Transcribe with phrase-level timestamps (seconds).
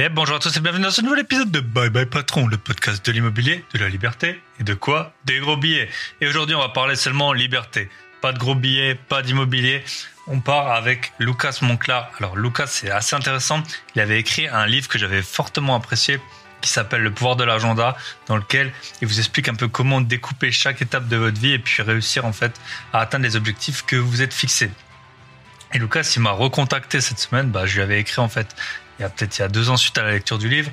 [0.00, 2.56] Et bonjour à tous et bienvenue dans ce nouvel épisode de Bye Bye Patron, le
[2.56, 5.12] podcast de l'immobilier, de la liberté et de quoi?
[5.24, 5.88] Des gros billets.
[6.20, 7.90] Et aujourd'hui, on va parler seulement liberté.
[8.20, 9.82] Pas de gros billets, pas d'immobilier.
[10.28, 12.12] On part avec Lucas Monclar.
[12.20, 13.60] Alors Lucas, c'est assez intéressant.
[13.96, 16.20] Il avait écrit un livre que j'avais fortement apprécié
[16.60, 17.96] qui s'appelle Le pouvoir de l'agenda,
[18.28, 18.72] dans lequel
[19.02, 22.24] il vous explique un peu comment découper chaque étape de votre vie et puis réussir
[22.24, 22.52] en fait
[22.92, 24.70] à atteindre les objectifs que vous êtes fixés.
[25.74, 27.50] Et Lucas, il m'a recontacté cette semaine.
[27.50, 28.54] Bah, je lui avais écrit en fait
[28.98, 30.70] il y a peut-être il y a deux ans suite à la lecture du livre.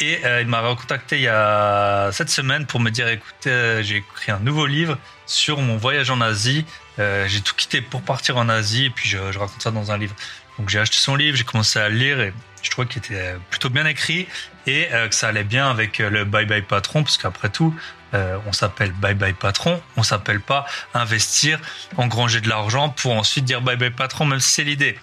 [0.00, 3.82] Et euh, il m'a recontacté il y a cette semaine pour me dire écoute, euh,
[3.82, 6.64] j'ai écrit un nouveau livre sur mon voyage en Asie.
[6.98, 9.90] Euh, j'ai tout quitté pour partir en Asie et puis je, je raconte ça dans
[9.90, 10.14] un livre.
[10.58, 12.32] Donc j'ai acheté son livre, j'ai commencé à le lire et
[12.62, 14.26] je trouvais qu'il était plutôt bien écrit
[14.66, 17.74] et que ça allait bien avec le Bye Bye Patron parce qu'après tout,
[18.14, 21.60] on s'appelle Bye Bye Patron, on s'appelle pas investir,
[21.98, 24.98] engranger de l'argent pour ensuite dire Bye Bye Patron, même si c'est l'idée.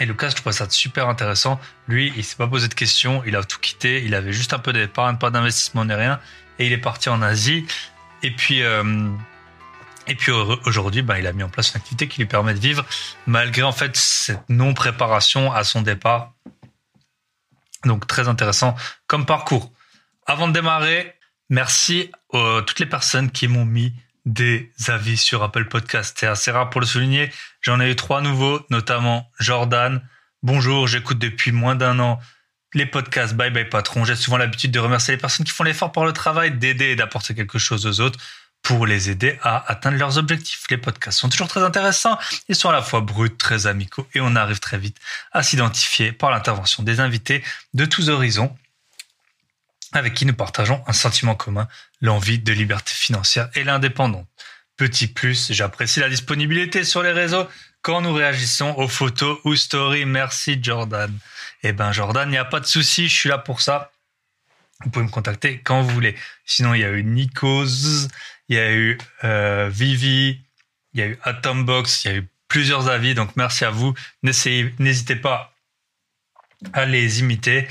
[0.00, 1.60] Et Lucas, je trouve ça super intéressant.
[1.88, 4.58] Lui, il s'est pas posé de questions, il a tout quitté, il avait juste un
[4.58, 6.20] peu d'épargne, pas d'investissement ni rien,
[6.58, 7.66] et il est parti en Asie.
[8.22, 9.10] Et puis, euh,
[10.64, 12.84] aujourd'hui, ben, il a mis en place une activité qui lui permet de vivre
[13.26, 16.32] malgré en fait cette non préparation à son départ.
[17.84, 18.74] Donc très intéressant
[19.06, 19.72] comme parcours.
[20.26, 21.14] Avant de démarrer,
[21.48, 23.94] merci à toutes les personnes qui m'ont mis
[24.26, 26.16] des avis sur Apple Podcast.
[26.18, 27.30] C'est assez rare pour le souligner.
[27.68, 30.00] J'en ai eu trois nouveaux, notamment Jordan.
[30.42, 32.18] Bonjour, j'écoute depuis moins d'un an
[32.72, 34.06] les podcasts Bye Bye Patron.
[34.06, 36.96] J'ai souvent l'habitude de remercier les personnes qui font l'effort par le travail, d'aider et
[36.96, 38.18] d'apporter quelque chose aux autres
[38.62, 40.64] pour les aider à atteindre leurs objectifs.
[40.70, 42.18] Les podcasts sont toujours très intéressants.
[42.48, 44.96] Ils sont à la fois bruts, très amicaux et on arrive très vite
[45.32, 47.44] à s'identifier par l'intervention des invités
[47.74, 48.56] de tous horizons
[49.92, 51.68] avec qui nous partageons un sentiment commun,
[52.00, 54.24] l'envie de liberté financière et l'indépendance.
[54.78, 57.48] Petit plus, j'apprécie la disponibilité sur les réseaux
[57.82, 60.04] quand nous réagissons aux photos ou stories.
[60.04, 61.12] Merci Jordan.
[61.64, 63.90] Eh ben Jordan, il n'y a pas de souci, je suis là pour ça.
[64.84, 66.14] Vous pouvez me contacter quand vous voulez.
[66.46, 68.06] Sinon, il y a eu Nikos,
[68.48, 70.40] il y a eu euh, Vivi,
[70.94, 73.14] il y a eu Atombox, il y a eu plusieurs avis.
[73.14, 73.94] Donc merci à vous.
[74.22, 75.56] N'hésitez pas
[76.72, 77.66] à les imiter.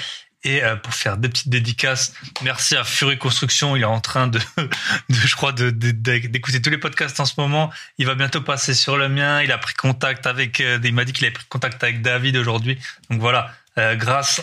[0.47, 3.75] Et euh, pour faire des petites dédicaces, merci à Fury Construction.
[3.75, 4.39] Il est en train de,
[5.09, 7.69] je crois, d'écouter tous les podcasts en ce moment.
[7.97, 9.41] Il va bientôt passer sur le mien.
[9.41, 12.37] Il a pris contact avec, euh, il m'a dit qu'il avait pris contact avec David
[12.37, 12.79] aujourd'hui.
[13.09, 14.41] Donc voilà, euh, grâce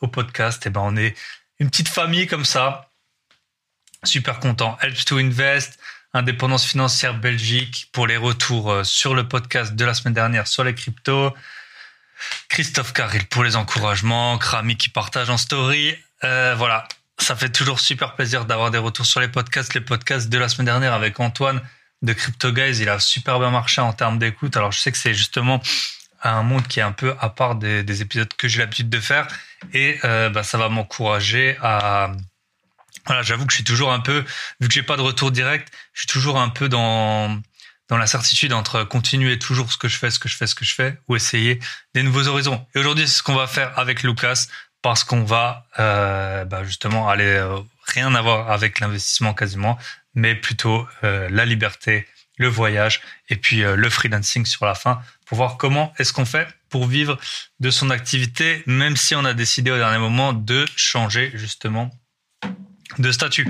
[0.00, 1.14] au podcast, eh ben on est
[1.60, 2.90] une petite famille comme ça.
[4.02, 4.76] Super content.
[4.82, 5.78] Helps to Invest,
[6.14, 10.74] indépendance financière Belgique pour les retours sur le podcast de la semaine dernière sur les
[10.74, 11.32] cryptos.
[12.48, 15.94] Christophe Carril pour les encouragements, Krami qui partage en story.
[16.24, 16.86] Euh, voilà,
[17.18, 19.74] ça fait toujours super plaisir d'avoir des retours sur les podcasts.
[19.74, 21.60] Les podcasts de la semaine dernière avec Antoine
[22.02, 24.56] de Crypto Guys, il a super bien marché en termes d'écoute.
[24.56, 25.60] Alors je sais que c'est justement
[26.22, 29.28] un monde qui est un peu à part des, épisodes que j'ai l'habitude de faire
[29.72, 32.12] et euh, bah, ça va m'encourager à
[33.06, 34.24] voilà j'avoue que je suis toujours un peu
[34.60, 37.40] vu que j'ai pas de retour direct je suis toujours un peu dans
[37.88, 40.54] dans la certitude entre continuer toujours ce que je fais, ce que je fais, ce
[40.54, 41.60] que je fais, ou essayer
[41.94, 42.64] des nouveaux horizons.
[42.74, 44.46] Et aujourd'hui, c'est ce qu'on va faire avec Lucas,
[44.82, 49.78] parce qu'on va euh, bah justement aller euh, rien avoir avec l'investissement quasiment,
[50.14, 52.06] mais plutôt euh, la liberté,
[52.38, 56.24] le voyage et puis euh, le freelancing sur la fin, pour voir comment est-ce qu'on
[56.24, 57.18] fait pour vivre
[57.60, 61.90] de son activité, même si on a décidé au dernier moment de changer justement
[62.98, 63.48] de statut.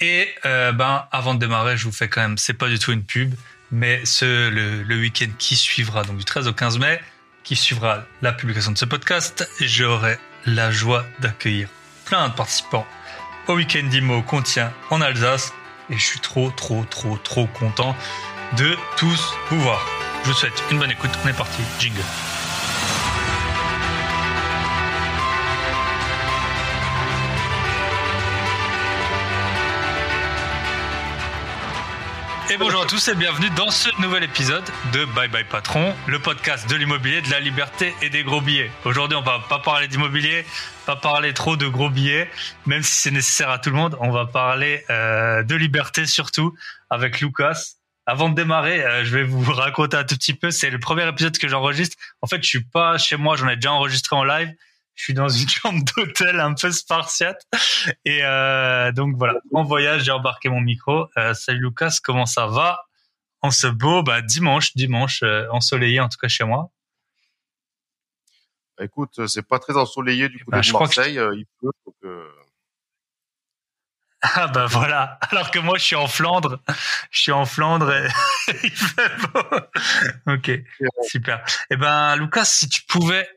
[0.00, 2.92] Et euh, ben, avant de démarrer, je vous fais quand même, c'est pas du tout
[2.92, 3.34] une pub,
[3.70, 7.00] mais ce, le, le week-end qui suivra, donc du 13 au 15 mai,
[7.42, 11.68] qui suivra la publication de ce podcast, j'aurai la joie d'accueillir
[12.04, 12.86] plein de participants
[13.48, 15.52] au week-end d'IMO qu'on tient en Alsace.
[15.90, 17.96] Et je suis trop, trop, trop, trop content
[18.56, 19.84] de tous vous voir.
[20.22, 21.10] Je vous souhaite une bonne écoute.
[21.24, 21.62] On est parti.
[21.78, 22.02] Jingle.
[32.58, 36.68] Bonjour à tous et bienvenue dans ce nouvel épisode de Bye Bye Patron, le podcast
[36.68, 38.70] de l'immobilier, de la liberté et des gros billets.
[38.84, 40.44] Aujourd'hui, on va pas parler d'immobilier,
[40.84, 42.28] pas parler trop de gros billets,
[42.66, 43.96] même si c'est nécessaire à tout le monde.
[44.00, 46.52] On va parler euh, de liberté surtout
[46.90, 47.74] avec Lucas.
[48.06, 50.50] Avant de démarrer, euh, je vais vous raconter un tout petit peu.
[50.50, 51.96] C'est le premier épisode que j'enregistre.
[52.22, 54.52] En fait, je suis pas chez moi, j'en ai déjà enregistré en live
[54.98, 57.46] je suis dans une chambre d'hôtel un peu spartiate.
[58.04, 61.06] Et euh, donc voilà, en voyage, j'ai embarqué mon micro.
[61.16, 62.84] Euh, salut Lucas, comment ça va?
[63.40, 66.70] En ce beau bah, dimanche, dimanche euh, ensoleillé en tout cas chez moi.
[68.76, 71.70] Bah, écoute, c'est pas très ensoleillé du coup bah, de Marseille, il pleut.
[71.86, 72.24] Donc,
[74.20, 75.20] Ah bah voilà.
[75.30, 76.60] Alors que moi je suis en Flandre,
[77.12, 78.08] je suis en Flandre et
[78.64, 80.34] il fait beau.
[80.34, 80.50] Ok,
[81.08, 81.44] super.
[81.70, 83.28] Eh ben Lucas, si tu pouvais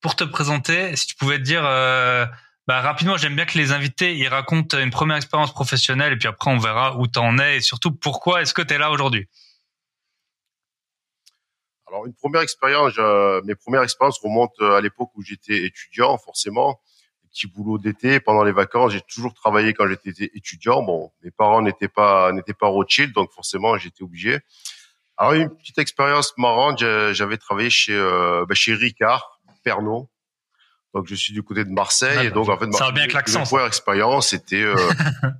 [0.00, 2.26] pour te présenter, si tu pouvais te dire euh,
[2.66, 6.28] bah, rapidement, j'aime bien que les invités ils racontent une première expérience professionnelle et puis
[6.28, 8.90] après on verra où tu en es et surtout pourquoi est-ce que tu es là
[8.90, 9.28] aujourd'hui.
[11.88, 12.96] Alors une première expérience,
[13.44, 16.80] mes premières expériences remontent à l'époque où j'étais étudiant, forcément
[17.30, 18.92] petit boulot d'été pendant les vacances.
[18.92, 20.82] J'ai toujours travaillé quand j'étais étudiant.
[20.82, 24.38] Bon, mes parents n'étaient pas n'étaient pas Rothschild, donc forcément j'étais obligé.
[25.16, 26.78] Alors une petite expérience marrante,
[27.12, 30.06] j'avais travaillé chez euh, bah, chez Ricard Pernod.
[30.94, 33.12] Donc je suis du côté de Marseille et donc en fait ça va bien avec
[33.12, 33.44] l'accent.
[33.44, 34.74] première expérience c'était euh,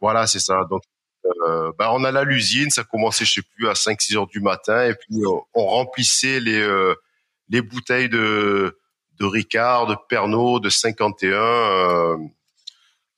[0.00, 0.62] voilà c'est ça.
[0.70, 0.82] Donc
[1.46, 4.40] euh, bah, on allait à l'usine, ça commençait je sais plus à 5-6 heures du
[4.40, 5.22] matin et puis
[5.54, 6.94] on remplissait les euh,
[7.48, 8.78] les bouteilles de
[9.18, 12.16] de Ricard, de Pernod, de 51, euh,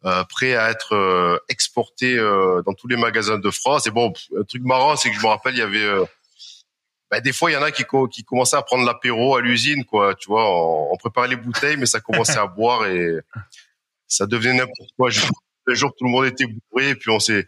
[0.05, 3.87] euh, prêts à être euh, exportés euh, dans tous les magasins de France.
[3.87, 6.07] Et bon, un truc marrant, c'est que je me rappelle, il y avait
[7.11, 9.85] bah, des fois, il y en a qui, qui commençaient à prendre l'apéro à l'usine,
[9.85, 10.15] quoi.
[10.15, 10.45] Tu vois,
[10.93, 13.17] on, préparait les bouteilles, mais ça commençait à boire et
[14.07, 15.11] ça devenait n'importe quoi.
[15.67, 17.47] Le jour, tout le monde était bourré, et puis on s'est.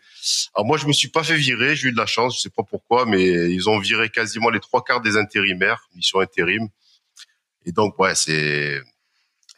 [0.55, 2.51] Alors moi, je me suis pas fait virer, j'ai eu de la chance, je sais
[2.51, 6.69] pas pourquoi, mais ils ont viré quasiment les trois quarts des intérimaires, mission intérim.
[7.65, 8.81] Et donc, ouais, c'est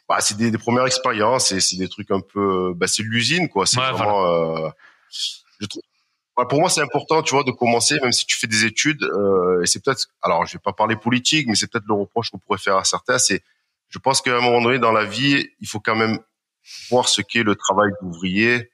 [0.07, 3.49] bah, c'est des, des, premières expériences et c'est des trucs un peu, bah, c'est l'usine,
[3.49, 3.65] quoi.
[3.65, 4.25] C'est vraiment.
[4.25, 4.69] Euh,
[5.59, 5.83] je trouve,
[6.35, 9.03] pour moi, c'est important, tu vois, de commencer, même si tu fais des études.
[9.03, 12.31] Euh, et c'est peut-être, alors, je vais pas parler politique, mais c'est peut-être le reproche
[12.31, 13.19] qu'on pourrait faire à certains.
[13.19, 13.43] C'est,
[13.89, 16.19] je pense qu'à un moment donné dans la vie, il faut quand même
[16.89, 18.71] voir ce qu'est le travail d'ouvrier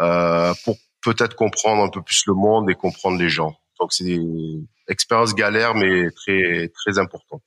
[0.00, 3.54] euh, pour peut-être comprendre un peu plus le monde et comprendre les gens.
[3.78, 4.20] Donc, c'est des
[4.88, 7.39] expériences galères, mais très très importantes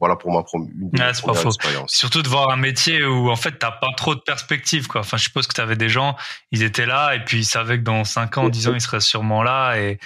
[0.00, 1.58] voilà pour ma première expérience.
[1.92, 5.02] Surtout de voir un métier où en fait t'as pas trop de perspectives quoi.
[5.02, 6.16] Enfin, je suppose que tu avais des gens,
[6.50, 9.00] ils étaient là et puis ils savaient que dans 5 ans, 10 ans, ils seraient
[9.00, 9.98] sûrement là et,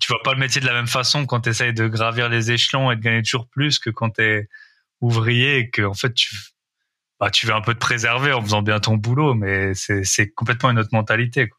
[0.00, 2.52] tu vois pas le métier de la même façon quand tu essayes de gravir les
[2.52, 4.48] échelons et de gagner toujours plus que quand tu es
[5.00, 6.36] ouvrier et que en fait tu
[7.18, 10.70] bah, tu veux un peu te préserver en faisant bien ton boulot mais c'est complètement
[10.70, 11.58] une autre mentalité quoi.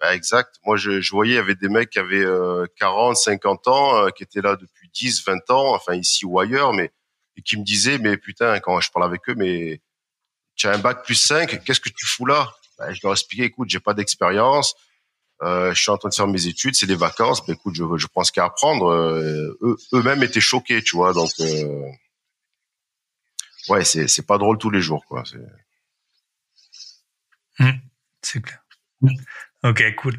[0.00, 0.56] Bah, exact.
[0.64, 2.24] Moi je, je voyais il y avait des mecs qui avaient
[2.78, 6.38] 40, euh, 50 ans euh, qui étaient là depuis 10, 20 ans, enfin ici ou
[6.40, 6.92] ailleurs, mais
[7.44, 9.80] qui me disaient, mais putain, quand je parle avec eux, mais
[10.56, 12.52] tu as un bac plus 5, qu'est-ce que tu fous là?
[12.78, 14.74] Ben, Je leur expliquais, écoute, j'ai pas d'expérience,
[15.42, 17.84] euh, je suis en train de faire mes études, c'est des vacances, ben, écoute, je,
[17.96, 18.54] je prends ce qu'il y a à
[19.92, 21.86] eux-mêmes étaient choqués, tu vois, donc euh,
[23.68, 25.22] ouais, c'est c'est pas drôle tous les jours, quoi.
[28.22, 28.64] C'est mmh, clair.
[29.64, 30.16] Ok, cool.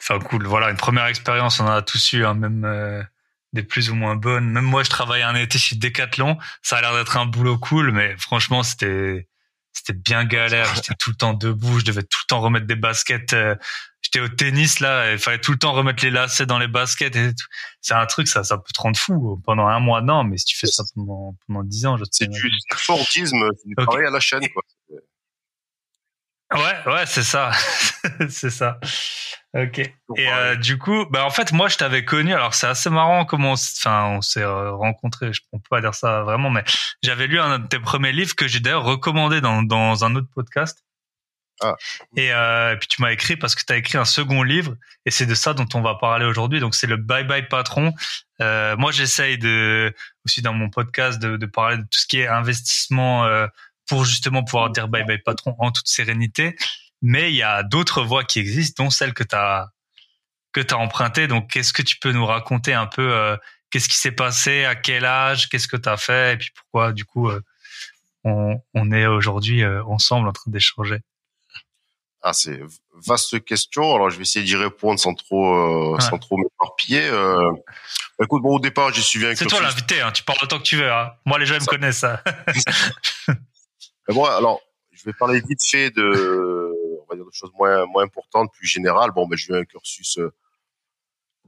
[0.00, 0.46] Enfin, cool.
[0.46, 3.02] Voilà, une première expérience, on en a tous eu, hein, même euh,
[3.52, 4.48] des plus ou moins bonnes.
[4.50, 6.38] Même moi, je travaillais un été chez Decathlon.
[6.62, 9.28] Ça a l'air d'être un boulot cool, mais franchement, c'était
[9.72, 10.72] c'était bien galère.
[10.74, 11.78] J'étais tout le temps debout.
[11.80, 13.32] Je devais tout le temps remettre des baskets.
[13.32, 13.54] Euh,
[14.02, 15.12] j'étais au tennis là.
[15.12, 17.14] Il fallait tout le temps remettre les lacets dans les baskets.
[17.16, 17.30] Et
[17.80, 20.02] C'est un truc, ça, ça peut te rendre fou pendant un mois.
[20.02, 22.50] Non, mais si tu fais ça pendant pendant dix ans, je c'est du
[23.64, 24.62] du travail à la chaîne, quoi.
[26.52, 27.52] Ouais, ouais, c'est ça,
[28.28, 28.80] c'est ça.
[29.54, 29.78] Ok.
[29.78, 32.34] Et euh, du coup, bah en fait, moi, je t'avais connu.
[32.34, 35.32] Alors, c'est assez marrant comment, on, enfin, on s'est euh, rencontrés.
[35.32, 36.64] Je peux pas dire ça vraiment, mais
[37.02, 40.28] j'avais lu un de tes premiers livres que j'ai d'ailleurs recommandé dans dans un autre
[40.34, 40.84] podcast.
[41.62, 41.76] Ah.
[42.16, 44.76] Et, euh, et puis tu m'as écrit parce que tu as écrit un second livre
[45.04, 46.58] et c'est de ça dont on va parler aujourd'hui.
[46.58, 47.92] Donc c'est le Bye Bye Patron.
[48.40, 49.94] Euh, moi j'essaye de
[50.24, 53.46] aussi dans mon podcast de, de, parler de tout ce qui est investissement euh,
[53.90, 56.56] pour justement pouvoir dire bye bye patron en toute sérénité.
[57.02, 59.68] Mais il y a d'autres voies qui existent, dont celle que tu as
[60.52, 61.26] que tu as empruntée.
[61.26, 63.36] Donc, qu'est-ce que tu peux nous raconter un peu euh,
[63.70, 66.92] Qu'est-ce qui s'est passé À quel âge Qu'est-ce que tu as fait Et puis pourquoi,
[66.92, 67.40] du coup, euh,
[68.24, 70.98] on, on, est aujourd'hui euh, ensemble en train d'échanger?
[72.22, 72.60] Ah, c'est
[73.06, 73.94] vaste question.
[73.94, 77.08] Alors, je vais essayer d'y répondre sans trop, sans trop m'éparpiller.
[77.08, 77.50] Euh,
[78.22, 80.64] écoute, bon, au départ, j'ai suivi un C'est toi l'invité, hein, tu parles autant que
[80.64, 80.92] tu veux.
[80.92, 81.12] Hein.
[81.24, 81.98] Moi, les gens, ils me connaissent.
[82.00, 82.22] ça.
[84.10, 88.04] Mais alors, je vais parler vite fait de, on va dire de choses moins moins
[88.04, 89.10] importantes, plus générales.
[89.12, 90.32] Bon, ben, j'ai eu un cursus euh,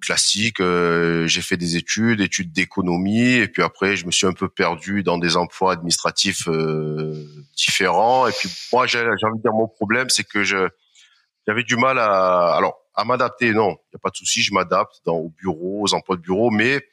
[0.01, 0.61] classique.
[0.61, 4.49] Euh, j'ai fait des études, études d'économie, et puis après, je me suis un peu
[4.49, 7.27] perdu dans des emplois administratifs euh,
[7.57, 8.29] différents.
[8.29, 10.69] Et puis moi, j'ai envie de dire mon problème, c'est que je
[11.47, 13.53] j'avais du mal à, alors, à m'adapter.
[13.53, 16.23] Non, il y a pas de souci, je m'adapte dans au bureau, aux emplois de
[16.23, 16.87] bureau, mais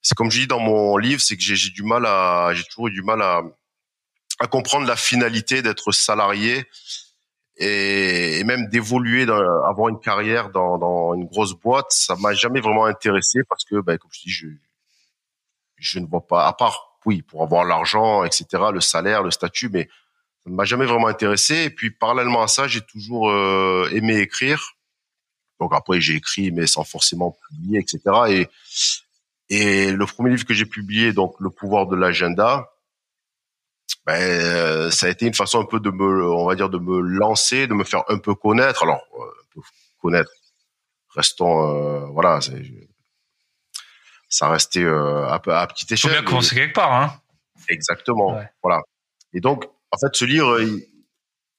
[0.00, 2.88] c'est comme je dis dans mon livre, c'est que j'ai du mal à, j'ai toujours
[2.88, 3.42] eu du mal à
[4.38, 6.66] à comprendre la finalité d'être salarié
[7.56, 12.86] et, même d'évoluer, avoir une carrière dans, dans, une grosse boîte, ça m'a jamais vraiment
[12.86, 14.48] intéressé parce que, ben, comme je dis, je,
[15.76, 19.68] je ne vois pas, à part, oui, pour avoir l'argent, etc., le salaire, le statut,
[19.68, 19.88] mais
[20.44, 21.64] ça ne m'a jamais vraiment intéressé.
[21.64, 24.76] Et puis, parallèlement à ça, j'ai toujours euh, aimé écrire.
[25.60, 28.00] Donc après, j'ai écrit, mais sans forcément publier, etc.
[28.28, 28.48] Et
[29.48, 32.71] Et le premier livre que j'ai publié, donc Le pouvoir de l'agenda,
[34.06, 37.00] ben, ça a été une façon un peu de me, on va dire, de me
[37.00, 38.82] lancer, de me faire un peu connaître.
[38.82, 39.60] Alors, un peu
[40.00, 40.30] connaître.
[41.14, 42.40] Restons, voilà,
[44.28, 46.10] ça restait euh, à, à petite échelle.
[46.10, 47.12] Faut bien commencer quelque part, hein.
[47.68, 48.40] Exactement.
[48.62, 48.80] Voilà.
[49.34, 50.58] Et donc, en fait, ce livre,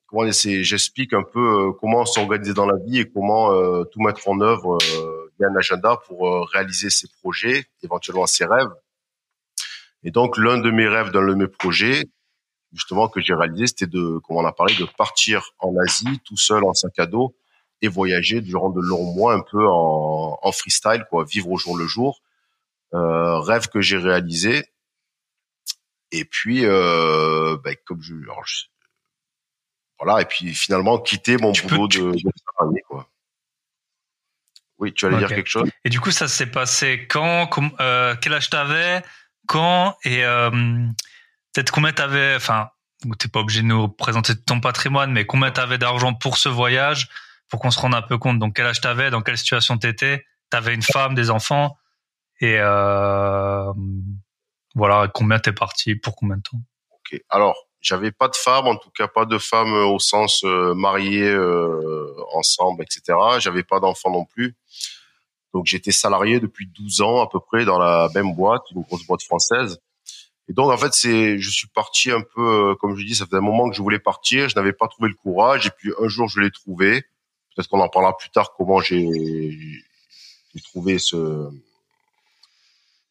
[0.07, 4.27] comment j'explique un peu euh, comment s'organiser dans la vie et comment euh, tout mettre
[4.27, 8.71] en œuvre euh, a un agenda pour euh, réaliser ses projets, éventuellement ses rêves.
[10.03, 12.03] Et donc, l'un de mes rêves, dans de mes projets,
[12.73, 16.37] justement, que j'ai réalisé, c'était de, comme on a parlé, de partir en Asie tout
[16.37, 17.35] seul en sac à dos
[17.81, 21.77] et voyager durant de longs mois un peu en, en freestyle, quoi, vivre au jour
[21.77, 22.21] le jour
[22.93, 24.65] euh, rêve que j'ai réalisé.
[26.11, 28.13] Et puis, euh, ben, comme je,
[29.99, 33.09] voilà, et puis finalement quitter mon boulot de, de, salarié, quoi.
[34.77, 35.69] Oui, tu allais dire quelque chose?
[35.85, 37.49] Et du coup, ça s'est passé quand
[37.79, 39.01] euh, Quel âge t'avais
[39.47, 40.23] Quand Et
[41.53, 42.69] peut-être combien t'avais Enfin,
[43.19, 47.09] t'es pas obligé de nous présenter ton patrimoine, mais combien t'avais d'argent pour ce voyage
[47.49, 48.39] pour qu'on se rende un peu compte.
[48.39, 51.77] Donc, quel âge t'avais Dans quelle situation t'étais T'avais une femme, des enfants
[52.43, 53.71] et euh,
[54.75, 56.59] voilà, combien t'es parti pour combien de temps
[56.91, 57.21] Ok.
[57.29, 61.29] Alors, j'avais pas de femme, en tout cas pas de femme au sens euh, mariée
[61.29, 63.17] euh, ensemble, etc.
[63.39, 64.55] J'avais pas d'enfant non plus.
[65.53, 69.05] Donc j'étais salarié depuis 12 ans à peu près dans la même boîte, une grosse
[69.05, 69.79] boîte française.
[70.49, 73.25] Et donc en fait c'est, je suis parti un peu, euh, comme je dis, ça
[73.25, 75.91] faisait un moment que je voulais partir, je n'avais pas trouvé le courage, et puis
[76.01, 77.01] un jour je l'ai trouvé.
[77.55, 79.07] Peut-être qu'on en parlera plus tard comment j'ai,
[80.53, 81.49] j'ai trouvé ce,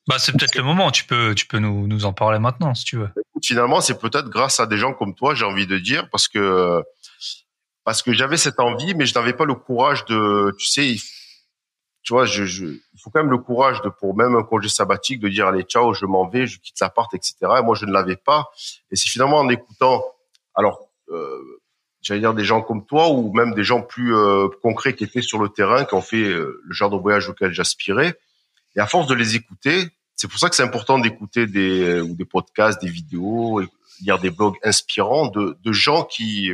[0.08, 0.90] bah, c'est peut-être le moment.
[0.90, 3.08] Tu peux, tu peux nous, nous en parler maintenant, si tu veux.
[3.42, 6.82] Finalement, c'est peut-être grâce à des gens comme toi, j'ai envie de dire, parce que,
[7.84, 10.96] parce que j'avais cette envie, mais je n'avais pas le courage de, tu sais,
[12.02, 14.68] tu vois, je, je, il faut quand même le courage de, pour même un congé
[14.68, 17.34] sabbatique, de dire, allez, ciao, je m'en vais, je quitte l'appart, etc.
[17.58, 18.50] Et moi, je ne l'avais pas.
[18.90, 20.04] Et c'est finalement en écoutant,
[20.54, 21.60] alors, euh,
[22.00, 25.22] j'allais dire des gens comme toi ou même des gens plus euh, concrets qui étaient
[25.22, 28.18] sur le terrain, qui ont fait euh, le genre de voyage auquel j'aspirais
[28.76, 32.02] et à force de les écouter, c'est pour ça que c'est important d'écouter des euh,
[32.02, 33.60] ou des podcasts, des vidéos,
[34.00, 36.52] lire des blogs inspirants de, de gens qui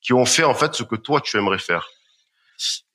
[0.00, 1.88] qui ont fait en fait ce que toi tu aimerais faire.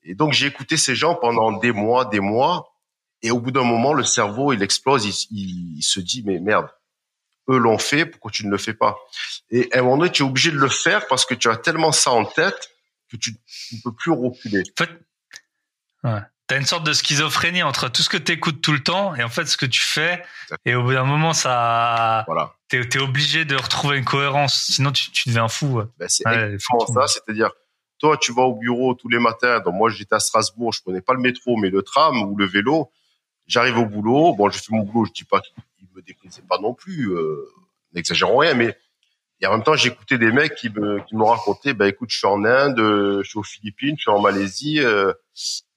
[0.03, 2.73] Et donc j'ai écouté ces gens pendant des mois, des mois,
[3.21, 6.69] et au bout d'un moment le cerveau il explose, il, il, se dit mais merde,
[7.49, 8.97] eux l'ont fait, pourquoi tu ne le fais pas?
[9.49, 11.57] Et à un moment donné tu es obligé de le faire parce que tu as
[11.57, 12.71] tellement ça en tête
[13.11, 13.31] que tu
[13.71, 14.61] ne peux plus reculer.
[14.61, 14.91] En fait,
[16.03, 16.21] ouais.
[16.47, 19.23] T'as une sorte de schizophrénie entre tout ce que tu écoutes tout le temps et
[19.23, 20.23] en fait ce que tu fais.
[20.63, 22.53] Et au bout d'un moment, ça, voilà.
[22.69, 24.67] t'es es obligé de retrouver une cohérence.
[24.71, 25.81] Sinon, tu, tu deviens fou.
[25.99, 27.07] Ben, c'est ouais, ça.
[27.07, 27.51] C'est-à-dire,
[27.99, 29.59] toi, tu vas au bureau tous les matins.
[29.61, 32.45] Donc moi, j'étais à Strasbourg, je prenais pas le métro, mais le tram ou le
[32.45, 32.91] vélo.
[33.47, 34.33] J'arrive au boulot.
[34.33, 35.05] Bon, je fais mon boulot.
[35.05, 37.11] Je dis pas qu'il me déplaisait pas non plus.
[37.13, 37.45] Euh,
[37.93, 38.77] N'exagérons rien, mais
[39.39, 42.17] et en même temps, j'écoutais des mecs qui me qui me racontaient, bah écoute, je
[42.17, 44.79] suis en Inde, je suis aux Philippines, je suis en Malaisie.
[44.79, 45.13] Euh,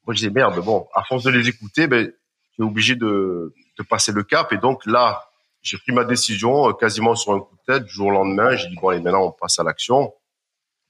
[0.06, 0.58] moi, je disais merde.
[0.64, 2.12] Bon, à force de les écouter, ben,
[2.58, 4.52] es obligé de, de passer le cap.
[4.52, 5.28] Et donc là,
[5.62, 7.84] j'ai pris ma décision euh, quasiment sur un coup de tête.
[7.84, 10.12] Du jour au lendemain, j'ai dit bon, allez, maintenant on passe à l'action.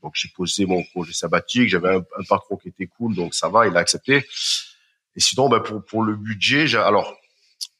[0.02, 1.68] Donc j'ai posé mon projet sabbatique.
[1.68, 4.26] J'avais un, un, qui était cool, donc ça va, il a accepté.
[5.16, 7.16] Et sinon, ben, pour pour le budget, alors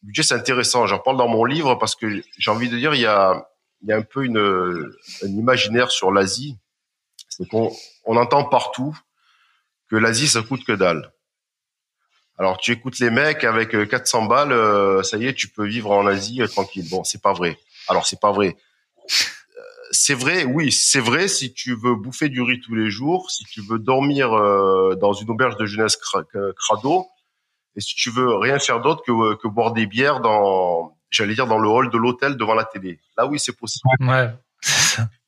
[0.03, 0.87] le budget c'est intéressant.
[0.87, 3.49] J'en parle dans mon livre parce que j'ai envie de dire il y a
[3.83, 4.39] il y a un peu une
[5.23, 6.57] un imaginaire sur l'Asie.
[7.29, 7.73] C'est qu'on
[8.05, 8.97] on entend partout
[9.89, 11.13] que l'Asie ça coûte que dalle.
[12.41, 15.67] Alors tu écoutes les mecs avec 400 euh, balles, euh, ça y est, tu peux
[15.67, 16.89] vivre en Asie euh, tranquille.
[16.89, 17.59] Bon, c'est pas vrai.
[17.87, 18.57] Alors c'est pas vrai.
[19.91, 23.45] C'est vrai, oui, c'est vrai si tu veux bouffer du riz tous les jours, si
[23.45, 24.31] tu veux dormir
[24.97, 27.07] dans une auberge de jeunesse crado,
[27.77, 31.47] et si tu veux rien faire d'autre que, que boire des bières dans, j'allais dire
[31.47, 33.01] dans le hall de l'hôtel devant la télé.
[33.17, 33.89] Là oui, c'est possible.
[34.01, 34.31] Ouais.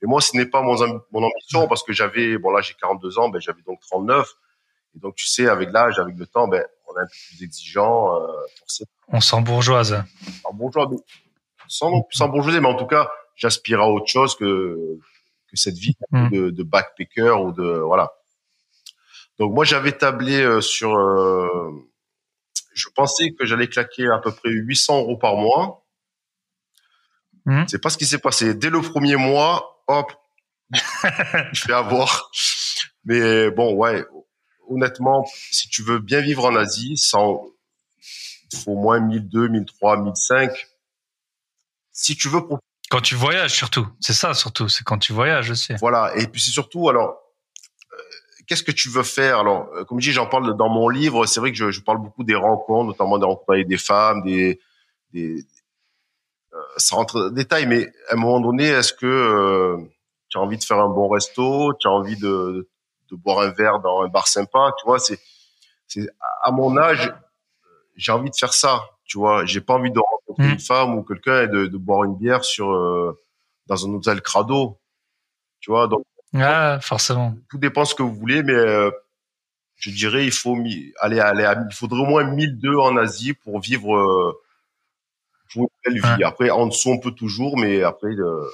[0.02, 0.76] Et moi, ce n'est pas mon,
[1.12, 4.28] mon ambition parce que j'avais, bon là j'ai 42 ans, ben j'avais donc 39.
[4.95, 7.45] Et donc tu sais, avec l'âge, avec le temps, ben on est un peu plus
[7.45, 8.16] exigeant.
[8.16, 8.26] Euh,
[8.59, 8.88] forcément.
[9.09, 10.04] On s'embourgeoise.
[10.45, 10.90] En bourgeois,
[11.69, 14.98] sans, sans bourgeoiser, mais en tout cas, j'aspire à autre chose que
[15.48, 16.30] que cette vie mm.
[16.30, 18.10] de, de backpacker ou de voilà.
[19.38, 20.96] Donc moi, j'avais tablé euh, sur.
[20.96, 21.70] Euh,
[22.74, 25.84] je pensais que j'allais claquer à peu près 800 euros par mois.
[27.44, 27.64] Mm.
[27.66, 28.54] C'est pas ce qui s'est passé.
[28.54, 30.12] Dès le premier mois, hop,
[30.70, 32.30] je fais avoir.
[33.04, 34.04] Mais bon, ouais,
[34.68, 37.44] honnêtement, si tu veux bien vivre en Asie, sans,
[38.52, 40.68] il faut au moins 1002, 1003, 1005.
[41.90, 42.42] Si tu veux
[42.92, 45.72] quand tu voyages surtout, c'est ça surtout, c'est quand tu voyages aussi.
[45.80, 47.22] Voilà, et puis c'est surtout alors
[47.90, 47.96] euh,
[48.46, 49.38] qu'est-ce que tu veux faire?
[49.38, 51.25] Alors, euh, comme je dis, j'en parle dans mon livre.
[51.25, 54.61] C'est vrai que je, parle beaucoup des rencontres, notamment des rencontres avec des femmes, des
[55.14, 55.42] des
[56.52, 59.78] euh, ça rentre dans le détail, mais à un moment donné, est-ce que
[60.28, 62.68] tu as envie de faire un bon resto, tu as envie de,
[63.11, 65.18] de boire un verre dans un bar sympa, tu vois, c'est
[66.42, 67.11] à mon âge,
[67.96, 70.52] j'ai envie de faire ça, tu vois, j'ai pas envie de rencontrer Mm.
[70.52, 73.18] une femme ou quelqu'un et de, de boire une bière sur euh,
[73.66, 74.78] dans un hôtel crado,
[75.61, 77.35] tu vois, donc Ouais, forcément.
[77.50, 78.90] tout dépend ce que vous voulez, mais euh,
[79.76, 80.56] je dirais il faut
[81.00, 84.40] aller aller il faudrait au moins 1002 en Asie pour vivre euh,
[85.52, 86.25] pour une belle vie.
[86.25, 88.49] Après en dessous on peut toujours, mais après euh,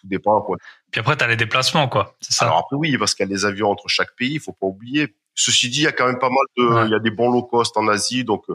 [0.00, 0.56] tout dépend quoi.
[0.90, 2.16] Puis après, t'as les déplacements, quoi.
[2.20, 2.46] C'est ça.
[2.46, 4.66] Alors après oui, parce qu'il y a des avions entre chaque pays, il faut pas
[4.66, 5.14] oublier.
[5.34, 6.86] Ceci dit, il y a quand même pas mal de, Ouais.
[6.86, 8.46] il y a des bons low cost en Asie, donc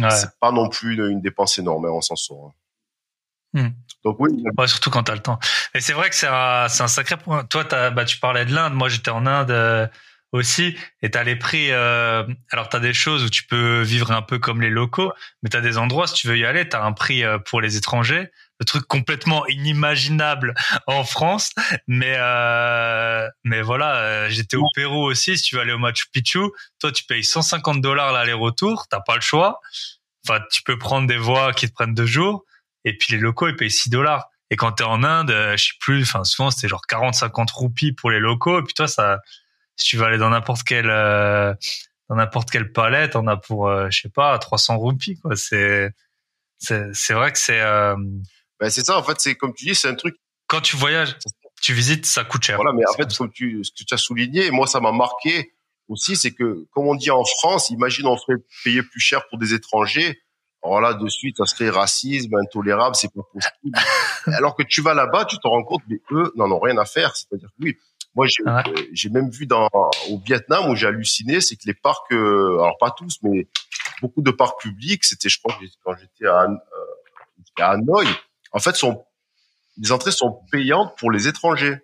[0.00, 0.10] ouais.
[0.10, 2.46] c'est pas non plus une, une dépense énorme, hein, on s'en sort.
[2.48, 2.52] hein.
[3.54, 3.68] Hmm.
[4.04, 5.38] Donc oui, Ouais, surtout quand t'as le temps.
[5.74, 7.44] Et c'est vrai que c'est un, c'est un sacré point.
[7.44, 8.72] Toi, t'as, bah, tu parlais de l'Inde.
[8.72, 9.86] Moi, j'étais en Inde euh,
[10.32, 10.74] aussi.
[11.02, 11.70] Et t'as les prix.
[11.70, 15.50] Euh, alors, t'as des choses où tu peux vivre un peu comme les locaux, mais
[15.50, 18.30] t'as des endroits, si tu veux y aller, t'as un prix euh, pour les étrangers.
[18.64, 20.54] Truc complètement inimaginable
[20.86, 21.50] en France.
[21.86, 25.36] Mais, euh, mais voilà, euh, j'étais au Pérou aussi.
[25.36, 26.40] Si tu veux aller au Machu Picchu,
[26.78, 28.86] toi, tu payes 150 dollars l'aller-retour.
[28.88, 29.60] T'as pas le choix.
[30.26, 32.44] Enfin, tu peux prendre des voies qui te prennent deux jours.
[32.84, 34.28] Et puis les locaux, ils payent 6 dollars.
[34.50, 37.50] Et quand t'es en Inde, euh, je sais plus, enfin souvent c'était genre 40, 50
[37.50, 38.60] roupies pour les locaux.
[38.60, 39.18] Et puis toi, ça,
[39.76, 44.00] si tu vas aller dans n'importe quel, dans n'importe quel palais, t'en as pour, je
[44.00, 45.36] sais pas, 300 roupies quoi.
[45.36, 45.90] C'est,
[46.58, 47.60] c'est, c'est vrai que c'est
[48.62, 50.16] ben, c'est ça en fait, c'est comme tu dis, c'est un truc
[50.46, 51.16] quand tu voyages,
[51.62, 52.56] tu visites, ça coûte cher.
[52.56, 55.54] Voilà, mais en fait, comme tu, ce que tu as souligné, moi, ça m'a marqué
[55.88, 59.38] aussi, c'est que, comme on dit en France, imagine, on serait payé plus cher pour
[59.38, 60.20] des étrangers.
[60.62, 63.78] Alors là, de suite, ça serait racisme, intolérable, c'est pas possible.
[64.36, 66.84] Alors que tu vas là-bas, tu te rends compte, mais eux n'en ont rien à
[66.84, 67.16] faire.
[67.16, 67.76] C'est-à-dire que oui,
[68.14, 68.62] moi, j'ai, Ouais.
[68.68, 69.68] euh, j'ai même vu dans,
[70.10, 73.48] au Vietnam où j'ai halluciné, c'est que les parcs, euh, alors pas tous, mais
[74.02, 76.56] beaucoup de parcs publics, c'était, je crois, quand j'étais à, euh,
[77.58, 78.06] à Hanoï,
[78.52, 79.04] en fait, sont,
[79.78, 81.78] les entrées sont payantes pour les étrangers.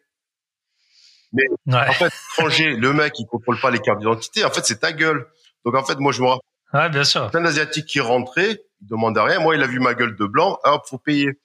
[1.33, 4.44] Ouais, En fait, étranger, le mec, il contrôle pas les cartes d'identité.
[4.44, 5.26] En fait, c'est ta gueule.
[5.64, 6.40] Donc, en fait, moi, je me rappelle
[6.74, 7.31] ouais, bien sûr.
[7.31, 9.38] plein d'Asiatiques qui rentraient, ils demandaient rien.
[9.40, 10.59] Moi, il a vu ma gueule de blanc.
[10.64, 11.38] Hop, faut payer.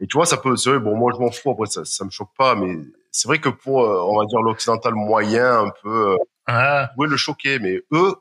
[0.00, 1.52] Et tu vois, ça peut, c'est vrai, bon, moi, je m'en fous.
[1.52, 2.76] Après, ça, ça me choque pas, mais
[3.12, 6.16] c'est vrai que pour, euh, on va dire, l'occidental moyen, un peu,
[6.48, 8.14] euh, vous pouvez le choquer, mais eux,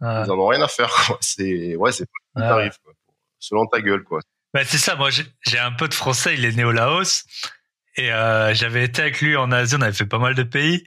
[0.00, 0.92] ils en ont rien à faire.
[1.20, 2.48] C'est, ouais, c'est pas le Ouais.
[2.48, 2.78] tarif.
[3.40, 4.20] Selon ta gueule, quoi.
[4.54, 7.24] Bah, c'est ça, moi j'ai un pote français, il est né au Laos.
[7.96, 10.84] Et euh, j'avais été avec lui en Asie, on avait fait pas mal de pays.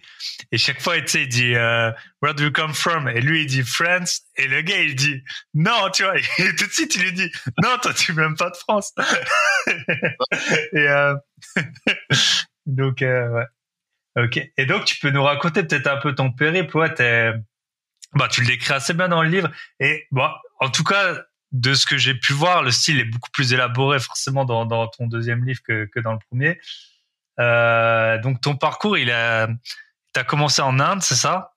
[0.52, 3.08] Et chaque fois, tu sais, il dit euh, Where do you come from?
[3.08, 4.24] Et lui, il dit France.
[4.36, 6.18] Et le gars, il dit Non, tu vois.
[6.38, 7.32] Et tout de suite, il lui dit
[7.64, 8.94] Non, toi, tu m'aimes pas de France.
[9.68, 11.16] et euh,
[12.66, 14.26] donc, euh, ouais.
[14.26, 14.52] Ok.
[14.58, 16.76] Et donc, tu peux nous raconter peut-être un peu ton périple.
[16.76, 16.94] Ouais,
[18.14, 19.50] bah, tu le décris assez bien dans le livre.
[19.80, 23.30] Et bon, en tout cas, de ce que j'ai pu voir, le style est beaucoup
[23.32, 26.60] plus élaboré forcément dans, dans ton deuxième livre que, que dans le premier.
[27.40, 29.48] Euh, donc ton parcours, il a,
[30.14, 31.54] t'as commencé en Inde, c'est ça?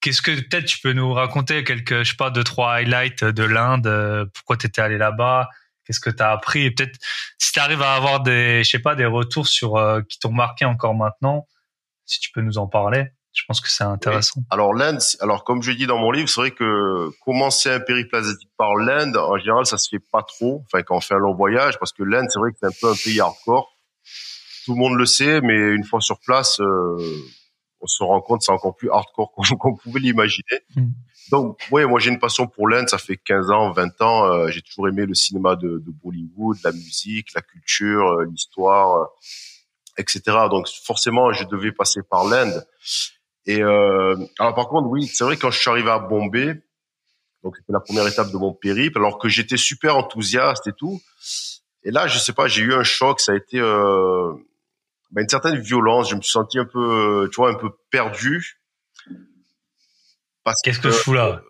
[0.00, 3.42] Qu'est-ce que peut-être tu peux nous raconter quelques, je sais pas, deux trois highlights de
[3.42, 5.48] l'Inde euh, Pourquoi t'étais allé là-bas?
[5.84, 6.64] Qu'est-ce que t'as appris?
[6.64, 6.98] Et peut-être
[7.38, 10.64] si t'arrives à avoir des, je sais pas, des retours sur euh, qui t'ont marqué
[10.64, 11.46] encore maintenant,
[12.06, 13.10] si tu peux nous en parler.
[13.32, 14.40] Je pense que c'est intéressant.
[14.50, 18.16] Alors l'Inde, alors comme je dis dans mon livre, c'est vrai que commencer un périple
[18.16, 20.64] asiatique par l'Inde, en général, ça se fait pas trop.
[20.66, 22.78] Enfin, quand on fait un long voyage, parce que l'Inde, c'est vrai que c'est un
[22.80, 23.72] peu un pays hardcore.
[24.64, 26.96] Tout le monde le sait, mais une fois sur place, euh,
[27.80, 30.60] on se rend compte que c'est encore plus hardcore qu'on pouvait l'imaginer.
[30.74, 30.88] Mm.
[31.30, 34.24] Donc, ouais, moi j'ai une passion pour l'Inde, ça fait 15 ans, 20 ans.
[34.26, 39.02] euh, j'ai toujours aimé le cinéma de, de Bollywood, la musique, la culture, euh, l'histoire,
[39.02, 39.04] euh,
[39.98, 40.22] etc.
[40.50, 42.66] Donc forcément, je devais passer par l'Inde.
[43.48, 46.60] Et euh, alors par contre, oui, c'est vrai quand je suis arrivé à Bombay,
[47.42, 51.00] donc c'était la première étape de mon périple, alors que j'étais super enthousiaste et tout.
[51.82, 54.34] Et là, je sais pas, j'ai eu un choc, ça a été euh,
[55.12, 56.10] ben, une certaine violence.
[56.10, 58.60] Je me suis senti un peu, tu vois, un peu perdu.
[60.62, 61.40] Qu'est-ce que je fous là?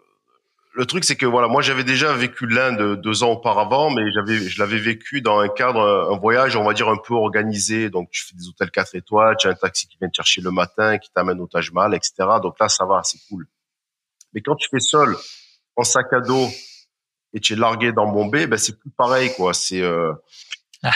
[0.74, 4.38] Le truc, c'est que voilà, moi j'avais déjà vécu l'Inde deux ans auparavant, mais j'avais,
[4.38, 7.90] je l'avais vécu dans un cadre, un voyage, on va dire un peu organisé.
[7.90, 10.40] Donc tu fais des hôtels 4 étoiles, tu as un taxi qui vient te chercher
[10.40, 12.12] le matin, qui t'amène au Taj Mahal, etc.
[12.42, 13.46] Donc là, ça va, c'est cool.
[14.34, 15.16] Mais quand tu fais seul,
[15.76, 16.48] en sac à dos,
[17.34, 19.52] et tu es largué dans Bombay, ben c'est plus pareil, quoi.
[19.54, 20.12] C'est euh,
[20.84, 20.88] et,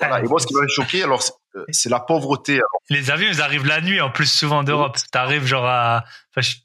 [0.00, 0.20] voilà.
[0.20, 1.32] et moi, ce qui m'avait choqué, alors c'est
[1.70, 2.54] c'est la pauvreté.
[2.54, 4.96] Alors, Les avions, ils arrivent la nuit en plus souvent d'Europe.
[5.10, 6.56] T'arrives genre à, enfin, je-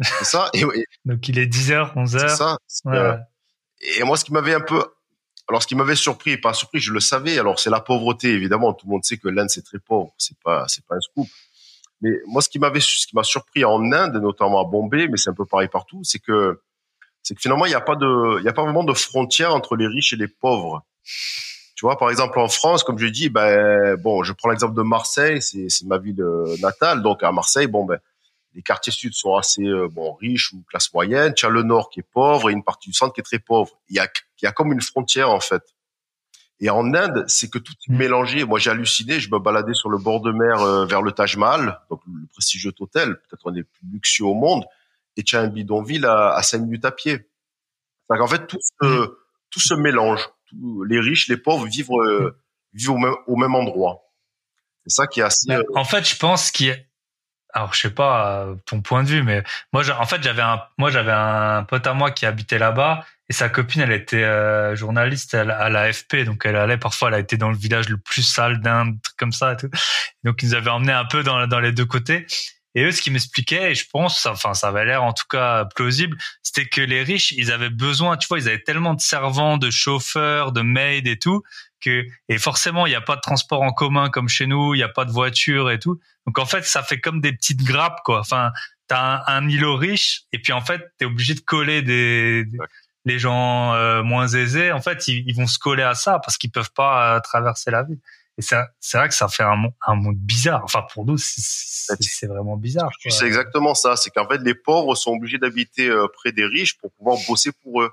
[0.00, 0.50] c'est ça.
[0.54, 2.18] Et, et donc il est 10h, 11h.
[2.20, 2.56] c'est ça.
[2.66, 2.96] c'est, Ouais.
[2.96, 3.16] euh,
[3.98, 4.84] Et moi, ce qui m'avait un peu,
[5.48, 7.38] alors ce qui m'avait surpris, pas surpris, je le savais.
[7.38, 8.72] Alors c'est la pauvreté, évidemment.
[8.74, 10.14] Tout le monde sait que l'Inde c'est très pauvre.
[10.18, 11.28] C'est pas, c'est pas un scoop.
[12.00, 15.16] Mais moi, ce qui m'avait, ce qui m'a surpris en Inde, notamment à Bombay, mais
[15.16, 16.60] c'est un peu pareil partout, c'est que
[17.22, 19.54] c'est que finalement il n'y a pas de, il y a pas vraiment de frontière
[19.54, 20.84] entre les riches et les pauvres.
[21.76, 24.82] Tu vois, par exemple en France, comme je dis, ben bon, je prends l'exemple de
[24.82, 27.98] Marseille, c'est c'est ma ville euh, natale, donc à Marseille, bon ben
[28.54, 31.34] les quartiers sud sont assez euh, bon riches ou classe moyenne.
[31.34, 33.38] Tu as le nord qui est pauvre et une partie du centre qui est très
[33.38, 33.78] pauvre.
[33.88, 34.08] Il y a
[34.40, 35.62] il y a comme une frontière en fait.
[36.60, 37.96] Et en Inde, c'est que tout est mmh.
[37.96, 38.44] mélangé.
[38.44, 39.18] Moi, j'ai halluciné.
[39.18, 42.26] Je me baladais sur le bord de mer euh, vers le Taj Mahal, donc le
[42.28, 44.64] prestigieux hôtel, peut-être un des plus luxueux au monde.
[45.16, 47.28] Et tu as un bidonville à, à 5 minutes à pied.
[48.08, 49.08] C'est qu'en fait, tout se, mmh.
[49.50, 50.28] tout se mélange.
[50.86, 52.78] les riches, les pauvres vivent, euh, mmh.
[52.78, 54.02] vivent au même, au même endroit.
[54.86, 55.48] C'est ça qui est assez.
[55.48, 56.76] Bah, en fait, je pense qu'il y a
[57.54, 60.60] alors je sais pas euh, ton point de vue, mais moi, en fait, j'avais un,
[60.76, 64.76] moi, j'avais un pote à moi qui habitait là-bas et sa copine, elle était euh,
[64.76, 68.22] journaliste à l'AFP, donc elle allait parfois, elle a été dans le village le plus
[68.22, 69.70] sale truc comme ça et tout.
[70.24, 72.26] Donc ils nous avaient emmené un peu dans, dans les deux côtés.
[72.74, 75.64] Et eux, ce qu'ils m'expliquaient, et je pense, enfin, ça avait l'air en tout cas
[75.76, 79.58] plausible, c'était que les riches, ils avaient besoin, tu vois, ils avaient tellement de servants,
[79.58, 81.42] de chauffeurs, de maids et tout,
[81.86, 84.84] et forcément il n'y a pas de transport en commun comme chez nous, il n'y
[84.84, 86.00] a pas de voiture et tout.
[86.26, 88.20] Donc en fait ça fait comme des petites grappes quoi.
[88.20, 88.52] Enfin
[88.86, 92.44] t'as un, un îlot riche et puis en fait t'es obligé de coller des,
[93.04, 94.72] les gens euh, moins aisés.
[94.72, 97.82] En fait ils, vont se coller à ça parce qu'ils peuvent pas euh, traverser la
[97.82, 98.00] ville.
[98.36, 100.62] Et c'est vrai que ça fait un, un monde bizarre.
[100.64, 102.90] Enfin, pour nous, c'est vraiment bizarre.
[103.08, 103.94] C'est exactement ça.
[103.94, 107.52] C'est qu'en fait, les pauvres sont obligés d'habiter euh, près des riches pour pouvoir bosser
[107.62, 107.92] pour eux.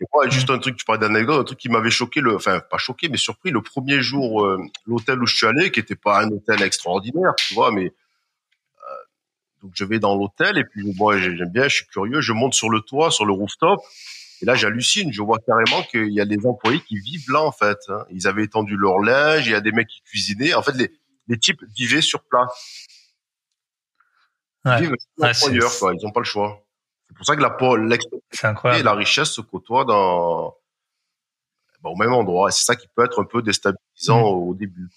[0.00, 2.60] Et moi, juste un truc, tu parlais d'anecdote, un truc qui m'avait choqué, le, enfin
[2.60, 5.96] pas choqué, mais surpris, le premier jour, euh, l'hôtel où je suis allé, qui était
[5.96, 8.94] pas un hôtel extraordinaire, tu vois, mais euh,
[9.62, 12.52] donc je vais dans l'hôtel et puis moi j'aime bien, je suis curieux, je monte
[12.52, 13.80] sur le toit, sur le rooftop,
[14.42, 17.52] et là j'hallucine, je vois carrément qu'il y a des employés qui vivent là en
[17.52, 17.78] fait.
[17.88, 18.04] Hein.
[18.10, 20.92] Ils avaient étendu leur linge, il y a des mecs qui cuisinaient, en fait les,
[21.28, 22.86] les types vivaient sur place.
[24.66, 25.32] Ils vivent ouais,
[25.78, 26.65] quoi, ils n'ont pas le choix.
[27.16, 30.54] C'est pour ça que la, et la richesse se côtoient dans,
[31.82, 32.50] bah, au même endroit.
[32.50, 34.48] Et c'est ça qui peut être un peu déstabilisant mm.
[34.48, 34.90] au début.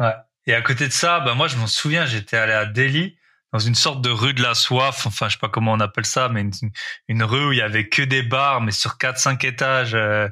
[0.00, 0.14] Ouais.
[0.46, 3.16] Et à côté de ça, bah moi je m'en souviens, j'étais allé à Delhi
[3.52, 6.06] dans une sorte de rue de la soif, enfin je sais pas comment on appelle
[6.06, 6.44] ça, mais
[7.08, 9.94] une, rue où il y avait que des bars, mais sur 4-5 étages.
[9.94, 10.28] Euh,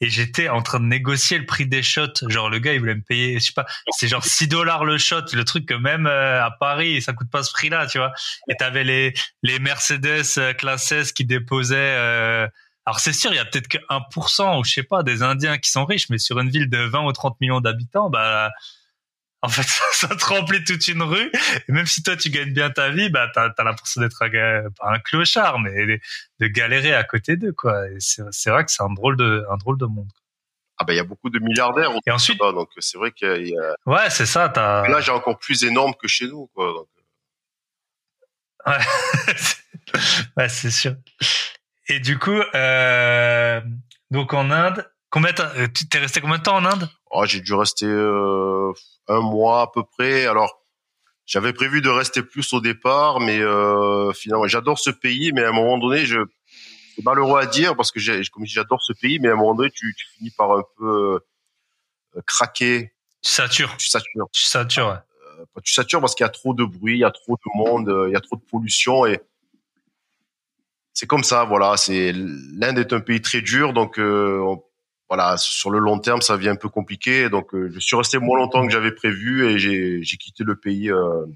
[0.00, 2.28] et j'étais en train de négocier le prix des shots.
[2.28, 4.98] Genre le gars il voulait me payer, je sais pas, c'est genre 6 dollars le
[4.98, 8.12] shot, le truc que même euh, à Paris ça coûte pas ce prix-là, tu vois.
[8.48, 11.76] Et t'avais les les Mercedes euh, classe S qui déposaient.
[11.76, 12.48] Euh...
[12.86, 15.58] Alors c'est sûr, il y a peut-être que 1% ou je sais pas des Indiens
[15.58, 18.50] qui sont riches, mais sur une ville de 20 ou 30 millions d'habitants, bah
[19.44, 21.30] en fait, ça, te remplit toute une rue.
[21.68, 24.64] Et même si toi, tu gagnes bien ta vie, bah, t'as as, l'impression d'être un,
[24.80, 25.98] un, clochard, mais
[26.40, 27.84] de, galérer à côté d'eux, quoi.
[27.98, 30.10] C'est vrai que c'est un drôle de, un drôle de monde.
[30.78, 31.90] Ah ben, il y a beaucoup de milliardaires.
[32.06, 33.74] Et ensuite, donc c'est vrai qu'il y a.
[33.86, 34.50] Ouais, c'est ça.
[34.56, 36.72] Là, j'ai encore plus énorme que chez nous, quoi.
[36.72, 36.88] Donc...
[38.66, 38.72] Euh.
[38.72, 39.34] Ouais,
[40.38, 40.96] ouais c'est sûr.
[41.88, 43.60] Et du coup, euh...
[44.10, 45.32] donc en Inde, combien
[45.74, 46.88] tu t'es resté combien de temps en Inde?
[47.10, 48.72] Oh, J'ai dû rester euh,
[49.08, 50.26] un mois à peu près.
[50.26, 50.60] Alors,
[51.26, 55.48] j'avais prévu de rester plus au départ, mais euh, finalement, j'adore ce pays, mais à
[55.48, 56.20] un moment donné, je
[56.94, 59.54] c'est malheureux à dire parce que j'ai, comme j'adore ce pays, mais à un moment
[59.54, 61.18] donné, tu, tu finis par un peu
[62.16, 62.92] euh, craquer.
[63.22, 63.76] Tu satures.
[63.76, 64.28] Tu satures.
[64.32, 64.88] Tu satures.
[64.88, 65.40] Ouais.
[65.40, 67.58] Euh, tu satures parce qu'il y a trop de bruit, il y a trop de
[67.58, 69.20] monde, euh, il y a trop de pollution et
[70.92, 71.44] c'est comme ça.
[71.44, 74.62] Voilà, c'est l'Inde est un pays très dur, donc on,
[75.08, 77.28] voilà, sur le long terme, ça devient un peu compliqué.
[77.28, 80.90] Donc, euh, je suis resté moins longtemps que j'avais prévu et j'ai quitté le pays
[80.90, 81.26] euh,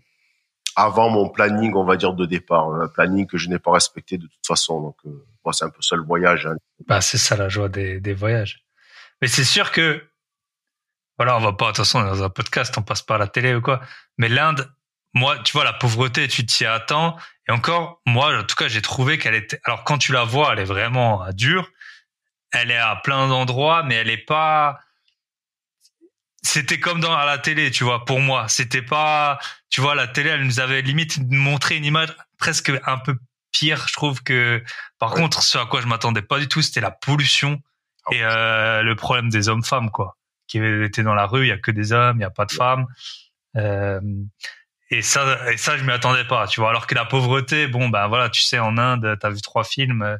[0.75, 2.71] avant mon planning, on va dire, de départ.
[2.75, 4.81] Un planning que je n'ai pas respecté de toute façon.
[4.81, 6.47] Donc, euh, c'est un peu ça le voyage.
[6.47, 6.57] Hein.
[6.87, 8.65] Bah, c'est ça la joie des, des voyages.
[9.21, 10.03] Mais c'est sûr que,
[11.17, 13.29] voilà, on va pas, de toute façon, dans un podcast, on passe pas à la
[13.29, 13.81] télé ou quoi.
[14.19, 14.71] Mais l'Inde,
[15.15, 17.17] moi, tu vois, la pauvreté, tu t'y attends.
[17.49, 20.53] Et encore, moi, en tout cas, j'ai trouvé qu'elle était, alors quand tu la vois,
[20.53, 21.71] elle est vraiment dure
[22.53, 24.81] elle est à plein d'endroits, mais elle est pas.
[26.43, 28.05] C'était comme dans à la télé, tu vois.
[28.05, 29.39] Pour moi, c'était pas.
[29.71, 33.17] Tu vois, la télé, elle nous avait limite montré une image presque un peu
[33.53, 34.63] pire, je trouve que.
[34.99, 37.61] Par contre, ce à quoi je m'attendais pas du tout, c'était la pollution
[38.07, 40.17] ah et euh, le problème des hommes-femmes, quoi.
[40.47, 42.47] Qui étaient dans la rue, il y a que des hommes, il y a pas
[42.47, 42.87] de femmes.
[43.57, 44.01] Euh,
[44.91, 46.71] et ça, et ça, je m'y attendais pas, tu vois.
[46.71, 50.19] Alors que la pauvreté, bon, ben voilà, tu sais, en Inde, t'as vu trois films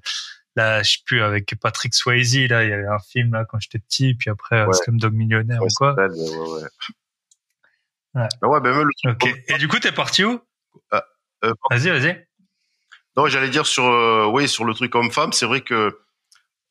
[0.59, 3.59] là, je sais plus, avec Patrick Swayze, là, il y avait un film, là, quand
[3.59, 4.77] j'étais petit, puis après, ouais.
[4.89, 5.95] Dog Millionnaire ou quoi.
[5.95, 6.63] Ouais, ouais,
[8.15, 8.29] ouais.
[8.41, 9.45] Bah ouais, même le truc.
[9.49, 10.41] Et du coup, t'es parti où?
[10.91, 11.05] Ah,
[11.45, 12.27] euh, vas-y, vas-y.
[13.17, 15.99] Non, j'allais dire sur, euh, oui, sur le truc homme-femme, c'est vrai que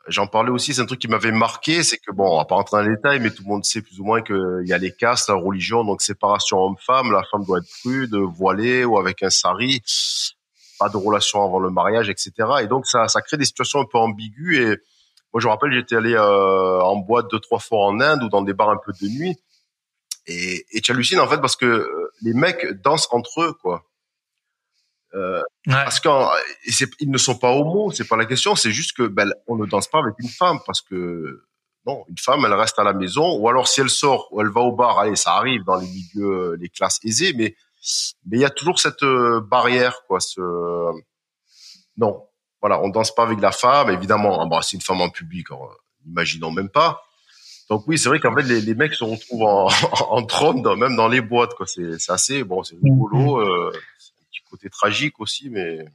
[0.07, 2.55] j'en parlais aussi, c'est un truc qui m'avait marqué, c'est que bon, on va pas
[2.55, 4.77] rentrer dans les détails, mais tout le monde sait plus ou moins qu'il y a
[4.77, 9.23] les castes, la religion, donc séparation homme-femme, la femme doit être prude, voilée ou avec
[9.23, 9.81] un sari.
[10.79, 12.31] Pas de relation avant le mariage, etc.
[12.61, 14.57] Et donc ça, ça crée des situations un peu ambiguës.
[14.57, 14.77] Et
[15.33, 18.29] moi, je me rappelle, j'étais allé euh, en boîte deux trois fois en Inde ou
[18.29, 19.37] dans des bars un peu de nuit.
[20.25, 23.83] Et, et tu hallucines en fait parce que euh, les mecs dansent entre eux, quoi.
[25.13, 28.55] Euh, Parce qu'ils ne sont pas homo, c'est pas la question.
[28.55, 31.43] C'est juste que ben, on ne danse pas avec une femme parce que
[31.85, 34.49] non, une femme, elle reste à la maison, ou alors si elle sort ou elle
[34.49, 37.55] va au bar, allez, ça arrive dans les milieux, les classes aisées, mais
[38.25, 40.19] mais il y a toujours cette euh, barrière, quoi.
[40.19, 40.41] Ce
[41.97, 42.23] non,
[42.61, 44.39] voilà, on danse pas avec la femme, évidemment.
[44.39, 45.47] Embrasser une femme en public,
[46.05, 47.03] imaginons même pas.
[47.69, 49.67] Donc oui, c'est vrai qu'en fait les, les, mecs se retrouvent en,
[50.09, 51.65] en trône, même dans les boîtes, quoi.
[51.65, 53.49] C'est assez bon, c'est rigolo, mm-hmm.
[53.49, 55.85] euh, un petit côté tragique aussi, mais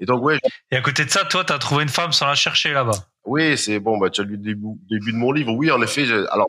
[0.00, 0.38] et donc ouais.
[0.70, 3.08] Et à côté de ça, toi, t'as trouvé une femme sans la chercher là-bas?
[3.24, 3.98] Oui, c'est bon.
[3.98, 5.52] Bah tu as lu le début, début de mon livre.
[5.52, 6.04] Oui, en effet.
[6.30, 6.48] Alors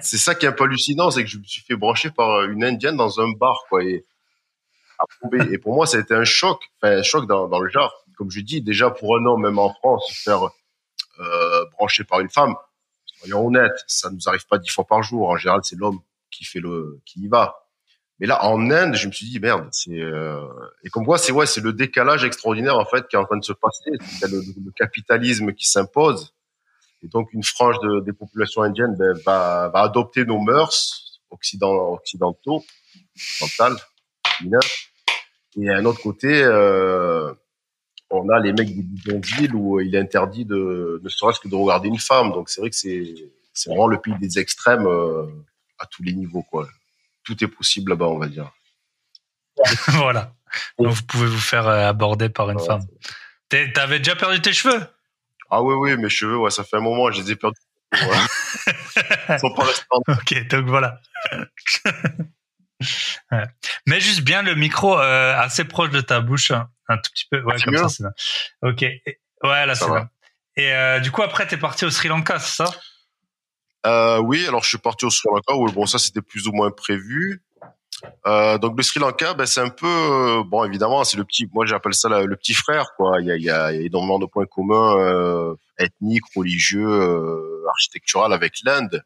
[0.00, 2.44] c'est ça qui est un peu hallucinant, c'est que je me suis fait brancher par
[2.44, 3.84] une indienne dans un bar, quoi.
[3.84, 4.04] Et,
[5.50, 7.92] et pour moi, ça a été un choc, enfin un choc dans, le genre.
[8.16, 10.48] Comme je dis, déjà pour un homme, même en France, se faire
[11.20, 12.54] euh, brancher par une femme,
[13.18, 15.28] soyons honnêtes, ça nous arrive pas dix fois par jour.
[15.28, 17.56] En général, c'est l'homme qui fait le, qui y va.
[18.18, 19.68] Mais là, en Inde, je me suis dit merde.
[19.72, 20.40] C'est euh...
[20.82, 23.36] et comme quoi, c'est ouais, c'est le décalage extraordinaire en fait qui est en train
[23.36, 23.90] de se passer.
[24.00, 26.34] C'est le, le, capitalisme qui s'impose
[27.06, 31.92] et donc, une frange de, des populations indiennes ben, va, va, adopter nos mœurs occident,
[31.92, 32.64] occidentaux,
[33.40, 33.76] occidentales,
[35.56, 37.32] Et à un autre côté, euh,
[38.10, 41.54] on a les mecs des bidonvilles où il est interdit de ne serait-ce que de
[41.54, 42.32] regarder une femme.
[42.32, 43.14] Donc, c'est vrai que c'est
[43.54, 45.26] c'est vraiment le pays des extrêmes euh,
[45.78, 46.42] à tous les niveaux.
[46.42, 46.68] quoi.
[47.22, 48.50] Tout est possible là-bas, on va dire.
[49.88, 50.32] voilà.
[50.78, 52.82] Donc, vous pouvez vous faire euh, aborder par une femme.
[53.48, 54.86] T'avais déjà perdu tes cheveux?
[55.50, 57.58] Ah oui, oui, mes cheveux, ouais, ça fait un moment, je les ai perdus.
[57.92, 59.66] Ils sont pas.
[60.08, 61.00] Ok, donc voilà.
[63.86, 66.68] Mais juste bien le micro euh, assez proche de ta bouche, hein.
[66.88, 67.40] un tout petit peu.
[67.42, 68.12] Ouais, ah, comme ça, c'est bien.
[68.62, 68.84] Ok.
[69.42, 70.10] Ouais, là, c'est bien.
[70.56, 72.70] Et euh, du coup, après, t'es parti au Sri Lanka, c'est ça?
[73.86, 75.54] Euh, Oui, alors je suis parti au Sri Lanka.
[75.54, 77.42] Où, bon, ça, c'était plus ou moins prévu.
[78.26, 81.48] Euh, donc le Sri Lanka, ben, c'est un peu euh, bon évidemment c'est le petit,
[81.52, 83.20] moi j'appelle ça le petit frère quoi.
[83.20, 88.32] Il y a, il y a énormément de points communs euh, ethniques, religieux, euh, architectural
[88.32, 89.02] avec l'Inde.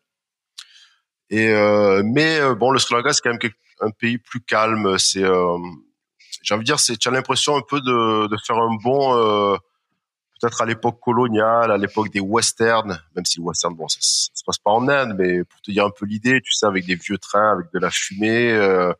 [1.30, 4.98] Et euh, mais bon le Sri Lanka c'est quand même un pays plus calme.
[4.98, 5.24] C'est
[6.42, 9.56] j'ai envie de dire c'est tu as l'impression un peu de, de faire un bon
[10.40, 14.30] peut-être à l'époque coloniale, à l'époque des westerns, même si le western, bon, ça, ça,
[14.32, 16.86] se passe pas en Inde, mais pour te dire un peu l'idée, tu sais, avec
[16.86, 18.92] des vieux trains, avec de la fumée, euh,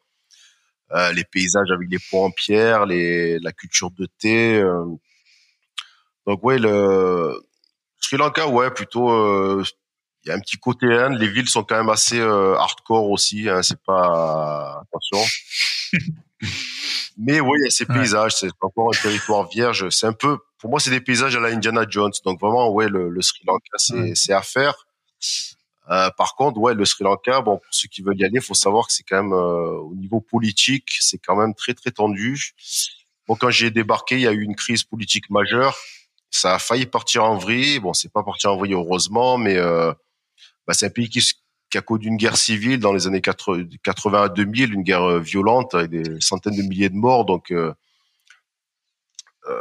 [0.93, 4.61] euh, les paysages avec les ponts en pierre, les, la culture de thé.
[4.61, 4.85] Euh.
[6.27, 7.41] Donc ouais, le
[8.01, 9.11] Sri Lanka, ouais, plutôt.
[9.11, 9.63] Euh,
[10.25, 11.19] il y a un petit côté Inde.
[11.19, 13.49] Les villes sont quand même assez hardcore aussi.
[13.49, 15.19] Hein, c'est pas attention.
[17.19, 18.37] Mais oui, il y a ces paysages.
[18.37, 19.89] C'est encore un territoire vierge.
[19.91, 22.13] C'est un peu pour moi, c'est des paysages à la Indiana Jones.
[22.25, 24.87] Donc vraiment, ouais, le, le Sri Lanka, c'est, c'est à faire.
[25.91, 28.43] Euh, par contre, ouais, le Sri Lanka, bon, pour ceux qui veulent y aller, il
[28.43, 31.91] faut savoir que c'est quand même euh, au niveau politique, c'est quand même très très
[31.91, 32.53] tendu.
[33.27, 35.77] Bon, quand j'ai débarqué, il y a eu une crise politique majeure.
[36.31, 37.81] Ça a failli partir en vrille.
[37.81, 39.93] Bon, c'est pas parti en vrille heureusement, mais euh,
[40.67, 41.23] bah, c'est un pays qui,
[41.71, 45.21] qui a connu une guerre civile dans les années 80 à 2000, une guerre euh,
[45.21, 47.25] violente avec des centaines de milliers de morts.
[47.25, 47.73] Donc euh,
[49.49, 49.61] euh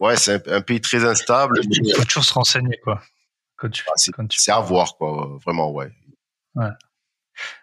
[0.00, 1.60] ouais, c'est un, pays très instable.
[1.62, 3.02] Il faut toujours se renseigner, quoi.
[3.56, 5.38] Quand tu, ah, c'est, à voir, quoi.
[5.44, 5.92] Vraiment, ouais.
[6.56, 6.68] Ouais.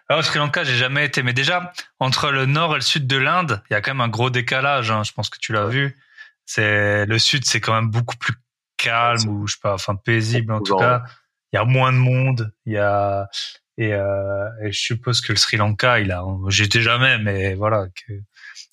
[0.08, 3.06] Alors, au Sri Lanka, j'ai jamais été, mais déjà entre le nord et le sud
[3.06, 4.90] de l'Inde, il y a quand même un gros décalage.
[4.90, 5.96] Hein, je pense que tu l'as vu.
[6.44, 8.34] C'est le sud, c'est quand même beaucoup plus
[8.76, 11.04] calme ou je sais pas, enfin paisible en tout cas.
[11.52, 12.52] Il y a moins de monde.
[12.66, 13.28] Il y a
[13.78, 17.86] et, euh, et, je suppose que le Sri Lanka, il a, j'étais jamais, mais voilà,
[17.88, 18.12] que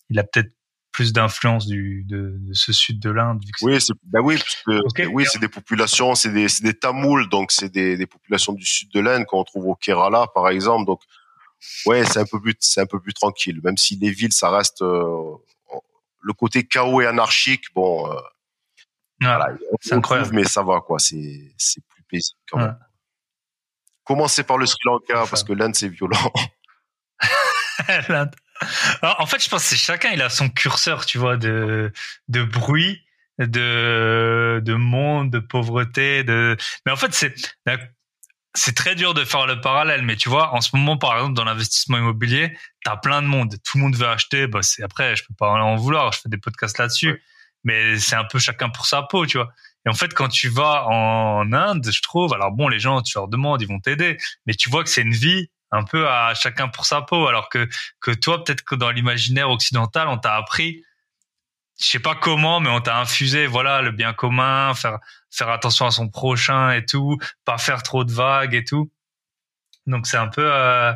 [0.09, 0.51] il a peut-être
[0.91, 3.41] plus d'influence du de, de, ce sud de l'Inde.
[3.61, 7.29] Oui, c'est ben oui, parce que oui, c'est des populations, c'est des c'est des Tamouls,
[7.29, 10.85] donc c'est des, des populations du sud de l'Inde qu'on trouve au Kerala, par exemple.
[10.85, 11.01] Donc
[11.85, 14.49] ouais, c'est un peu plus c'est un peu plus tranquille, même si les villes, ça
[14.49, 15.35] reste euh,
[16.21, 17.65] le côté chaos et anarchique.
[17.73, 18.19] Bon, euh,
[19.21, 20.99] voilà, c'est incroyable, mais ça va quoi.
[20.99, 21.81] C'est c'est
[22.49, 22.77] quand même.
[24.03, 26.33] Commencez par le Sri Lanka parce que l'Inde c'est violent.
[28.09, 28.35] L'Inde
[29.01, 31.91] en fait, je pense que chacun, il a son curseur, tu vois, de,
[32.27, 33.01] de bruit,
[33.37, 37.33] de, de monde, de pauvreté, de, mais en fait, c'est,
[38.53, 41.35] c'est très dur de faire le parallèle, mais tu vois, en ce moment, par exemple,
[41.35, 45.15] dans l'investissement immobilier, t'as plein de monde, tout le monde veut acheter, bah, c'est après,
[45.15, 47.23] je peux pas en vouloir, je fais des podcasts là-dessus,
[47.63, 49.49] mais c'est un peu chacun pour sa peau, tu vois.
[49.85, 53.17] Et en fait, quand tu vas en Inde, je trouve, alors bon, les gens, tu
[53.17, 56.33] leur demandes, ils vont t'aider, mais tu vois que c'est une vie un peu à
[56.33, 57.27] chacun pour sa peau.
[57.27, 57.67] Alors que,
[58.01, 60.83] que toi, peut-être que dans l'imaginaire occidental, on t'a appris,
[61.79, 64.99] je sais pas comment, mais on t'a infusé, voilà, le bien commun, faire,
[65.31, 68.91] faire attention à son prochain et tout, pas faire trop de vagues et tout.
[69.87, 70.93] Donc c'est un peu, euh,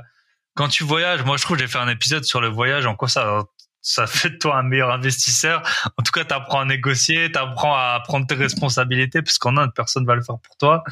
[0.56, 3.08] quand tu voyages, moi je trouve, j'ai fait un épisode sur le voyage, en quoi
[3.08, 3.44] ça,
[3.84, 5.62] ça fait de toi un meilleur investisseur.
[5.98, 9.58] En tout cas, tu apprends à négocier, tu apprends à prendre tes responsabilités, parce qu'en
[9.58, 10.84] Inde, personne va le faire pour toi.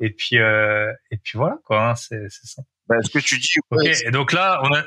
[0.00, 2.62] Et puis, euh, et puis voilà, quoi, hein, c'est, ça.
[2.88, 3.54] Ben, ce que tu dis.
[3.70, 4.82] Ok, et donc là, on a.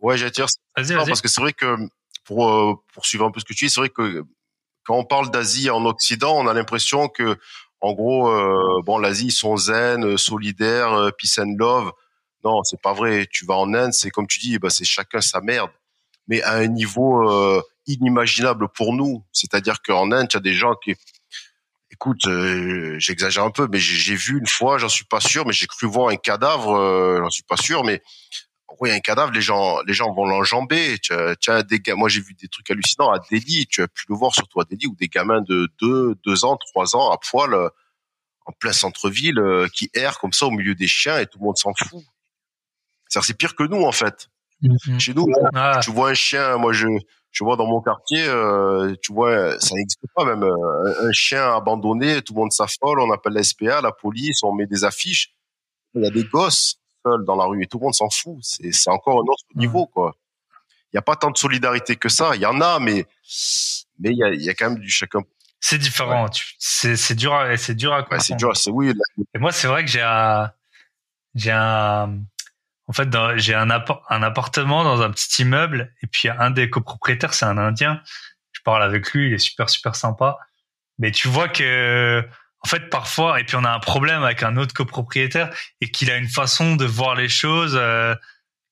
[0.00, 0.46] Ouais, dire.
[0.76, 1.06] Vas-y, vas-y.
[1.06, 1.76] Parce que c'est vrai que,
[2.24, 4.24] pour euh, poursuivre un peu ce que tu dis, c'est vrai que
[4.84, 7.38] quand on parle d'Asie en Occident, on a l'impression que,
[7.80, 11.92] en gros, euh, bon, l'Asie, ils sont zen, solidaires, euh, peace and love.
[12.44, 13.26] Non, c'est pas vrai.
[13.30, 15.70] Tu vas en Inde, c'est comme tu dis, bah, c'est chacun sa merde,
[16.28, 19.24] mais à un niveau euh, inimaginable pour nous.
[19.32, 20.94] C'est-à-dire qu'en Inde, tu as des gens qui,
[21.90, 25.52] écoute, euh, j'exagère un peu, mais j'ai vu une fois, j'en suis pas sûr, mais
[25.52, 28.02] j'ai cru voir un cadavre, euh, j'en suis pas sûr, mais
[28.80, 30.96] oui, un cadavre, les gens, les gens vont l'enjamber.
[31.10, 33.66] As des moi j'ai vu des trucs hallucinants à Delhi.
[33.66, 36.56] Tu as pu le voir surtout à Delhi où des gamins de 2, deux ans,
[36.56, 37.68] 3 ans à poil euh,
[38.44, 41.44] en plein centre-ville euh, qui errent comme ça au milieu des chiens et tout le
[41.44, 42.04] monde s'en fout.
[43.08, 44.28] C'est pire que nous en fait.
[44.62, 44.98] Mhm.
[45.00, 46.86] Chez nous, Ah, tu vois un chien, moi je,
[47.30, 51.12] je vois dans mon quartier, euh, tu vois, ça n'existe pas même euh, un, un
[51.12, 54.84] chien abandonné, tout le monde s'affole, on appelle la SPA, la police, on met des
[54.84, 55.34] affiches.
[55.94, 58.38] Il y a des gosses seuls dans la rue et tout le monde s'en fout.
[58.42, 60.14] C'est, c'est encore un autre niveau quoi.
[60.92, 62.34] Il n'y a pas tant de solidarité que ça.
[62.34, 63.06] Il y en a, mais
[63.98, 65.20] mais il y a, il y a quand même du chacun.
[65.60, 66.28] c'est différent.
[66.30, 68.88] Tu- C'est, c'est dur à, c'est dur à c'est dur, c'est oui.
[68.88, 70.50] là, Et moi, c'est vrai que j'ai un,
[71.34, 72.20] j'ai un,
[72.88, 77.44] en fait, j'ai un appartement dans un petit immeuble, et puis un des copropriétaires, c'est
[77.44, 78.00] un Indien.
[78.52, 80.38] Je parle avec lui, il est super, super sympa.
[80.98, 82.24] Mais tu vois que,
[82.60, 86.10] en fait, parfois, et puis on a un problème avec un autre copropriétaire, et qu'il
[86.10, 88.14] a une façon de voir les choses euh,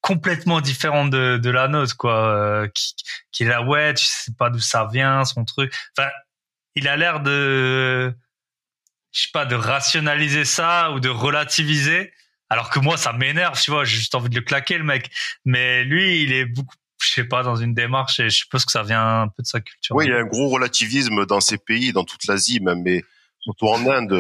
[0.01, 2.29] complètement différente de, de la nôtre, quoi.
[2.29, 2.95] Euh, qui,
[3.33, 5.75] qui est là, ouais, tu sais pas d'où ça vient, son truc.
[5.99, 6.09] Enfin,
[6.77, 8.15] il a l'air de,
[9.13, 12.13] je sais pas, de rationaliser ça ou de relativiser.
[12.51, 15.11] Alors que moi, ça m'énerve, tu vois, j'ai juste envie de le claquer, le mec.
[15.45, 18.73] Mais lui, il est beaucoup, je sais pas, dans une démarche et je suppose que
[18.73, 19.97] ça vient un peu de sa culture.
[19.97, 23.03] Oui, il y a un gros relativisme dans ces pays, dans toute l'Asie même, mais
[23.41, 24.13] surtout en Inde.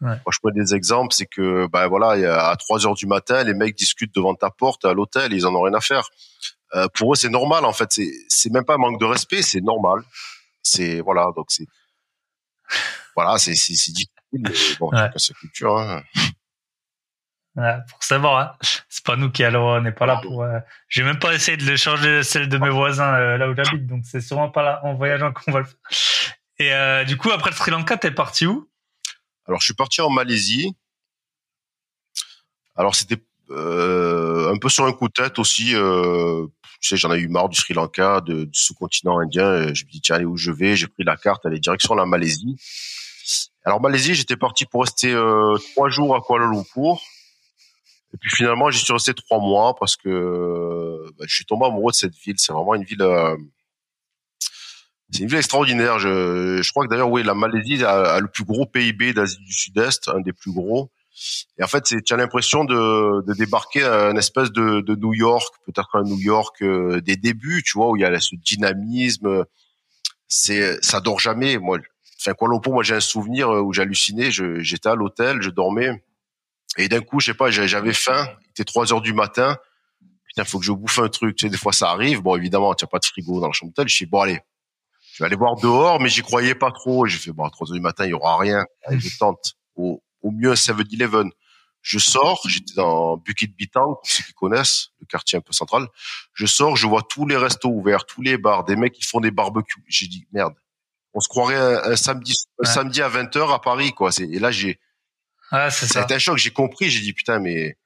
[0.00, 0.10] Ouais.
[0.10, 3.54] Moi, je prends des exemples, c'est que, ben voilà, à 3 heures du matin, les
[3.54, 6.08] mecs discutent devant ta porte à l'hôtel, ils en ont rien à faire.
[6.74, 7.88] Euh, pour eux, c'est normal, en fait.
[7.92, 10.02] C'est, c'est même pas un manque de respect, c'est normal.
[10.62, 11.66] C'est, voilà, donc c'est,
[13.16, 15.08] voilà, c'est, c'est, c'est difficile, mais bon, Ouais.
[15.16, 16.02] sa culture, hein.
[18.00, 18.56] Savoir, hein.
[18.88, 20.42] c'est pas nous qui allons, on n'est pas là pour.
[20.44, 20.60] Euh...
[20.88, 23.86] J'ai même pas essayé de le changer celle de mes voisins euh, là où j'habite,
[23.86, 25.76] donc c'est sûrement pas là en voyageant qu'on va le faire.
[26.60, 28.68] Et euh, du coup, après le Sri Lanka, t'es parti où?
[29.46, 30.72] Alors, je suis parti en Malaisie.
[32.76, 35.74] Alors, c'était euh, un peu sur un coup de tête aussi.
[36.80, 39.74] Tu sais, j'en ai eu marre du Sri Lanka, du sous-continent indien.
[39.74, 40.76] Je me dis, tiens, allez, où je vais?
[40.76, 42.56] J'ai pris la carte, allez, direction la Malaisie.
[43.64, 45.12] Alors, Malaisie, j'étais parti pour rester
[45.72, 47.00] trois jours à Kuala Lumpur.
[48.14, 51.92] Et puis finalement, j'y suis resté trois mois parce que bah, je suis tombé amoureux
[51.92, 52.36] de cette ville.
[52.38, 53.02] C'est vraiment une ville...
[53.02, 53.36] euh,
[55.10, 55.98] c'est une ville extraordinaire.
[55.98, 59.38] Je, je crois que d'ailleurs, oui, la Malaisie a, a le plus gros PIB d'Asie
[59.38, 60.90] du Sud-Est, un des plus gros.
[61.58, 65.14] Et en fait, tu as l'impression de, de débarquer à une espèce de, de New
[65.14, 68.36] York, peut-être un New York euh, des débuts, tu vois, où il y a ce
[68.36, 69.44] dynamisme.
[70.28, 71.58] C'est, ça dort jamais.
[71.58, 71.78] Moi,
[72.20, 74.30] enfin, Kuala Lumpur, moi, j'ai un souvenir où j'hallucinais.
[74.30, 75.90] J'étais à l'hôtel, je dormais.
[76.78, 78.28] Et d'un coup, je sais pas, j'avais faim.
[78.46, 79.56] Il était 3 heures du matin.
[80.26, 81.36] Putain, faut que je bouffe un truc.
[81.36, 82.20] Tu sais, des fois, ça arrive.
[82.22, 83.88] Bon, évidemment, tu n'as pas de frigo dans la chambre d'hôtel.
[83.88, 84.40] Je dis, bon, allez,
[85.12, 87.06] je vais aller voir dehors, mais j'y croyais pas trop.
[87.06, 88.64] J'ai fait, bon, à 3 heures du matin, il y aura rien.
[88.84, 89.54] Allez, je tente.
[89.74, 91.30] Au, au mieux, 7-Eleven.
[91.80, 95.86] Je sors, j'étais dans Bukit Bintang, pour ceux qui connaissent, le quartier un peu central.
[96.34, 99.20] Je sors, je vois tous les restos ouverts, tous les bars, des mecs qui font
[99.20, 99.82] des barbecues.
[99.88, 100.54] J'ai dit, merde.
[101.14, 102.72] On se croirait un, un samedi, un Ouais.
[102.74, 104.10] samedi à 20h à Paris, quoi.
[104.12, 104.78] C'est- Et là, j'ai,
[105.50, 106.38] Ah, c'est ça été un choc.
[106.38, 106.90] J'ai compris.
[106.90, 107.76] J'ai dit, putain, mais,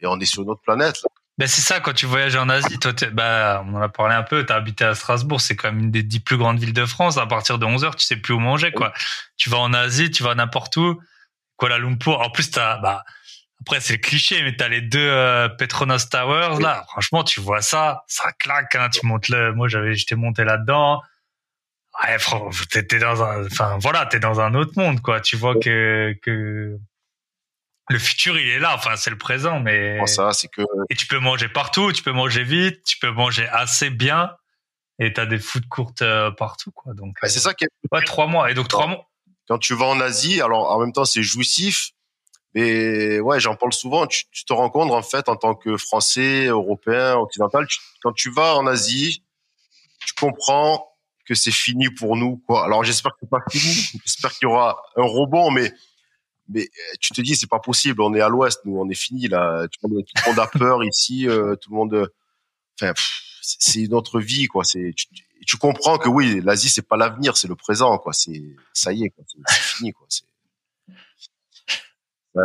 [0.00, 1.08] mais on est sur une autre planète, là.
[1.36, 4.22] Ben c'est ça, quand tu voyages en Asie, toi, bah, on en a parlé un
[4.22, 6.86] peu, t'as habité à Strasbourg, c'est quand même une des dix plus grandes villes de
[6.86, 7.18] France.
[7.18, 8.92] À partir de 11 heures, tu sais plus où manger, quoi.
[9.36, 11.00] Tu vas en Asie, tu vas n'importe où.
[11.58, 12.20] Kuala Lumpur.
[12.20, 13.02] En plus, t'as, bah,
[13.62, 16.84] après, c'est le cliché, mais t'as les deux euh, Petronas Towers, là.
[16.90, 18.88] Franchement, tu vois ça, ça claque, hein.
[18.90, 21.00] Tu montes le, moi, j'avais, j'étais monté là-dedans.
[22.02, 25.20] Ouais, fran- t'es t'es dans un, enfin, voilà, t'es dans un autre monde, quoi.
[25.20, 26.78] Tu vois que, que,
[27.88, 28.74] le futur, il est là.
[28.74, 30.04] Enfin, c'est le présent, mais.
[30.06, 33.46] Ça, c'est que, Et tu peux manger partout, tu peux manger vite, tu peux manger
[33.48, 34.30] assez bien,
[34.98, 36.94] et t'as des food courtes euh, partout, quoi.
[36.94, 38.50] Donc, bah, c'est ça qui est, euh, ouais, trois mois.
[38.50, 39.08] Et donc trois mois.
[39.48, 41.90] quand tu vas en Asie, alors en même temps c'est jouissif,
[42.54, 44.06] Mais ouais, j'en parle souvent.
[44.06, 47.66] Tu, te rends compte en fait en tant que Français, Européen, occidental,
[48.02, 49.24] quand tu vas en Asie,
[50.06, 50.93] tu comprends
[51.26, 52.42] que c'est fini pour nous.
[52.46, 52.64] Quoi.
[52.64, 54.00] Alors j'espère que c'est pas fini.
[54.04, 55.72] J'espère qu'il y aura un rebond, mais
[56.48, 58.02] mais euh, tu te dis c'est pas possible.
[58.02, 59.66] On est à l'Ouest, nous, on est fini là.
[59.68, 61.28] Tout le monde, a peur ici.
[61.28, 62.10] Euh, tout le monde.
[62.80, 62.92] Enfin,
[63.40, 64.64] c'est une autre vie, quoi.
[64.64, 65.06] C'est tu,
[65.46, 68.12] tu, comprends que oui, l'Asie c'est pas l'avenir, c'est le présent, quoi.
[68.12, 70.06] C'est ça y est, c'est fini, quoi.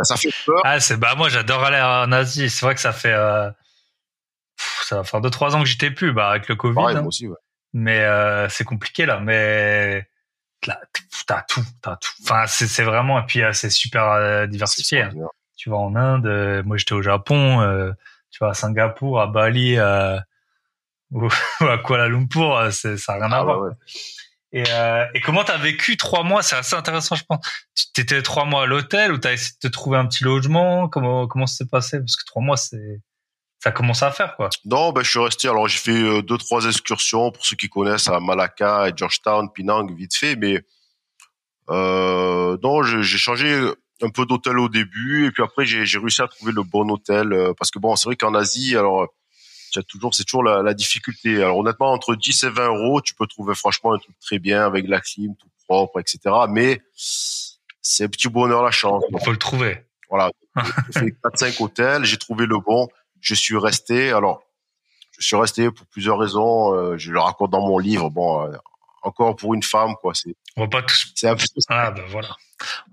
[0.02, 0.60] Ça fait peur.
[0.64, 2.48] Ah, c'est bah moi j'adore aller en Asie.
[2.48, 3.50] C'est vrai que ça fait euh,
[4.84, 6.74] ça va faire deux trois ans que j'étais plus, bah avec le Covid.
[6.74, 7.00] Pareil, hein.
[7.00, 7.36] moi aussi, ouais.
[7.72, 9.20] Mais euh, c'est compliqué là.
[9.20, 10.06] Mais
[11.26, 12.12] t'as tout, t'as tout.
[12.22, 15.02] Enfin, c'est vraiment et puis euh, c'est super euh, diversifié.
[15.02, 15.12] Hein.
[15.56, 17.94] Tu vas en Inde, euh, moi j'étais au Japon,
[18.30, 19.78] tu vas à Singapour, à Bali,
[21.10, 21.28] ou,
[21.60, 23.70] à Kuala Lumpur, ça n'a rien à ah voir.
[24.52, 26.42] Et, euh, et comment t'as vécu trois mois?
[26.42, 27.46] C'est assez intéressant, je pense.
[27.94, 30.88] Tu étais trois mois à l'hôtel ou t'as essayé de te trouver un petit logement?
[30.88, 31.98] Comment comment ça s'est passé?
[31.98, 33.00] Parce que trois mois, c'est
[33.62, 34.48] ça commence à faire quoi.
[34.64, 35.48] Non, ben je suis resté.
[35.48, 39.94] Alors j'ai fait deux trois excursions pour ceux qui connaissent à Malacca et Georgetown, Penang,
[39.94, 40.62] vite fait, mais
[41.68, 43.70] euh, non, j'ai changé
[44.02, 47.32] un peu d'hôtel au début et puis après j'ai réussi à trouver le bon hôtel
[47.32, 49.08] euh, parce que bon, c'est vrai qu'en Asie, alors
[49.88, 51.36] toujours, c'est toujours la, la, difficulté.
[51.36, 54.66] Alors honnêtement, entre 10 et 20 euros, tu peux trouver franchement un truc très bien
[54.66, 56.18] avec la clim, tout propre, etc.
[56.48, 59.04] Mais c'est un petit bonheur la chance.
[59.10, 59.84] Il faut le trouver.
[60.08, 60.30] Voilà.
[60.94, 62.88] J'ai fait 4-5 hôtels, j'ai trouvé le bon.
[63.20, 64.12] Je suis resté.
[64.12, 64.42] Alors,
[65.18, 66.74] je suis resté pour plusieurs raisons.
[66.74, 68.10] Euh, je le raconte dans mon livre.
[68.10, 68.56] Bon, euh,
[69.02, 70.14] encore pour une femme, quoi.
[70.14, 70.34] C'est.
[70.56, 71.12] On va pas tous.
[71.14, 71.44] C'est un peu.
[71.68, 72.36] Ah ben voilà.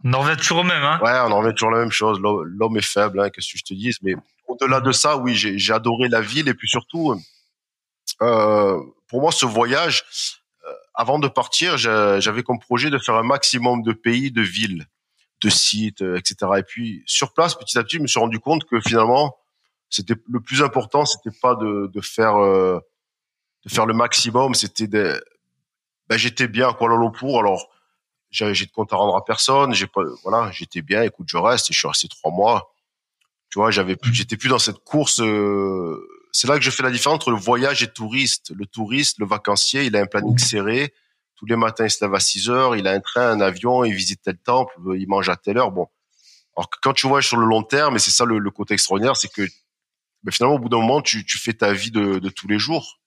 [0.03, 0.99] On en revient toujours au même, hein.
[1.01, 2.19] Ouais, on en revient toujours la même chose.
[2.19, 3.93] L'homme est faible, hein, qu'est-ce que je te dis.
[4.01, 4.15] Mais
[4.47, 7.19] au-delà de ça, oui, j'ai adoré la ville et puis surtout,
[8.21, 10.05] euh, pour moi, ce voyage,
[10.65, 14.85] euh, avant de partir, j'avais comme projet de faire un maximum de pays, de villes,
[15.41, 16.35] de sites, etc.
[16.57, 19.35] Et puis sur place, petit à petit, je me suis rendu compte que finalement,
[19.89, 22.79] c'était le plus important, c'était pas de, de faire euh,
[23.65, 25.23] de faire le maximum, c'était de
[26.09, 27.69] ben, j'étais bien à Kuala Lumpur, alors
[28.29, 31.69] j'ai de compte à rendre à personne, j'ai pas voilà, j'étais bien, écoute, je reste
[31.69, 32.73] et je suis resté trois mois.
[33.49, 35.21] Tu vois, j'avais plus, j'étais plus dans cette course.
[35.21, 38.51] Euh, c'est là que je fais la différence entre le voyage et le touriste.
[38.53, 40.39] Le touriste, le vacancier, il a un planning mmh.
[40.39, 40.93] serré.
[41.35, 43.85] Tous les matins, il se lève à 6 heures, il a un train, un avion,
[43.85, 45.71] il visite tel temple, il mange à telle heure.
[45.71, 45.87] Bon.
[46.55, 49.15] Alors que quand tu voyages sur le long terme, et c'est ça le, côté extraordinaire,
[49.15, 49.47] c'est que
[50.23, 52.59] ben, finalement, au bout d'un moment, tu, tu fais ta vie de, de tous les
[52.59, 52.99] jours.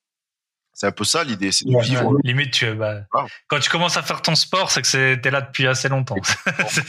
[0.72, 2.16] C'est un peu ça l'idée, c'est de vivre.
[2.24, 3.26] limite, tu, bah, ah.
[3.48, 6.16] quand tu commences à faire ton sport, c'est que c'était là depuis assez longtemps.
[6.68, 6.88] c'est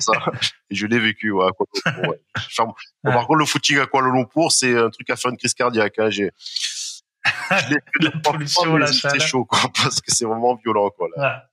[0.00, 0.12] ça.
[0.70, 1.30] Je l'ai vécu.
[1.30, 1.50] Ouais,
[1.86, 2.20] ouais.
[3.04, 5.98] Par contre, le footing à Kuala Lumpur, c'est un truc à faire une crise cardiaque.
[5.98, 6.10] Hein.
[6.10, 6.30] J'ai
[8.00, 11.08] la pollution, là, c'est chaud, quoi, parce que c'est vraiment violent, quoi.
[11.16, 11.48] Là.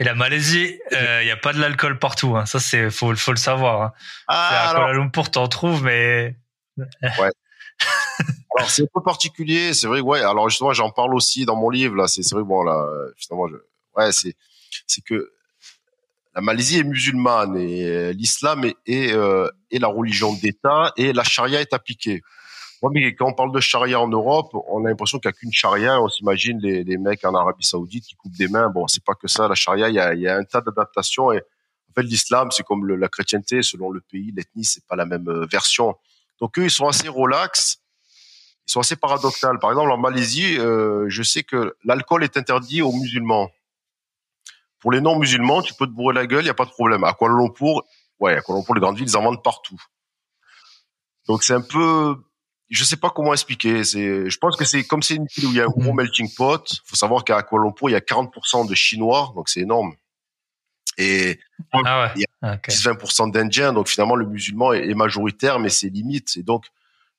[0.00, 2.36] Et la Malaisie, il euh, n'y a pas de l'alcool partout.
[2.36, 2.46] Hein.
[2.46, 3.82] Ça, c'est faut, faut le savoir.
[3.82, 3.92] Hein.
[4.28, 6.36] Ah, à Kuala Lumpur, t'en trouves, mais
[6.76, 7.30] ouais.
[8.56, 10.00] alors c'est un peu particulier, c'est vrai.
[10.00, 10.20] Ouais.
[10.20, 11.96] Alors justement, j'en parle aussi dans mon livre.
[11.96, 12.44] Là, c'est vrai.
[12.44, 12.86] Bon là,
[13.16, 13.56] justement, je,
[13.96, 14.34] ouais, c'est
[14.86, 15.32] c'est que
[16.38, 21.12] la Malaisie est musulmane et euh, l'islam est, est, euh, est, la religion d'État et
[21.12, 22.22] la charia est appliquée.
[22.80, 26.00] Quand on parle de charia en Europe, on a l'impression qu'il n'y a qu'une charia.
[26.00, 28.68] On s'imagine les, mecs en Arabie Saoudite qui coupent des mains.
[28.68, 29.48] Bon, c'est pas que ça.
[29.48, 31.26] La charia, il y a, un tas d'adaptations.
[31.26, 35.28] En fait, l'islam, c'est comme la chrétienté, selon le pays, l'ethnie, c'est pas la même
[35.28, 35.96] euh, version.
[36.40, 37.80] Donc eux, ils sont assez relax
[38.68, 39.58] ils sont assez paradoxales.
[39.58, 43.50] Par exemple, en Malaisie, euh, je sais que l'alcool est interdit aux musulmans.
[44.80, 47.02] Pour les non-musulmans, tu peux te bourrer la gueule, il n'y a pas de problème.
[47.02, 47.82] À Kuala Lumpur,
[48.20, 49.80] ouais, à Kuala Lumpur, les grandes villes, ils en vendent partout.
[51.26, 52.16] Donc c'est un peu,
[52.70, 53.84] je sais pas comment expliquer.
[53.84, 55.92] C'est, je pense que c'est comme c'est une ville où il y a un gros
[55.92, 56.70] melting pot.
[56.70, 59.94] Il faut savoir qu'à Kuala Lumpur, il y a 40% de Chinois, donc c'est énorme.
[60.98, 61.38] Et
[61.72, 66.36] ah il y a 10-20% d'Indiens, donc finalement le musulman est majoritaire, mais c'est limite.
[66.36, 66.66] Et donc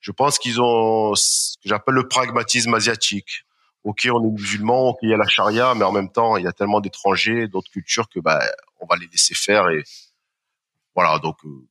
[0.02, 3.46] je pense qu'ils ont ce que j'appelle le pragmatisme asiatique.
[3.86, 6.44] Ok, on est musulman, ok, il y a la charia, mais en même temps, il
[6.44, 8.42] y a tellement d'étrangers, d'autres cultures que bah,
[8.82, 9.84] on va les laisser faire et
[10.96, 11.18] voilà.
[11.20, 11.68] Donc, euh,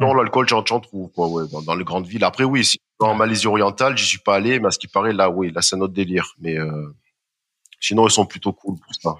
[0.00, 2.24] dans l'alcool, j'en trouve quoi, ouais, dans, les grandes villes.
[2.24, 5.12] Après, oui, si en Malaisie orientale, j'y suis pas allé, mais à ce qui paraît,
[5.12, 6.34] là, oui, là, c'est un autre délire.
[6.38, 6.94] Mais euh,
[7.80, 9.10] sinon, ils sont plutôt cool pour ça.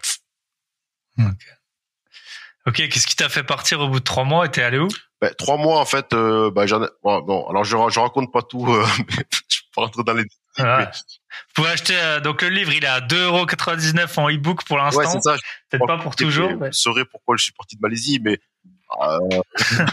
[1.18, 1.58] Ok.
[2.66, 4.88] Ok, qu'est-ce qui t'a fait partir au bout de trois mois et t'es allé où?
[5.20, 6.12] Ben, trois mois en fait.
[6.12, 8.66] Euh, ben, j'en bon, alors je je raconte pas tout.
[8.70, 8.84] Euh,
[9.48, 10.24] je peux rentrer dans les.
[10.58, 15.00] Vous pouvez acheter euh, donc le livre, il est à 2,99€ en e-book pour l'instant.
[15.00, 15.36] Ouais, c'est ça.
[15.70, 16.52] Peut-être pas pour toujours.
[16.52, 18.38] Vous saurez pourquoi je suis parti de Malaisie, mais
[19.00, 19.40] euh,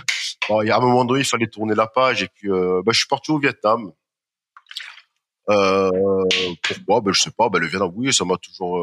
[0.49, 2.91] bon, il y a un moment donné, il fallait tourner la page et puis ben,
[2.91, 3.91] je suis parti au Vietnam.
[5.49, 6.23] Euh,
[6.63, 7.01] pourquoi?
[7.01, 7.49] Ben je sais pas.
[7.49, 8.77] Ben le Vietnam, oui, ça m'a toujours.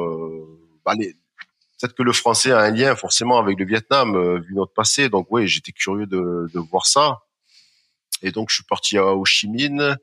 [0.85, 5.09] Ben, peut-être que le français a un lien forcément avec le Vietnam vu notre passé.
[5.09, 7.21] Donc oui, j'étais curieux de, de voir ça.
[8.23, 9.97] Et donc je suis parti à Ho Chi Minh.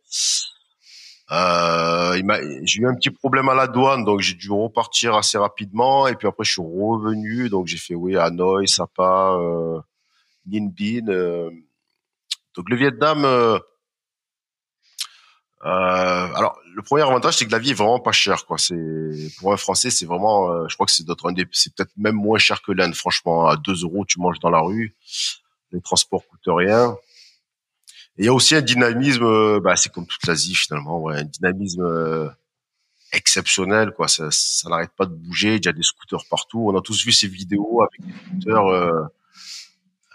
[1.32, 2.22] Euh,
[2.64, 6.08] j'ai eu un petit problème à la douane, donc j'ai dû repartir assez rapidement.
[6.08, 9.80] Et puis après, je suis revenu, donc j'ai fait oui Hanoi, Sapa, euh,
[10.50, 11.10] Ninh Binh.
[11.10, 11.50] Euh.
[12.56, 13.26] Donc le Vietnam.
[13.26, 13.60] Euh,
[15.66, 18.58] euh, alors le premier avantage, c'est que la vie est vraiment pas chère, quoi.
[18.58, 22.38] C'est pour un Français, c'est vraiment, je crois que c'est d'autres, c'est peut-être même moins
[22.38, 22.96] cher que l'Inde.
[22.96, 24.96] Franchement, à 2 euros, tu manges dans la rue.
[25.72, 26.96] Les transports coûtent rien
[28.18, 32.34] il y a aussi un dynamisme, bah, c'est comme toute l'Asie finalement, un dynamisme
[33.12, 34.08] exceptionnel, quoi.
[34.08, 35.56] Ça, ça n'arrête pas de bouger.
[35.56, 36.70] Il y a des scooters partout.
[36.70, 39.10] On a tous vu ces vidéos avec des scooters.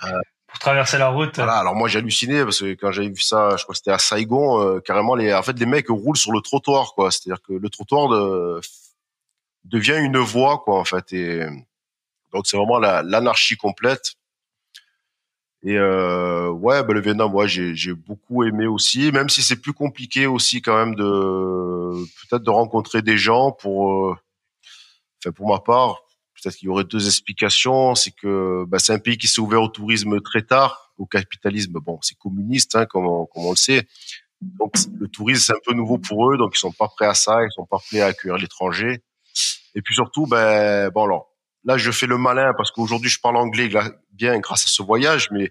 [0.47, 1.37] pour traverser la route.
[1.37, 1.55] Voilà.
[1.55, 3.99] Alors moi j'ai halluciné parce que quand j'avais vu ça, je crois que c'était à
[3.99, 7.11] Saigon, carrément les, en fait les mecs roulent sur le trottoir, quoi.
[7.11, 8.61] C'est-à-dire que le trottoir de,
[9.65, 11.13] devient une voie, quoi, en fait.
[11.13, 11.47] Et
[12.33, 14.15] donc c'est vraiment l'anarchie complète.
[15.65, 19.57] Et euh, ouais, bah, le Vietnam, moi, j'ai, j'ai beaucoup aimé aussi, même si c'est
[19.57, 24.17] plus compliqué aussi quand même de peut-être de rencontrer des gens pour, euh,
[25.19, 26.03] enfin pour ma part,
[26.45, 27.95] peut-être qu'il y aurait deux explications.
[27.95, 31.73] C'est que bah, c'est un pays qui s'est ouvert au tourisme très tard, au capitalisme.
[31.81, 33.87] Bon, c'est communiste, hein, comme, on, le sait.
[34.41, 37.15] Donc le tourisme c'est un peu nouveau pour eux, donc ils sont pas prêts à
[37.15, 39.03] ça, ils sont pas prêts à accueillir l'étranger.
[39.75, 41.31] Et puis surtout, ben bon alors
[41.67, 43.71] Là, je fais le malin parce qu'aujourd'hui, je parle anglais
[44.13, 45.51] bien grâce à ce voyage, mais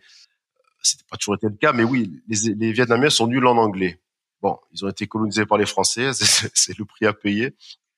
[0.84, 1.74] c'était pas toujours été le cas.
[1.74, 4.00] Mais oui, les, les Vietnamiens sont nuls en anglais.
[4.42, 7.56] Bon, ils ont été colonisés par les Français, c'est le prix à payer.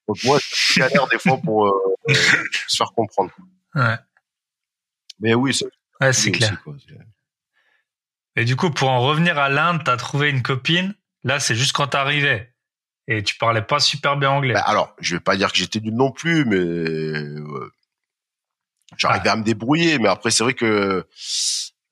[0.07, 1.94] Donc moi, je galère des fois pour euh,
[2.67, 3.31] se faire comprendre.
[3.73, 3.97] Ouais.
[5.19, 5.65] Mais oui, c'est
[6.01, 6.61] ouais, clair.
[8.35, 10.93] et du coup, pour en revenir à l'Inde, t'as trouvé une copine.
[11.23, 12.53] Là, c'est juste quand t'arrivais.
[13.07, 14.53] Et tu parlais pas super bien anglais.
[14.53, 17.41] Bah, alors, je vais pas dire que j'étais nul non plus, mais
[18.97, 21.07] J'arrivais à me débrouiller, mais après c'est vrai que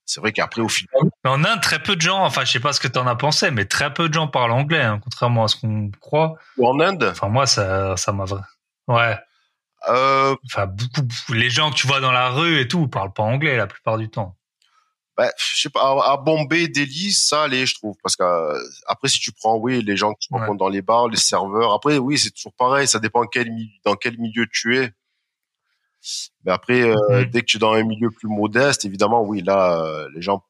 [0.06, 0.94] c'est vrai qu'après au final.
[1.24, 2.24] En Inde, très peu de gens.
[2.24, 4.28] Enfin, je sais pas ce que tu en as pensé, mais très peu de gens
[4.28, 6.36] parlent anglais, hein, contrairement à ce qu'on croit.
[6.58, 7.04] Ou en Inde?
[7.12, 8.26] Enfin, moi, ça, ça m'a.
[8.88, 9.18] Ouais.
[9.90, 10.36] Euh...
[10.46, 13.24] Enfin, beaucoup, beaucoup, Les gens que tu vois dans la rue et tout parlent pas
[13.24, 14.38] anglais la plupart du temps.
[15.16, 15.82] Bah, je sais pas.
[16.06, 19.84] À Bombay, Delhi, ça allait, je trouve, parce que euh, après, si tu prends, oui,
[19.84, 21.74] les gens que tu rencontres dans les bars, les serveurs.
[21.74, 22.88] Après, oui, c'est toujours pareil.
[22.88, 23.50] Ça dépend quel
[23.86, 24.92] dans quel milieu tu es.
[26.44, 27.26] Mais après, euh, mhm.
[27.26, 30.44] dès que tu es dans un milieu plus modeste, évidemment, oui, là, euh, les gens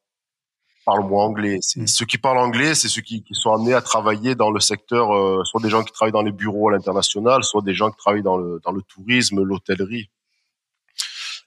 [0.84, 1.60] parlent moins anglais.
[1.76, 1.86] Mhm.
[1.86, 5.14] Ceux qui parlent anglais, c'est ceux qui, qui, sont amenés à travailler dans le secteur,
[5.14, 7.96] euh, soit des gens qui travaillent dans les bureaux à l'international, soit des gens qui
[7.96, 10.10] travaillent dans le, dans le tourisme, l'hôtellerie.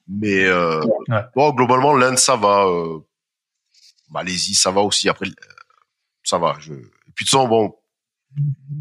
[0.08, 0.48] Mais
[1.36, 2.66] bon, globalement, l'Inde, ça va.
[4.10, 5.10] Malaisie, ça va aussi.
[5.10, 5.28] Après,
[6.24, 6.56] ça va.
[6.60, 6.74] Je...
[6.74, 7.76] Et puis de toute façon, bon,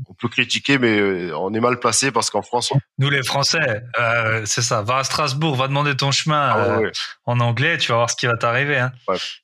[0.09, 3.83] on peut critiquer, mais euh, on est mal placé parce qu'en France, nous les Français,
[3.99, 4.83] euh, c'est ça.
[4.83, 6.91] Va à Strasbourg, va demander ton chemin ah euh,
[7.25, 8.79] en anglais, tu vas voir ce qui va t'arriver.
[8.79, 8.93] Hein.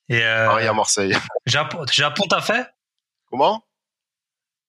[0.09, 1.17] Et à Marseille.
[1.47, 2.67] Japon, Japon, t'as fait?
[3.31, 3.65] Comment?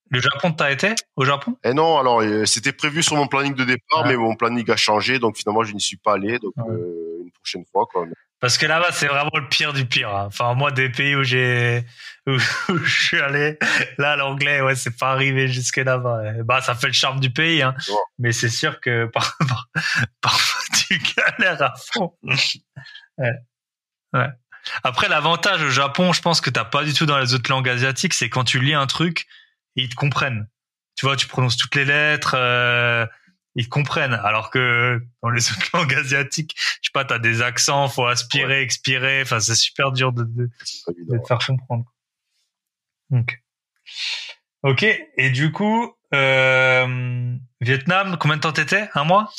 [0.09, 1.57] Le Japon, t'as été au Japon?
[1.63, 5.17] Eh non, alors c'était prévu sur mon planning de départ, mais mon planning a changé,
[5.17, 6.37] donc finalement je n'y suis pas allé.
[6.39, 8.05] Donc une prochaine fois, quoi.
[8.43, 10.13] Parce que là-bas, c'est vraiment le pire du pire.
[10.13, 10.25] Hein.
[10.27, 11.85] Enfin, moi, des pays où j'ai
[12.27, 13.57] où, je suis allé,
[13.97, 16.43] là, l'anglais, ouais, c'est pas arrivé jusque là-bas.
[16.43, 17.73] Bah, ça fait le charme du pays, hein.
[18.19, 19.63] Mais c'est sûr que parfois,
[20.19, 22.17] parfois, tu galères à fond.
[22.21, 23.31] Ouais.
[24.11, 24.29] ouais.
[24.83, 27.69] Après, l'avantage au Japon, je pense que t'as pas du tout dans les autres langues
[27.69, 29.25] asiatiques, c'est quand tu lis un truc,
[29.77, 30.49] ils te comprennent.
[30.97, 32.35] Tu vois, tu prononces toutes les lettres.
[32.37, 33.05] Euh,
[33.55, 34.13] ils comprennent.
[34.13, 38.61] Alors que dans les autres langues asiatiques, je sais pas, t'as des accents, faut aspirer,
[38.61, 39.21] expirer.
[39.21, 40.49] Enfin, c'est super dur de, de,
[40.87, 41.85] de te faire comprendre.
[43.09, 43.41] Donc.
[44.63, 44.83] Ok.
[45.17, 48.89] Et du coup, euh, Vietnam, combien de temps t'étais?
[48.93, 49.31] Un mois?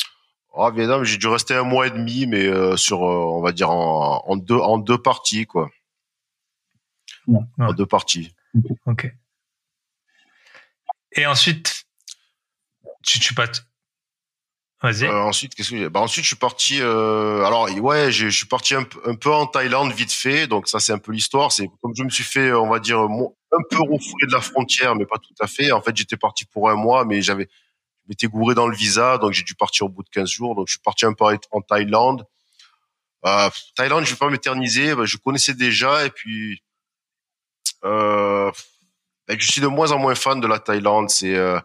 [0.52, 3.52] Oh, Vietnam, j'ai dû rester un mois et demi, mais euh, sur, euh, on va
[3.52, 5.70] dire en, en, deux en deux parties, quoi.
[7.58, 8.34] En deux parties.
[8.86, 9.12] Ok.
[11.12, 11.86] Et ensuite,
[13.02, 13.34] tu, tu
[14.84, 16.78] euh, ensuite, qu'est-ce que bah, ensuite je suis parti.
[16.80, 20.46] Euh, alors ouais, je suis parti un, peu en Thaïlande vite fait.
[20.46, 21.52] Donc ça c'est un peu l'histoire.
[21.52, 24.94] C'est comme je me suis fait, on va dire, un peu refoulé de la frontière,
[24.94, 25.72] mais pas tout à fait.
[25.72, 27.48] En fait, j'étais parti pour un mois, mais j'avais,
[28.08, 30.54] je gouré dans le visa, donc j'ai dû partir au bout de 15 jours.
[30.54, 32.26] Donc je suis parti un peu en Thaïlande.
[33.26, 34.94] Euh, Thaïlande, je vais pas m'éterniser.
[34.94, 36.62] Bah, je connaissais déjà et puis
[37.84, 38.50] euh,
[39.28, 41.10] bah, je suis de moins en moins fan de la Thaïlande.
[41.10, 41.58] C'est, euh,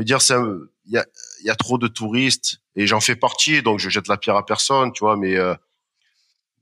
[0.00, 0.34] dire, c'est
[0.86, 1.04] il y a
[1.44, 4.46] y a trop de touristes et j'en fais partie, donc je jette la pierre à
[4.46, 5.54] personne, tu vois, mais euh,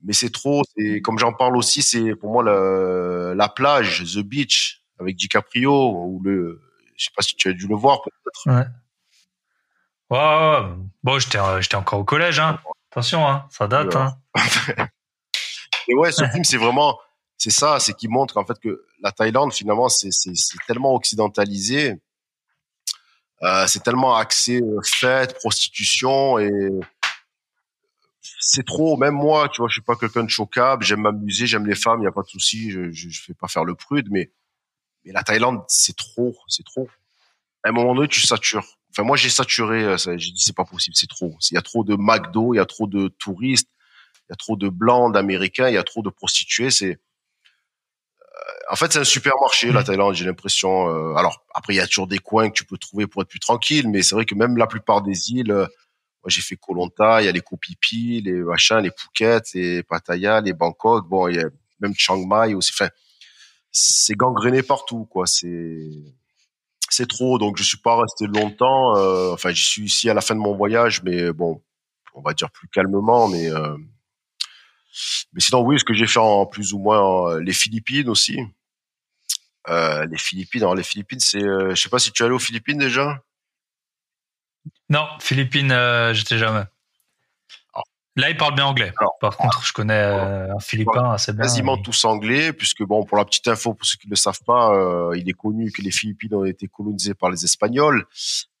[0.03, 0.63] mais c'est trop.
[0.77, 5.91] Et comme j'en parle aussi, c'est pour moi la, la plage, the beach avec DiCaprio
[5.91, 6.61] ou le,
[6.95, 8.57] je sais pas si tu as dû le voir peut-être.
[8.57, 8.65] Ouais.
[10.11, 12.59] Ouais, Bon, j'étais j'étais encore au collège, hein.
[12.91, 13.95] Attention, hein, ça date.
[13.95, 14.17] Hein.
[15.87, 16.99] Et ouais, ce film, c'est vraiment,
[17.37, 20.09] c'est ça, c'est qui montre en fait que la Thaïlande, finalement, c'est
[20.67, 21.95] tellement occidentalisé,
[23.43, 26.51] euh, c'est tellement axé euh, fête, prostitution et
[28.39, 28.97] c'est trop.
[28.97, 30.83] Même moi, tu vois, je suis pas quelqu'un de chocable.
[30.83, 32.71] J'aime m'amuser, j'aime les femmes, il y a pas de souci.
[32.71, 34.31] Je, je, je, fais pas faire le prude, mais
[35.05, 36.89] mais la Thaïlande, c'est trop, c'est trop.
[37.63, 38.77] À un moment donné, tu satures.
[38.91, 39.83] Enfin, moi, j'ai saturé.
[39.83, 41.35] Euh, j'ai dit, c'est pas possible, c'est trop.
[41.49, 43.69] Il y a trop de McDo, il y a trop de touristes,
[44.27, 46.71] il y a trop de blancs, d'Américains, il y a trop de prostituées.
[46.71, 46.99] C'est
[48.69, 49.83] en fait, c'est un supermarché, la mmh.
[49.83, 50.89] Thaïlande, j'ai l'impression.
[50.89, 53.27] Euh, alors, après, il y a toujours des coins que tu peux trouver pour être
[53.27, 55.65] plus tranquille, mais c'est vrai que même la plupart des îles, euh,
[56.23, 58.91] moi, j'ai fait Koh Lanta, il y a les Koh Phi Phi, les machins, les
[58.95, 62.71] Phuket, les Pattaya, les Bangkok, bon, il y a même Chiang Mai aussi.
[62.73, 62.89] Enfin,
[63.71, 65.25] c'est gangréné partout, quoi.
[65.27, 65.89] C'est
[66.89, 68.97] c'est trop, donc je suis pas resté longtemps.
[68.97, 71.61] Euh, enfin, j'y suis ici à la fin de mon voyage, mais bon,
[72.13, 73.49] on va dire plus calmement, mais
[75.33, 78.39] mais sinon, oui, ce que j'ai fait en plus ou moins les Philippines aussi.
[79.69, 82.33] Euh, les Philippines, alors les Philippines, c'est, euh, je sais pas si tu es allé
[82.33, 83.21] aux Philippines déjà.
[84.89, 86.63] Non, Philippines, euh, j'étais jamais.
[88.17, 88.91] Là, il parle bien anglais.
[89.21, 91.43] Par contre, je connais un Philippin assez bien.
[91.43, 94.43] Quasiment tous anglais, puisque bon, pour la petite info, pour ceux qui ne le savent
[94.45, 98.05] pas, il est connu que les Philippines ont été colonisées par les Espagnols,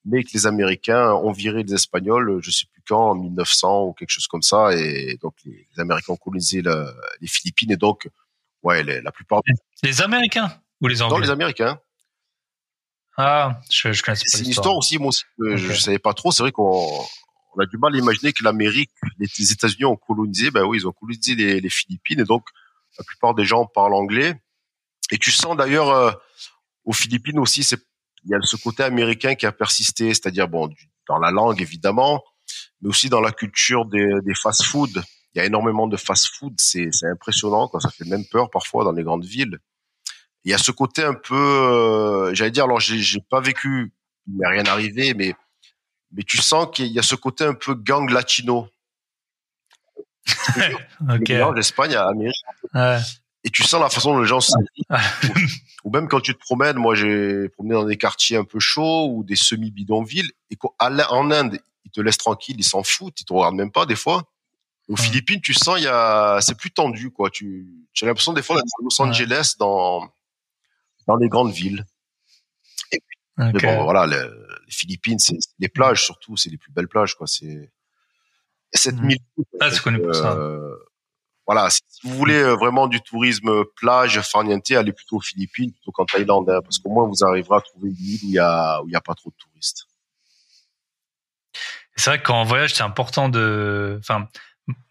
[0.05, 3.93] mais que les Américains ont viré les Espagnols, je sais plus quand, en 1900 ou
[3.93, 8.07] quelque chose comme ça, et donc les, Américains ont colonisé les Philippines, et donc,
[8.63, 9.41] ouais, la plupart.
[9.83, 10.51] Les Américains
[10.81, 11.17] ou les Anglais?
[11.17, 11.79] Non, les Américains.
[13.17, 16.31] Ah, je, je pas C'est une histoire aussi, moi aussi, je, savais pas trop.
[16.31, 17.03] C'est vrai qu'on
[17.53, 20.49] on a du mal à imaginer que l'Amérique, les, États-Unis ont colonisé.
[20.51, 22.45] Ben oui, ils ont colonisé les, Philippines, et donc
[22.97, 24.35] la plupart des gens parlent anglais.
[25.11, 26.11] Et tu sens d'ailleurs euh,
[26.85, 27.79] aux Philippines aussi, c'est
[28.23, 30.69] il y a ce côté américain qui a persisté, c'est-à-dire bon,
[31.07, 32.23] dans la langue évidemment,
[32.81, 35.03] mais aussi dans la culture des, des fast-food.
[35.33, 37.79] Il y a énormément de fast-food, c'est impressionnant, quoi.
[37.79, 39.59] Ça fait même peur parfois dans les grandes villes
[40.43, 43.93] il y a ce côté un peu, euh, j'allais dire, alors j'ai pas vécu,
[44.27, 45.35] il m'est rien arrivé, mais
[46.13, 48.67] mais tu sens qu'il y a ce côté un peu gang latino.
[51.09, 51.29] ok.
[51.55, 52.35] L'Espagne à Amérique.
[52.73, 52.97] Ouais.
[53.43, 54.53] Et tu sens la façon dont les gens se
[55.83, 59.09] ou même quand tu te promènes, moi j'ai promené dans des quartiers un peu chauds
[59.09, 63.33] ou des semi-bidonvilles, et en Inde, ils te laissent tranquille, ils s'en foutent, ils te
[63.33, 64.23] regardent même pas des fois.
[64.87, 67.29] Aux Philippines, tu sens il y a, c'est plus tendu quoi.
[67.29, 70.09] Tu, j'ai l'impression des fois d'être à Los Angeles dans
[71.07, 71.85] dans les grandes villes.
[72.91, 74.29] Et puis, mais bon, voilà, les,
[74.69, 77.27] Philippines, c'est les plages surtout, c'est les plus belles plages, quoi.
[77.27, 77.71] C'est
[78.73, 79.17] 7000.
[79.17, 79.43] Mmh.
[79.59, 80.33] Ah, c'est connu pour ça.
[80.33, 80.75] Euh,
[81.45, 85.91] voilà, si vous voulez euh, vraiment du tourisme plage, farniente, allez plutôt aux Philippines plutôt
[85.91, 88.39] qu'en Thaïlande, hein, parce qu'au moins vous arriverez à trouver une île où il y
[88.39, 89.87] a où il y a pas trop de touristes.
[91.95, 94.27] C'est vrai qu'en voyage, c'est important de, enfin,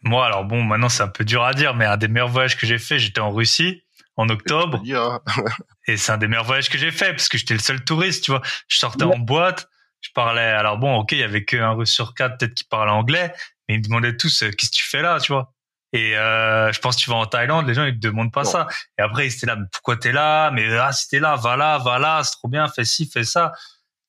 [0.03, 2.57] moi, alors bon, maintenant c'est un peu dur à dire, mais un des meilleurs voyages
[2.57, 3.83] que j'ai fait, j'étais en Russie
[4.17, 4.83] en octobre.
[4.93, 5.21] Hein.
[5.87, 8.25] et c'est un des meilleurs voyages que j'ai fait parce que j'étais le seul touriste,
[8.25, 8.43] tu vois.
[8.69, 9.69] Je sortais en boîte,
[10.01, 10.41] je parlais.
[10.41, 13.33] Alors bon, ok, il y avait qu'un russe sur quatre peut-être qui parlait anglais,
[13.69, 15.53] mais ils me demandaient tous euh, qu'est-ce que tu fais là, tu vois.
[15.93, 18.45] Et euh, je pense que tu vas en Thaïlande, les gens ils te demandent pas
[18.45, 18.69] ça.
[18.97, 20.51] Et après ils étaient là, mais pourquoi t'es là?
[20.53, 23.25] Mais ah si t'es là, va là, va là, c'est trop bien, fais ci, fais
[23.25, 23.53] ça.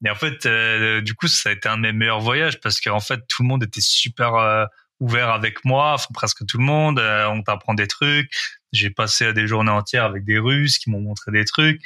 [0.05, 2.79] Et en fait, euh, du coup, ça a été un de mes meilleurs voyages parce
[2.79, 4.65] qu'en fait, tout le monde était super euh,
[4.99, 6.99] ouvert avec moi, enfin presque tout le monde.
[6.99, 8.31] on t'apprend des trucs.
[8.71, 11.81] J'ai passé des journées entières avec des Russes qui m'ont montré des trucs.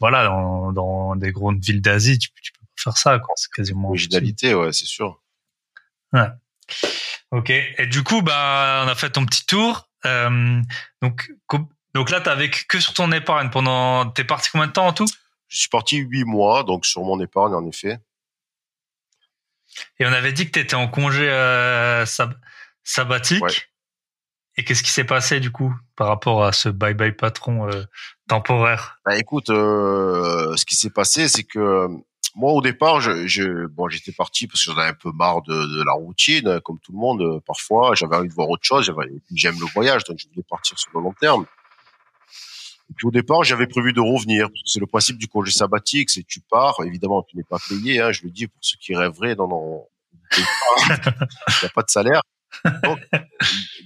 [0.00, 3.34] Voilà, dans, dans des grandes villes d'Asie, tu, tu, peux pas faire ça, quoi.
[3.36, 3.88] C'est quasiment.
[3.88, 5.20] Originalité, ouais, c'est sûr.
[6.12, 6.28] Ouais.
[7.30, 7.50] Ok.
[7.50, 9.88] Et du coup, bah, on a fait ton petit tour.
[10.04, 10.60] Euh,
[11.00, 11.32] donc,
[11.94, 14.06] donc là, t'as vécu que sur ton épargne pendant.
[14.10, 15.06] T'es parti combien de temps en tout?
[15.52, 17.98] Je suis parti huit mois, donc sur mon épargne, en effet.
[19.98, 22.34] Et on avait dit que t'étais en congé euh, sab
[22.84, 23.42] sabbatique.
[23.42, 23.52] Ouais.
[24.56, 27.84] Et qu'est-ce qui s'est passé du coup par rapport à ce bye bye patron euh,
[28.28, 28.98] temporaire?
[29.04, 31.86] Bah écoute, euh, ce qui s'est passé, c'est que
[32.34, 35.42] moi au départ, je, je bon, j'étais parti parce que j'en avais un peu marre
[35.42, 37.20] de, de, la routine, comme tout le monde.
[37.20, 38.90] Euh, parfois, j'avais envie de voir autre chose.
[39.34, 41.44] J'aime le voyage, donc je voulais partir sur le long terme.
[42.96, 44.48] Puis au départ, j'avais prévu de revenir.
[44.64, 46.76] C'est le principe du congé sabbatique, c'est tu pars.
[46.84, 48.00] Évidemment, tu n'es pas payé.
[48.00, 49.34] Hein, je le dis pour ceux qui rêveraient.
[49.34, 49.86] Non, non,
[50.38, 50.44] il
[51.62, 52.22] n'y a pas de salaire.
[52.84, 52.98] Donc,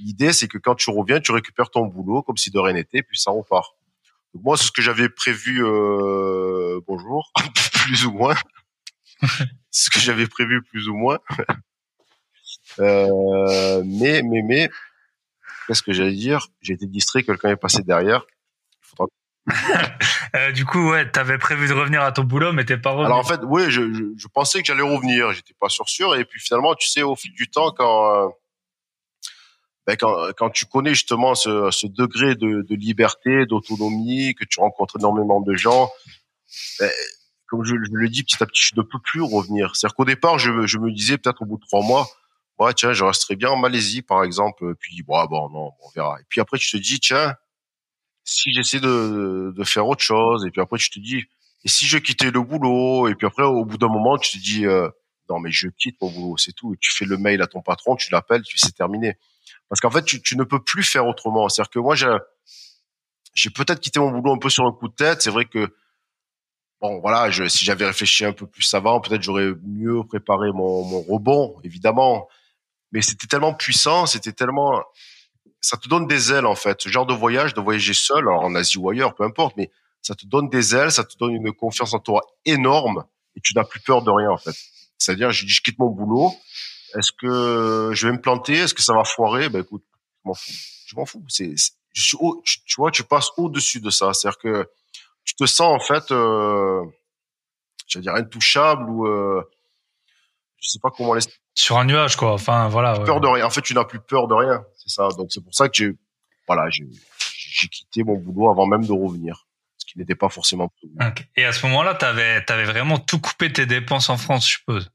[0.00, 3.02] l'idée, c'est que quand tu reviens, tu récupères ton boulot comme si de rien n'était,
[3.02, 3.74] puis ça repart.
[4.34, 5.64] Donc moi, c'est ce que j'avais prévu.
[5.64, 7.32] Euh, bonjour,
[7.84, 8.36] plus ou moins.
[9.70, 11.18] ce que j'avais prévu plus ou moins.
[12.80, 14.70] Euh, mais, mais, mais,
[15.66, 16.48] qu'est-ce que j'allais dire?
[16.60, 18.26] J'ai été distrait, quelqu'un est passé derrière.
[20.34, 23.06] Euh, du coup, ouais, t'avais prévu de revenir à ton boulot, mais t'es pas revenu.
[23.06, 25.32] Alors en fait, oui, je, pensais que j'allais revenir.
[25.32, 26.16] J'étais pas sûr.
[26.16, 28.32] Et puis finalement, tu sais, au fil du temps, quand
[29.86, 34.96] ben, quand, quand tu connais justement ce, ce degré de, liberté, d'autonomie, que tu rencontres
[34.98, 35.90] énormément de gens,
[36.80, 36.90] ben,
[37.46, 39.76] comme je, le dis petit à petit, je ne peux plus revenir.
[39.76, 42.08] C'est-à-dire qu'au départ, je, je me disais peut-être au bout de trois mois,
[42.58, 44.74] ouais, tiens, je resterai bien en Malaisie, par exemple.
[44.80, 46.20] Puis, bon, bon, non, on verra.
[46.20, 47.36] Et puis après, tu te dis, tiens,
[48.26, 51.24] si j'essaie de, de faire autre chose, et puis après, tu te dis,
[51.64, 54.42] et si je quittais le boulot, et puis après, au bout d'un moment, tu te
[54.42, 54.88] dis, euh,
[55.30, 56.74] non, mais je quitte mon boulot, c'est tout.
[56.74, 59.16] Et tu fais le mail à ton patron, tu l'appelles, tu c'est terminé.
[59.68, 61.48] Parce qu'en fait, tu, tu, ne peux plus faire autrement.
[61.48, 62.14] C'est-à-dire que moi, j'ai,
[63.34, 65.22] j'ai peut-être quitté mon boulot un peu sur un coup de tête.
[65.22, 65.74] C'est vrai que,
[66.80, 70.84] bon, voilà, je, si j'avais réfléchi un peu plus avant, peut-être j'aurais mieux préparé mon,
[70.84, 72.28] mon rebond, évidemment.
[72.92, 74.82] Mais c'était tellement puissant, c'était tellement,
[75.66, 76.80] ça te donne des ailes en fait.
[76.80, 79.68] Ce genre de voyage, de voyager seul, alors en Asie ou ailleurs, peu importe, mais
[80.00, 83.04] ça te donne des ailes, ça te donne une confiance en toi énorme
[83.34, 84.54] et tu n'as plus peur de rien en fait.
[84.96, 86.32] C'est-à-dire, je dis, je quitte mon boulot,
[86.96, 88.54] est-ce que je vais me planter?
[88.54, 89.48] Est-ce que ça va foirer?
[89.48, 89.82] Ben écoute,
[90.24, 90.52] je m'en fous.
[90.86, 91.24] Je m'en fous.
[91.26, 91.52] C'est,
[91.92, 94.12] je suis tu, vois, tu passes au-dessus de ça.
[94.12, 94.70] C'est-à-dire que
[95.24, 96.84] tu te sens en fait, euh,
[97.88, 99.42] je dire intouchable ou euh,
[100.58, 101.42] je sais pas comment l'expliquer.
[101.56, 102.32] Sur un nuage, quoi.
[102.34, 103.00] Enfin, voilà.
[103.00, 103.46] Peur de rien.
[103.46, 104.64] En fait, tu n'as plus peur de rien.
[104.76, 105.08] C'est ça.
[105.16, 105.96] Donc c'est pour ça que j'ai,
[106.46, 106.86] voilà, j'ai,
[107.56, 109.46] j'ai quitté mon boulot avant même de revenir
[109.78, 110.94] ce qui n'était pas forcément prévu.
[111.36, 114.90] Et à ce moment-là, tu avais, vraiment tout coupé tes dépenses en France, je suppose.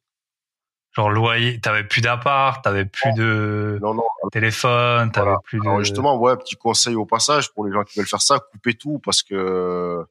[0.92, 5.80] Genre loyer, t'avais plus d'appart, t'avais plus de non, non, téléphone, t'avais plus de.
[5.80, 9.00] Justement, ouais, petit conseil au passage pour les gens qui veulent faire ça, coupez tout
[9.00, 10.06] parce que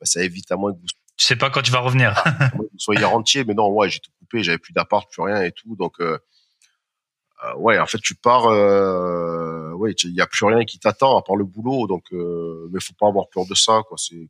[0.00, 0.86] bah, ça évite à moins que vous.
[1.16, 2.22] Tu sais pas quand tu vas revenir.
[2.54, 5.52] vous soyez rentier, mais non, ouais, j'ai tout coupé, j'avais plus d'appart, plus rien et
[5.52, 6.18] tout, donc euh,
[7.44, 11.18] euh, ouais, en fait, tu pars, euh, ouais, il y a plus rien qui t'attend
[11.18, 13.96] à part le boulot, donc euh, mais faut pas avoir peur de ça, quoi.
[13.98, 14.28] C'est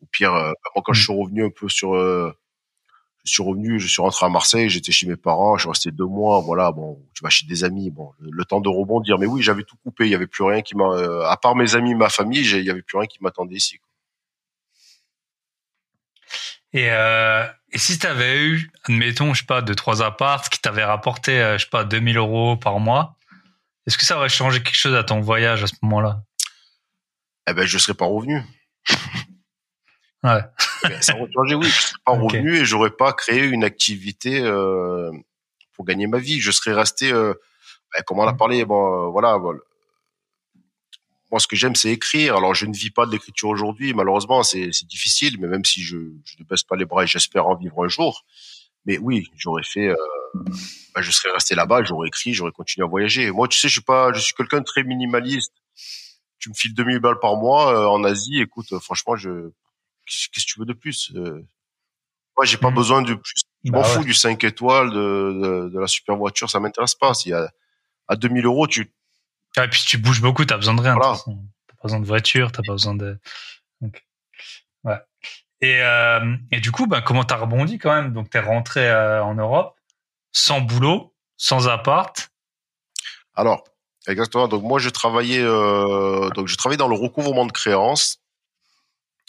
[0.00, 1.92] au pire, moi quand je suis revenu un peu sur
[3.24, 5.90] je suis revenu, je suis rentré à Marseille, j'étais chez mes parents, je suis resté
[5.90, 9.18] deux mois, voilà, bon, tu vas chez des amis, bon, le, temps de rebondir.
[9.18, 11.74] Mais oui, j'avais tout coupé, il y avait plus rien qui m'a, à part mes
[11.74, 13.78] amis, ma famille, il y avait plus rien qui m'attendait ici.
[13.78, 13.87] Quoi.
[16.72, 20.60] Et, euh, et si tu avais eu, admettons, je sais pas, deux trois apparts qui
[20.60, 23.16] t'avaient rapporté, euh, je sais pas, 2000 euros par mois,
[23.86, 26.22] est-ce que ça aurait changé quelque chose à ton voyage à ce moment-là?
[27.48, 28.42] Eh ben, je serais pas revenu.
[30.24, 30.40] Ouais.
[31.00, 31.66] ça aurait changé, oui.
[31.66, 35.10] Je serais pas revenu et j'aurais pas créé une activité euh,
[35.74, 36.40] pour gagner ma vie.
[36.40, 37.34] Je serais resté, euh,
[37.94, 38.36] ben, comme on a mmh.
[38.36, 39.38] parlé, bon, euh, voilà.
[41.30, 42.36] Moi, ce que j'aime, c'est écrire.
[42.36, 43.92] Alors, je ne vis pas de l'écriture aujourd'hui.
[43.92, 45.38] Malheureusement, c'est difficile.
[45.40, 47.88] Mais même si je, je ne baisse pas les bras et j'espère en vivre un
[47.88, 48.24] jour.
[48.86, 49.88] Mais oui, j'aurais fait.
[49.88, 49.96] Euh,
[50.94, 53.30] ben, je serais resté là-bas, j'aurais écrit, j'aurais continué à voyager.
[53.30, 55.52] Moi, tu sais, je suis pas, je suis quelqu'un de très minimaliste.
[56.38, 58.40] Tu me files 2000 balles par mois euh, en Asie.
[58.40, 59.50] Écoute, franchement, je
[60.06, 61.46] qu'est-ce que tu veux de plus euh?
[62.36, 62.74] Moi, j'ai pas mmh.
[62.74, 63.42] besoin de plus.
[63.64, 67.12] Je m'en bah fous du 5 étoiles, de, de, la super voiture, ça m'intéresse pas.
[67.12, 67.50] S'il y a
[68.06, 68.90] à 2000 euros, tu.
[69.56, 70.94] Ah, et puis tu bouges beaucoup, t'as besoin de rien.
[70.94, 71.16] Voilà.
[71.16, 73.18] T'as pas besoin de voiture, t'as pas besoin de.
[74.84, 74.98] Ouais.
[75.60, 78.12] Et, euh, et du coup, ben, comment t'as rebondi quand même?
[78.12, 79.76] Donc t'es rentré euh, en Europe
[80.32, 82.30] sans boulot, sans appart.
[83.34, 83.64] Alors,
[84.06, 84.48] exactement.
[84.48, 88.20] Donc moi, je travaillais, euh, donc je travaillais dans le recouvrement de créances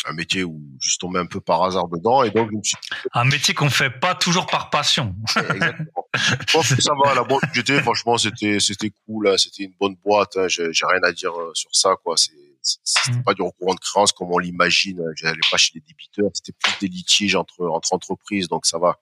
[0.05, 2.63] un métier où je suis tombé un peu par hasard dedans et donc je me
[2.63, 2.77] suis...
[3.13, 5.15] un métier qu'on fait pas toujours par passion.
[5.35, 6.07] Exactement.
[6.13, 7.13] je pense que ça va.
[7.13, 9.27] La boîte que j'étais, franchement, c'était c'était cool.
[9.27, 9.37] Hein.
[9.37, 10.37] C'était une bonne boîte.
[10.37, 10.47] Hein.
[10.47, 12.15] J'ai rien à dire euh, sur ça, quoi.
[12.17, 13.23] C'est c'était mm.
[13.23, 15.01] pas du recourant de créance comme on l'imagine.
[15.15, 16.29] J'allais pas chez les débiteurs.
[16.33, 18.97] C'était plus des litiges entre entre entreprises, donc ça va.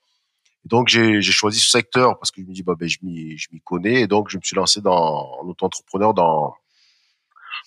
[0.66, 2.98] Et donc j'ai j'ai choisi ce secteur parce que je me dis bah ben je
[3.02, 6.56] m'y je m'y connais et donc je me suis lancé dans en auto-entrepreneur dans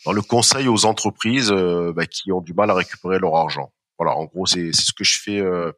[0.05, 3.73] dans le conseil aux entreprises euh, bah, qui ont du mal à récupérer leur argent.
[3.99, 5.41] Voilà, en gros, c'est ce que je fais.
[5.41, 5.73] Euh,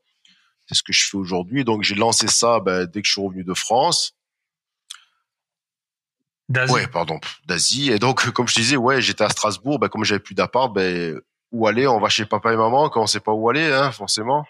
[0.67, 1.65] c'est ce que je fais aujourd'hui.
[1.65, 4.13] Donc, j'ai lancé ça bah, dès que je suis revenu de France.
[6.49, 6.73] D'Asie.
[6.73, 7.91] Ouais, pardon, d'Asie.
[7.91, 9.79] Et donc, comme je te disais, ouais, j'étais à Strasbourg.
[9.79, 11.87] Bah, comme j'avais plus d'appart, ben où aller?
[11.87, 14.45] On va chez papa et maman quand on sait pas où aller, hein, forcément.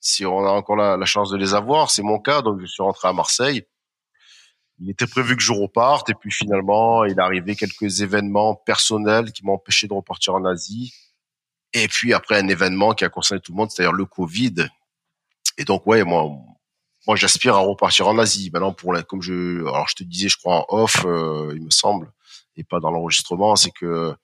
[0.00, 2.42] Si on a encore la, la chance de les avoir, c'est mon cas.
[2.42, 3.64] Donc, je suis rentré à Marseille
[4.78, 9.32] il était prévu que je reparte et puis finalement il est arrivé quelques événements personnels
[9.32, 10.92] qui m'ont empêché de repartir en Asie.
[11.72, 14.66] Et puis après un événement qui a concerné tout le monde c'est-à-dire le Covid.
[15.58, 16.30] Et donc ouais moi
[17.06, 18.50] moi j'aspire à repartir en Asie.
[18.52, 21.62] Maintenant pour la, comme je alors je te disais je crois en off euh, il
[21.62, 22.12] me semble
[22.56, 24.14] et pas dans l'enregistrement c'est que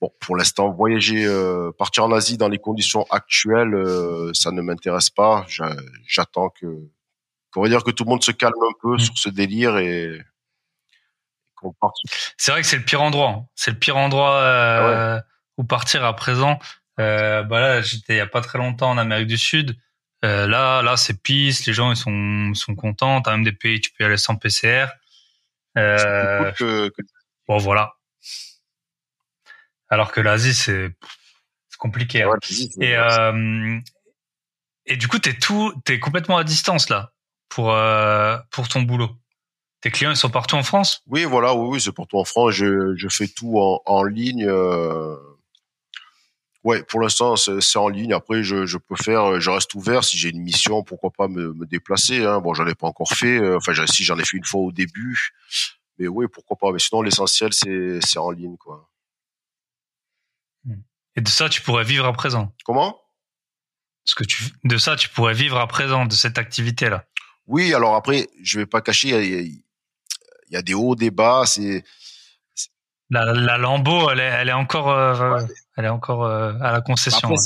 [0.00, 4.62] bon pour l'instant voyager euh, partir en Asie dans les conditions actuelles euh, ça ne
[4.62, 5.46] m'intéresse pas.
[6.06, 6.90] J'attends que
[7.56, 8.98] on va dire que tout le monde se calme un peu mm.
[8.98, 10.22] sur ce délire et,
[11.56, 11.96] qu'on parte.
[12.36, 13.30] C'est vrai que c'est le pire endroit.
[13.30, 13.46] Hein.
[13.54, 15.24] C'est le pire endroit euh, ah
[15.56, 16.58] où partir à présent.
[17.00, 19.76] Euh, bah là, j'étais il y a pas très longtemps en Amérique du Sud.
[20.24, 21.66] Euh, là, là, c'est pisse.
[21.66, 23.20] Les gens ils sont sont contents.
[23.22, 24.86] T'as même des pays tu peux y aller sans PCR.
[25.76, 27.02] Euh, que, que
[27.48, 27.94] Bon, voilà.
[29.88, 30.90] Alors que l'Asie, c'est
[31.78, 32.22] compliqué.
[32.22, 32.32] Hein.
[32.80, 32.96] et,
[34.86, 37.12] et du coup, t'es tout, t'es complètement à distance là
[37.48, 39.10] pour euh, pour ton boulot.
[39.80, 41.02] Tes clients, ils sont partout en France?
[41.06, 42.52] Oui, voilà, oui, oui c'est partout en France.
[42.52, 44.46] Je, je fais tout en, en ligne.
[44.46, 45.16] Euh...
[46.64, 48.12] Ouais, pour l'instant, c'est en ligne.
[48.12, 50.02] Après, je, je peux faire, je reste ouvert.
[50.02, 52.24] Si j'ai une mission, pourquoi pas me, me déplacer.
[52.24, 52.40] Hein.
[52.40, 53.38] Bon, j'en ai pas encore fait.
[53.38, 55.30] Euh, enfin, si j'en ai fait une fois au début.
[55.98, 56.72] Mais oui, pourquoi pas.
[56.72, 58.90] Mais sinon, l'essentiel, c'est en ligne, quoi.
[61.14, 62.52] Et de ça, tu pourrais vivre à présent?
[62.64, 63.00] Comment?
[64.04, 67.06] Ce que tu, De ça, tu pourrais vivre à présent, de cette activité-là.
[67.46, 69.62] Oui, alors après, je vais pas cacher, il
[70.50, 71.44] y a, des hauts, des bas.
[71.46, 71.84] C'est
[73.10, 75.38] la, la Lambeau, elle est, elle est encore, euh,
[75.76, 77.28] elle est encore euh, à la concession.
[77.28, 77.36] Après,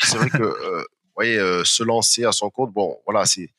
[0.00, 0.84] c'est vrai que, euh,
[1.14, 3.50] voyez, se lancer à son compte, bon, voilà, c'est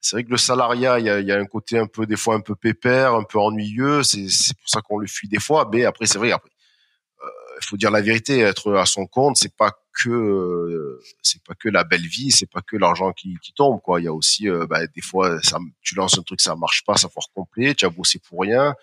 [0.00, 2.16] c'est vrai que le salariat, il y a, y a, un côté un peu, des
[2.16, 4.02] fois un peu pépère, un peu ennuyeux.
[4.02, 4.26] C'est
[4.58, 5.68] pour ça qu'on le fuit des fois.
[5.70, 6.50] Mais après, c'est vrai, après,
[7.64, 11.84] faut dire la vérité, être à son compte, c'est pas que c'est pas que la
[11.84, 14.00] belle vie, c'est pas que l'argent qui, qui tombe quoi.
[14.00, 16.84] Il y a aussi euh, bah, des fois ça, tu lances un truc ça marche
[16.84, 18.74] pas, ça fort complet, tu as bossé pour rien,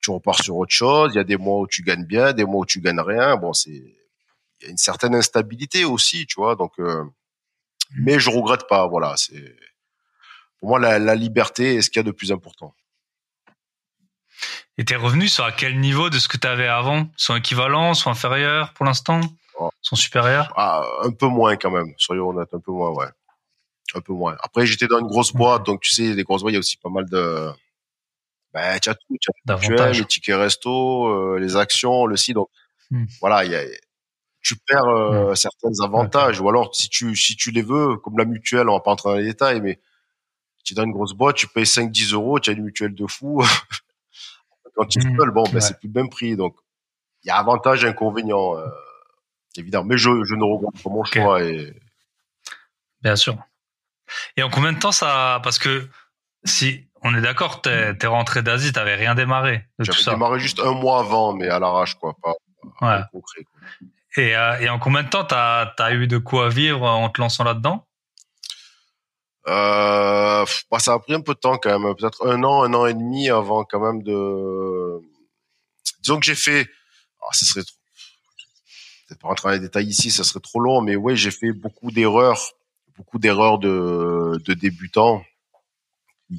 [0.00, 1.12] tu repars sur autre chose.
[1.14, 3.36] Il y a des mois où tu gagnes bien, des mois où tu gagnes rien.
[3.36, 3.70] Bon c'est
[4.60, 6.56] il y a une certaine instabilité aussi, tu vois.
[6.56, 7.04] Donc euh,
[7.98, 8.86] mais je regrette pas.
[8.86, 9.56] Voilà, c'est
[10.58, 12.74] pour moi la, la liberté est ce qu'il y a de plus important.
[14.78, 17.08] Et tes revenus sont à quel niveau de ce que tu avais avant?
[17.16, 19.20] Sont équivalents, sont inférieurs pour l'instant?
[19.58, 19.70] Oh.
[19.80, 23.06] Sont supérieurs ah, Un peu moins quand même, soyons honnêtes, un peu moins, ouais.
[23.94, 24.36] Un peu moins.
[24.42, 26.60] Après, j'étais dans une grosse boîte, donc tu sais, les grosses boîtes, il y a
[26.60, 27.50] aussi pas mal de...
[28.52, 29.30] Ben, tu as tout, tu
[29.78, 32.48] as les tickets resto, euh, les actions, le site, donc
[32.90, 33.04] hmm.
[33.20, 33.62] voilà, il y a,
[34.40, 35.36] tu perds euh, hmm.
[35.36, 38.80] certains avantages, ou alors si tu, si tu les veux, comme la mutuelle, on va
[38.80, 39.78] pas entrer dans les détails, mais
[40.64, 43.06] tu es dans une grosse boîte, tu payes 5-10 euros, tu as une mutuelle de
[43.06, 43.42] fou.
[44.76, 45.30] Quand tu mmh.
[45.32, 46.36] bon, ben, c'est plus le même prix.
[46.36, 46.56] Donc,
[47.24, 48.66] il y a avantage et inconvénient, euh,
[49.56, 49.84] évidemment.
[49.84, 51.42] Mais je, je ne regrette pas mon choix.
[51.42, 51.74] Et...
[53.00, 53.36] Bien sûr.
[54.36, 55.88] Et en combien de temps ça Parce que
[56.44, 60.12] si on est d'accord, t'es es rentré d'Asie, t'avais rien démarré ça.
[60.12, 62.34] démarré juste un mois avant, mais à l'arrache, quoi, pas,
[62.82, 63.02] ouais.
[63.12, 63.44] concret.
[63.44, 63.60] Quoi.
[64.22, 67.20] Et, euh, et en combien de temps t'as as eu de quoi vivre en te
[67.20, 67.86] lançant là-dedans?
[69.48, 72.74] Euh, bah, ça a pris un peu de temps quand même, peut-être un an, un
[72.74, 75.00] an et demi avant quand même de.
[76.00, 76.66] Disons que j'ai fait.
[77.22, 77.76] Ah, ce serait trop.
[79.06, 81.52] Peut-être pas rentrer dans les détails ici, ça serait trop long, mais ouais, j'ai fait
[81.52, 82.40] beaucoup d'erreurs,
[82.96, 85.24] beaucoup d'erreurs de, de débutants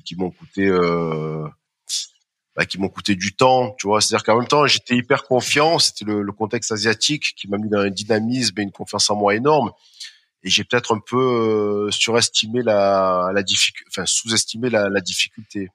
[0.04, 0.68] qui, m'ont coûté.
[0.68, 1.48] Euh,
[2.58, 4.02] bah, qui m'ont coûté du temps, tu vois.
[4.02, 5.80] C'est-à-dire qu'en même temps, j'étais hyper confiant.
[5.80, 9.16] C'était le, le, contexte asiatique qui m'a mis dans un dynamisme et une confiance en
[9.16, 9.72] moi énorme
[10.48, 15.70] et j'ai peut-être un peu euh, surestimé la, la difficulté, enfin sous-estimé la, la difficulté.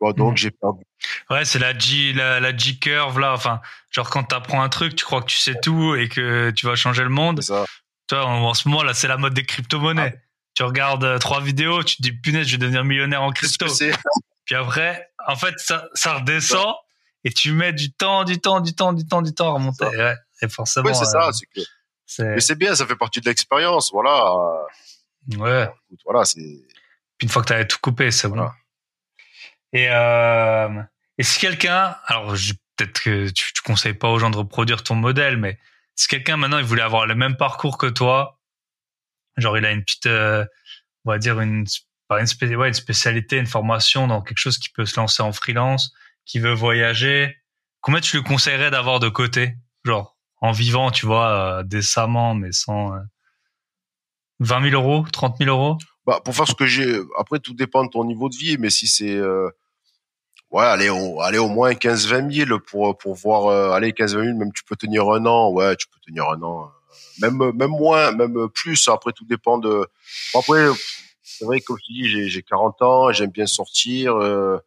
[0.00, 0.36] donc mhm.
[0.36, 0.82] j'ai perdu.
[1.28, 3.34] Ouais, c'est la G, la, la G curve là.
[3.34, 6.50] Enfin, genre quand tu apprends un truc, tu crois que tu sais tout et que
[6.52, 7.42] tu vas changer le monde.
[7.42, 7.66] Ça.
[8.06, 10.14] Toi, en, ce moment là, c'est la mode des crypto-monnaies.
[10.16, 10.26] Ah.
[10.54, 13.66] Tu regardes euh, trois vidéos, tu te dis punaise, je vais devenir millionnaire en crypto.
[14.46, 16.74] Puis après, en fait, ça, ça redescend
[17.24, 19.84] et tu mets du temps, du temps, du temps, du temps, du temps à remonter.
[19.84, 20.88] Ouais, et forcément.
[20.88, 21.28] Ouais, c'est ça.
[21.28, 21.60] Euh, que
[22.18, 24.34] mais c'est bien, ça fait partie de l'expérience, voilà.
[25.36, 25.68] Ouais.
[25.86, 26.40] Écoute, voilà, c'est.
[27.18, 28.48] Puis une fois que tu as tout coupé, c'est bon.
[29.72, 30.82] Et, euh,
[31.18, 32.34] et si quelqu'un, alors
[32.76, 35.58] peut-être que tu, tu conseilles pas aux gens de reproduire ton modèle, mais
[35.94, 38.40] si quelqu'un maintenant il voulait avoir le même parcours que toi,
[39.36, 40.44] genre il a une petite, euh,
[41.04, 41.66] on va dire une,
[42.10, 45.32] une, spé ouais, une spécialité, une formation dans quelque chose qui peut se lancer en
[45.32, 45.92] freelance,
[46.24, 47.36] qui veut voyager,
[47.80, 50.16] combien tu lui conseillerais d'avoir de côté, genre?
[50.40, 51.28] En vivant, tu vois,
[51.58, 52.92] euh, décemment, mais sans
[54.40, 55.78] 20 000 euros, 30 000 euros?
[56.06, 58.70] Bah, Pour faire ce que j'ai, après tout dépend de ton niveau de vie, mais
[58.70, 59.14] si c'est...
[59.14, 59.48] Euh,
[60.50, 63.46] ouais, allez au, au moins 15-20 000 pour, pour voir...
[63.46, 66.42] Euh, allez, 15-20 000, même tu peux tenir un an, ouais, tu peux tenir un
[66.42, 66.70] an.
[67.20, 69.86] Même, même moins, même plus, après tout dépend de...
[70.34, 70.66] Après,
[71.22, 74.16] c'est vrai, comme je dis, j'ai 40 ans, j'aime bien sortir.
[74.16, 74.58] Euh,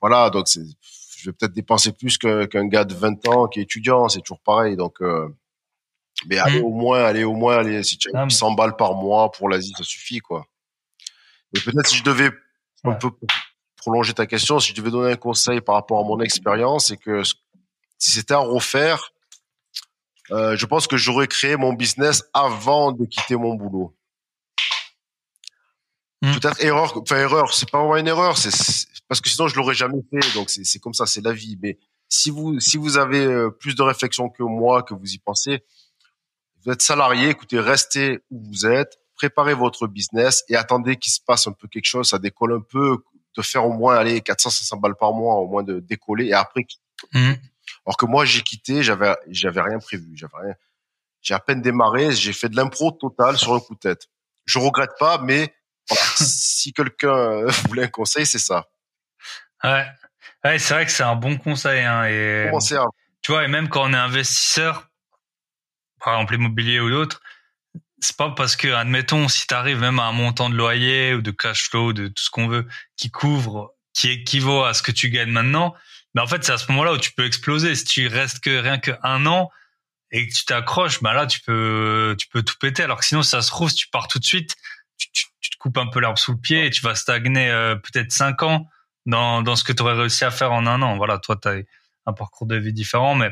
[0.00, 0.62] voilà, donc c'est
[1.20, 4.40] je vais peut-être dépenser plus qu'un gars de 20 ans qui est étudiant, c'est toujours
[4.40, 4.76] pareil.
[4.76, 5.28] Donc, euh,
[6.26, 6.64] mais allez mmh.
[6.64, 9.72] au moins, allez au moins, allez, si tu as 100 balles par mois pour l'Asie,
[9.76, 10.46] ça suffit, quoi.
[11.52, 12.30] Mais peut-être si je devais
[12.84, 13.10] un peu
[13.76, 16.96] prolonger ta question, si je devais donner un conseil par rapport à mon expérience, c'est
[16.96, 17.22] que
[17.98, 19.12] si c'était à refaire,
[20.30, 23.94] euh, je pense que j'aurais créé mon business avant de quitter mon boulot.
[26.22, 26.32] Mmh.
[26.34, 28.50] Peut-être erreur, enfin erreur, c'est pas vraiment une erreur, c'est
[29.08, 30.34] parce que sinon je l'aurais jamais fait.
[30.34, 31.58] Donc c'est comme ça, c'est la vie.
[31.62, 35.18] Mais si vous si vous avez euh, plus de réflexion que moi, que vous y
[35.18, 35.64] pensez,
[36.64, 41.20] vous êtes salarié, écoutez, restez où vous êtes, préparez votre business et attendez qu'il se
[41.26, 42.98] passe un peu quelque chose, ça décolle un peu.
[43.36, 46.34] de faire au moins aller 400 500 balles par mois au moins de décoller et
[46.34, 46.66] après
[47.14, 47.36] Mhm.
[47.86, 50.54] alors que moi j'ai quitté j'avais j'avais rien prévu j'avais rien
[51.22, 54.08] j'ai à peine démarré j'ai fait de l'impro total sur un coup de tête
[54.44, 55.54] je regrette pas mais
[56.16, 58.66] si quelqu'un euh, voulait un conseil c'est ça
[59.62, 59.86] Ouais.
[60.44, 61.82] Ouais, c'est vrai que c'est un bon conseil.
[61.84, 62.86] Hein, et à
[63.22, 64.88] tu vois, et même quand on est investisseur,
[66.02, 67.20] par exemple immobilier ou d'autres,
[68.00, 71.20] c'est pas parce que, admettons, si tu arrives même à un montant de loyer ou
[71.20, 72.66] de cash flow, de tout ce qu'on veut,
[72.96, 75.74] qui couvre, qui équivaut à ce que tu gagnes maintenant,
[76.14, 77.74] mais en fait, c'est à ce moment-là où tu peux exploser.
[77.74, 79.50] Si tu restes que rien que un an
[80.10, 82.82] et que tu t'accroches, bah là, tu peux, tu peux tout péter.
[82.82, 84.56] Alors que sinon, si ça se trouve, si tu pars tout de suite,
[84.96, 85.26] tu, tu-
[85.60, 88.68] coupes un peu l'herbe sous le pied et tu vas stagner euh, peut-être cinq ans
[89.06, 90.96] dans, dans ce que tu aurais réussi à faire en un an.
[90.96, 91.58] Voilà, toi, tu as
[92.06, 93.30] un parcours de vie différent, mais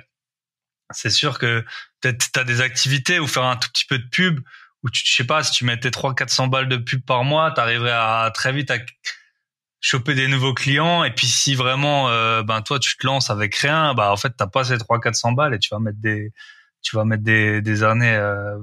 [0.90, 1.64] c'est sûr que
[2.00, 4.40] peut-être tu as des activités ou faire un tout petit peu de pub
[4.82, 7.50] où tu je sais pas si tu mettais 3 400 balles de pub par mois,
[7.52, 8.78] tu arriverais à très vite à
[9.80, 13.54] choper des nouveaux clients et puis si vraiment euh, ben toi tu te lances avec
[13.56, 16.32] rien, bah en fait t'as pas ces 3 400 balles et tu vas mettre des
[16.82, 18.56] tu vas mettre des des années euh,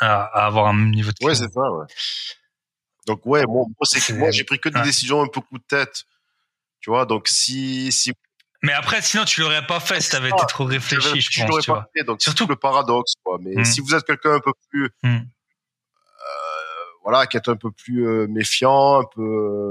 [0.00, 1.48] à, à avoir un niveau de ouais client.
[1.48, 1.86] c'est ça ouais
[3.06, 4.84] donc ouais moi, moi c'est moi j'ai pris que des ouais.
[4.84, 6.04] décisions un peu coup de tête
[6.80, 7.06] tu vois?
[7.06, 8.12] Donc si si
[8.62, 11.64] Mais après sinon tu l'aurais pas fait si t'avais été trop réfléchi, je l'aurais pense,
[11.64, 13.64] tu pas fait, donc Surtout- le paradoxe quoi mais Mm.
[13.64, 15.18] si vous êtes quelqu'un un peu plus Hmm.
[17.04, 19.22] voilà, qui est un peu plus euh, méfiant, un peu,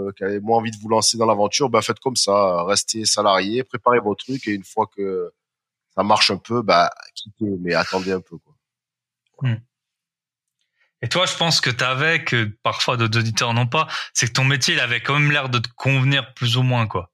[0.09, 3.05] euh, qui avait moins envie de vous lancer dans l'aventure, bah faites comme ça, restez
[3.05, 5.31] salarié, préparez vos trucs et une fois que
[5.95, 8.53] ça marche un peu, bah quittez, mais attendez un peu quoi.
[11.01, 14.43] Et toi, je pense que t'avais, que parfois d'autres auditeurs n'ont pas, c'est que ton
[14.45, 17.09] métier, il avait quand même l'air de te convenir plus ou moins, quoi.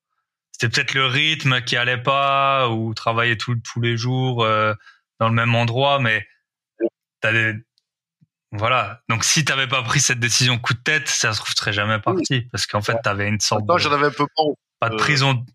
[0.51, 4.73] C'était peut-être le rythme qui allait pas, ou travailler tout- tous les jours euh,
[5.19, 6.27] dans le même endroit, mais
[7.21, 7.53] t'as des...
[8.51, 9.01] Voilà.
[9.09, 11.73] Donc, si t'avais pas pris cette décision coup de tête, ça se trouve, tu serais
[11.73, 13.95] jamais parti, parce qu'en fait, t'avais une sorte Attends, j'en de...
[13.95, 14.55] avais un peu marre.
[14.79, 15.45] Pas de euh, prison.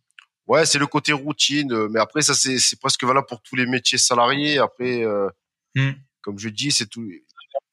[0.47, 3.55] Ouais, c'est le côté routine, euh, mais après ça c'est c'est presque valable pour tous
[3.55, 4.59] les métiers salariés.
[4.59, 5.29] Après, euh,
[5.75, 5.93] Hmm.
[6.21, 7.09] comme je dis, c'est tout.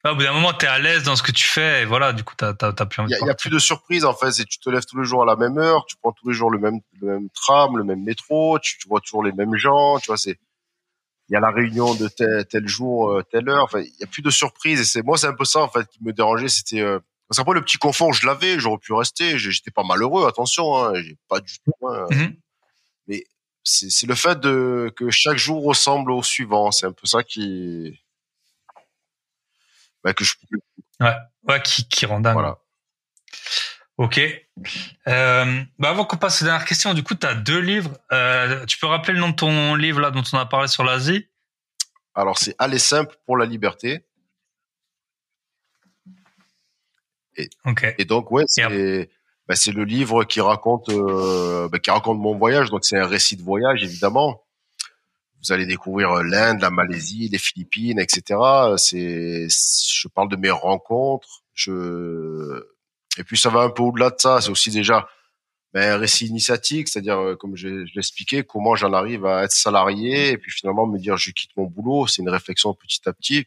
[0.04, 2.12] Ah, au bout d'un moment, t'es à l'aise dans ce que tu fais, et voilà,
[2.12, 3.50] du coup, t'as, t'as, t'as plus envie Il y, a- de il y a partir.
[3.50, 4.32] plus de surprise en fait.
[4.32, 6.34] C'est tu te lèves tous les jours à la même heure, tu prends tous les
[6.34, 9.56] jours le même le même tram, le même métro, tu, tu vois toujours les mêmes
[9.56, 9.98] gens.
[9.98, 10.38] Tu vois, c'est
[11.28, 13.62] il y a la réunion de tel, tel jour, euh, telle heure.
[13.64, 14.80] Enfin, il y a plus de surprise.
[14.80, 16.48] Et c'est moi, c'est un peu ça en fait qui me dérangeait.
[16.48, 19.38] C'était euh, parce qu'après le petit confort, je l'avais, j'aurais pu rester.
[19.38, 20.76] J'étais pas malheureux, attention.
[20.76, 21.86] Hein, j'ai pas du tout.
[21.88, 22.06] hein.
[22.10, 22.36] Mhm.
[23.62, 26.70] C'est c'est le fait de que chaque jour ressemble au suivant.
[26.70, 28.00] C'est un peu ça qui
[30.04, 30.34] bah, que je
[31.00, 32.34] Ouais, qui, qui rend dingue.
[32.34, 32.58] voilà.
[33.96, 34.18] Ok.
[35.08, 37.98] Euh, bah avant qu'on passe aux dernières questions, du coup, tu as deux livres.
[38.12, 40.84] Euh, tu peux rappeler le nom de ton livre là dont on a parlé sur
[40.84, 41.28] l'Asie?
[42.14, 44.04] Alors c'est aller simple pour la liberté.
[47.64, 47.94] Ok.
[47.98, 49.10] Et donc ouais, Et c'est
[49.48, 52.70] bah, c'est le livre qui raconte euh, bah, qui raconte mon voyage.
[52.70, 54.42] Donc c'est un récit de voyage évidemment.
[55.42, 58.38] Vous allez découvrir euh, l'Inde, la Malaisie, les Philippines, etc.
[58.76, 61.42] C'est je parle de mes rencontres.
[61.54, 62.62] Je
[63.18, 64.40] et puis ça va un peu au-delà de ça.
[64.40, 65.08] C'est aussi déjà
[65.72, 69.52] ben, un récit initiatique, c'est-à-dire euh, comme je, je l'expliquais, comment j'en arrive à être
[69.52, 72.06] salarié et puis finalement me dire je quitte mon boulot.
[72.06, 73.46] C'est une réflexion petit à petit.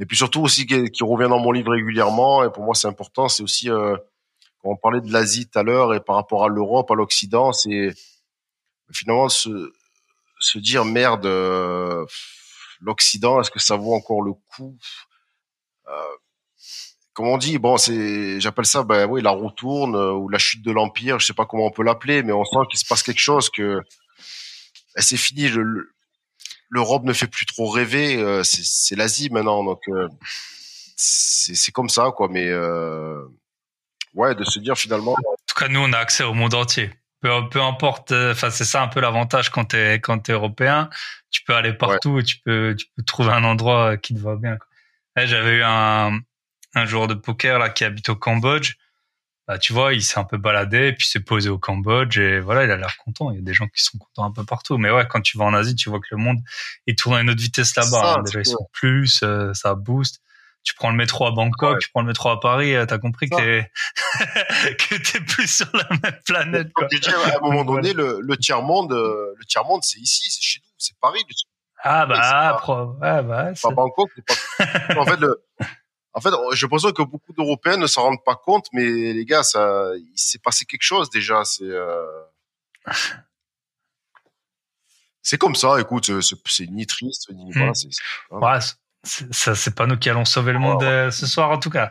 [0.00, 3.28] Et puis surtout aussi qui, revient dans mon livre régulièrement et pour moi c'est important,
[3.28, 3.96] c'est aussi euh,
[4.62, 7.52] quand on parlait de l'Asie tout à l'heure et par rapport à l'Europe, à l'Occident,
[7.52, 7.92] c'est
[8.92, 9.72] finalement se,
[10.40, 12.04] se dire merde, euh,
[12.80, 14.76] l'Occident, est-ce que ça vaut encore le coup?
[15.88, 15.92] Euh,
[17.12, 20.38] Comme on dit, bon, c'est, j'appelle ça, ben oui, la roue tourne euh, ou la
[20.38, 22.86] chute de l'empire, je sais pas comment on peut l'appeler, mais on sent qu'il se
[22.86, 23.80] passe quelque chose, que
[24.94, 25.48] ben, c'est fini.
[25.48, 25.94] le- le-
[26.72, 30.06] L'Europe ne fait plus trop rêver, euh, c'est l'Asie maintenant, donc euh,
[30.96, 32.28] c'est c'est comme ça, quoi.
[32.30, 33.24] Mais euh,
[34.14, 36.90] ouais, de se dire finalement, En tout cas, nous, on a accès au monde entier.
[37.20, 38.12] Peu, peu importe.
[38.12, 40.88] euh, Enfin, c'est ça un peu l'avantage quand t'es quand t'es européen.
[41.30, 44.36] Tu peux aller partout et tu peux tu peux trouver un endroit qui te va
[44.36, 44.56] bien.
[44.56, 44.66] quoi.
[45.16, 46.18] Là, J'avais eu un
[46.74, 48.74] un joueur de poker là qui habite au Cambodge.
[49.48, 52.64] Bah, tu vois, il s'est un peu baladé, puis s'est posé au Cambodge et voilà,
[52.64, 53.32] il a l'air content.
[53.32, 54.78] Il y a des gens qui sont contents un peu partout.
[54.78, 56.38] Mais ouais, quand tu vas en Asie, tu vois que le monde
[56.86, 57.98] il tourne à une autre vitesse là-bas.
[58.20, 58.22] hein.
[58.22, 60.20] Déjà, ils sont plus, euh, ça booste.
[60.62, 61.78] Tu prends le métro à Bangkok, Ouais.
[61.80, 63.70] tu prends le métro à Paris, euh, t'as compris que t'es
[64.76, 66.72] que t'es plus sur la même planète.
[66.74, 66.86] Quoi.
[66.88, 70.30] Dit, à un moment donné, le, le tiers monde, euh, le tiers monde, c'est ici,
[70.30, 71.24] c'est chez nous, c'est Paris.
[71.82, 74.10] Ah bah, pas- pro- ouais, bah, pas Bangkok.
[74.26, 74.34] Pas...
[75.00, 75.42] en fait, le,
[76.12, 78.84] en fait, j'ai l'impression que beaucoup d'Européens ne s'en rendent pas compte, mais
[79.14, 81.42] les gars, ça, il s'est passé quelque chose déjà.
[81.46, 82.04] C'est, euh...
[85.22, 85.80] c'est comme ça.
[85.80, 87.52] Écoute, c'est- c'est c'est ni triste ni Mm.
[87.54, 87.74] voilà.
[87.74, 91.26] c'est- c'est- ouais, c'est- ça, c'est pas nous qui allons sauver le monde euh, ce
[91.26, 91.90] soir en tout cas.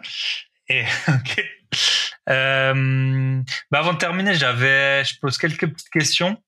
[0.67, 1.43] Et ok.
[2.29, 3.41] Euh,
[3.71, 6.41] bah avant de terminer, j'avais, je pose quelques petites questions.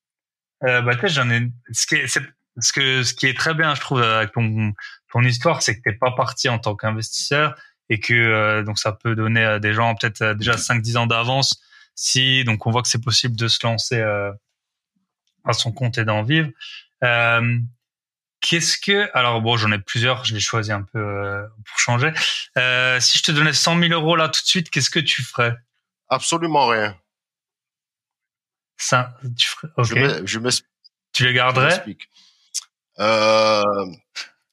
[0.63, 1.49] Euh, bah j'en ai.
[1.71, 4.73] Ce qui est, ce que ce qui est très bien, je trouve, avec ton
[5.11, 7.55] ton histoire, c'est que t'es pas parti en tant qu'investisseur
[7.89, 11.07] et que euh, donc ça peut donner à des gens peut-être euh, déjà 5-10 ans
[11.07, 11.61] d'avance
[11.93, 14.31] si donc on voit que c'est possible de se lancer euh,
[15.43, 16.49] à son compte et d'en vivre.
[18.41, 22.11] Qu'est-ce que alors bon j'en ai plusieurs, je l'ai choisi un peu euh, pour changer.
[22.57, 25.21] Euh, si je te donnais 100 000 euros là tout de suite, qu'est-ce que tu
[25.23, 25.55] ferais?
[26.09, 26.97] Absolument rien.
[28.77, 29.67] Ça, tu ferais.
[29.77, 29.85] Ok.
[29.85, 30.61] Je me, je
[31.13, 31.83] tu les garderais?
[32.99, 33.61] euh,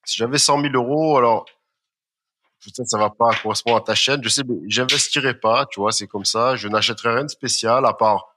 [0.05, 1.47] Si j'avais 100 000 euros, alors
[2.63, 4.23] peut-être ça va pas correspondre à ta chaîne.
[4.23, 5.67] Je sais, mais j'investirais pas.
[5.67, 6.57] Tu vois, c'est comme ça.
[6.57, 8.35] Je n'achèterais rien de spécial à part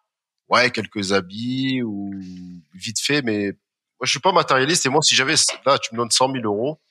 [0.50, 2.14] ouais quelques habits ou
[2.74, 3.52] vite fait, mais
[4.02, 6.44] moi, je suis pas matérialiste et moi, si j'avais là, tu me donnes 100 000
[6.44, 6.82] euros,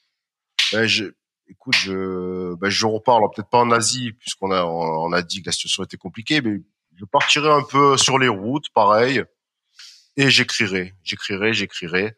[0.73, 1.07] ben je,
[1.49, 3.17] écoute, je, ben je repars.
[3.17, 6.41] Alors peut-être pas en Asie puisqu'on a on a dit que la situation était compliquée,
[6.41, 6.61] mais
[6.97, 9.25] je partirai un peu sur les routes, pareil,
[10.17, 12.15] et j'écrirai, j'écrirai, j'écrirai.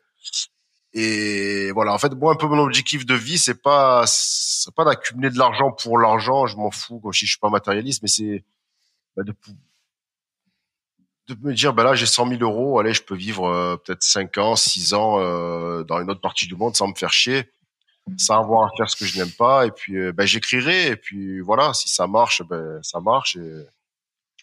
[0.93, 4.05] Et voilà, en fait, moi, un peu mon objectif de vie, c'est pas,
[4.76, 6.47] pas d'accumuler de l'argent pour l'argent.
[6.47, 8.45] Je m'en fous, comme si je suis pas matérialiste, mais c'est
[9.16, 9.34] ben de,
[11.35, 14.03] de me dire, ben là, j'ai 100 000 euros, allez, je peux vivre euh, peut-être
[14.03, 17.51] 5 ans, 6 ans euh, dans une autre partie du monde sans me faire chier,
[18.16, 19.66] sans avoir à faire ce que je n'aime pas.
[19.66, 20.89] Et puis, euh, ben, j'écrirai.
[20.89, 23.37] Et puis, voilà, si ça marche, ben, ça marche.
[23.37, 23.66] Et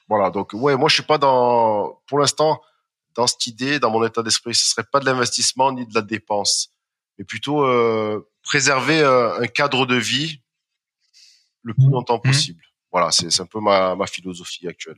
[0.08, 0.30] voilà.
[0.30, 2.62] Donc, ouais, moi, je suis pas dans, pour l'instant,
[3.16, 6.02] dans cette idée, dans mon état d'esprit, ce serait pas de l'investissement ni de la
[6.02, 6.72] dépense,
[7.18, 7.66] mais plutôt
[8.44, 10.42] préserver un cadre de vie
[11.64, 12.30] le plus longtemps mmh.
[12.30, 12.64] possible.
[12.92, 14.98] Voilà, c'est un peu ma, ma philosophie actuelle.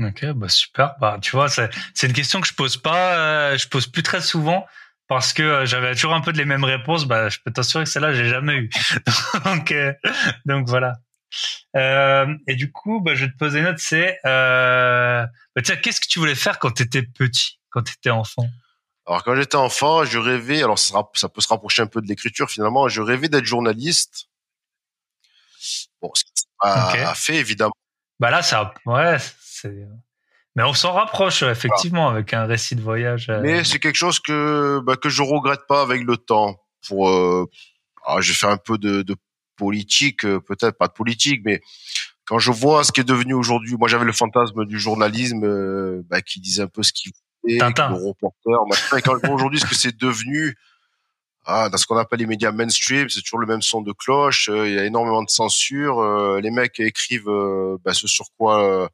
[0.00, 0.94] Ok, bah super.
[1.00, 1.70] Bah tu vois, c'est
[2.02, 4.64] une question que je pose pas, euh, je pose plus très souvent
[5.08, 7.06] parce que euh, j'avais toujours un peu de les mêmes réponses.
[7.06, 8.70] Bah je peux t'assurer que celle-là j'ai jamais eu.
[9.44, 9.92] donc euh,
[10.44, 10.94] donc voilà.
[11.74, 13.80] et du coup, bah je vais te poser une autre.
[13.80, 15.26] C'est bah
[15.64, 18.46] tiens, qu'est-ce que tu voulais faire quand tu étais petit, quand tu étais enfant?
[19.04, 20.62] Alors quand j'étais enfant, je rêvais.
[20.62, 22.88] Alors ça, sera, ça peut se rapprocher un peu de l'écriture finalement.
[22.88, 24.28] Je rêvais d'être journaliste.
[26.00, 27.72] Bon, ce qui a fait évidemment.
[28.20, 29.16] Bah là, ça, ouais,
[30.56, 33.28] mais on s'en rapproche effectivement avec un récit de voyage.
[33.30, 33.40] Euh.
[33.42, 36.56] Mais c'est quelque chose que bah, que je regrette pas avec le temps.
[36.88, 37.46] Pour, euh...
[38.04, 39.14] ah, je fais un peu de, de
[39.56, 41.60] politique, euh, peut-être pas de politique, mais
[42.24, 46.02] quand je vois ce qui est devenu aujourd'hui, moi j'avais le fantasme du journalisme euh,
[46.08, 47.12] bah, qui disait un peu ce qu'il
[47.42, 48.66] voulait, le reporter.
[48.68, 50.56] Maintenant, quand je vois aujourd'hui ce que c'est devenu,
[51.44, 54.50] ah, dans ce qu'on appelle les médias mainstream, c'est toujours le même son de cloche.
[54.52, 56.02] Il y a énormément de censure.
[56.40, 57.30] les mecs écrivent
[57.84, 58.90] bah, ce sur quoi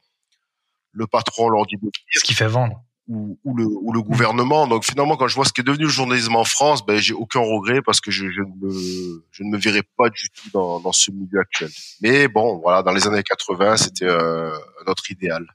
[0.95, 1.75] le patron leur dit
[2.11, 4.67] ce qui fait vendre ou, ou, le, ou le gouvernement.
[4.67, 7.13] Donc finalement, quand je vois ce qui est devenu le journalisme en France, ben j'ai
[7.13, 10.49] aucun regret parce que je, je, ne me, je ne me verrai pas du tout
[10.53, 11.69] dans, dans ce milieu actuel.
[12.01, 14.51] Mais bon, voilà, dans les années 80, c'était euh,
[14.87, 15.45] notre idéal.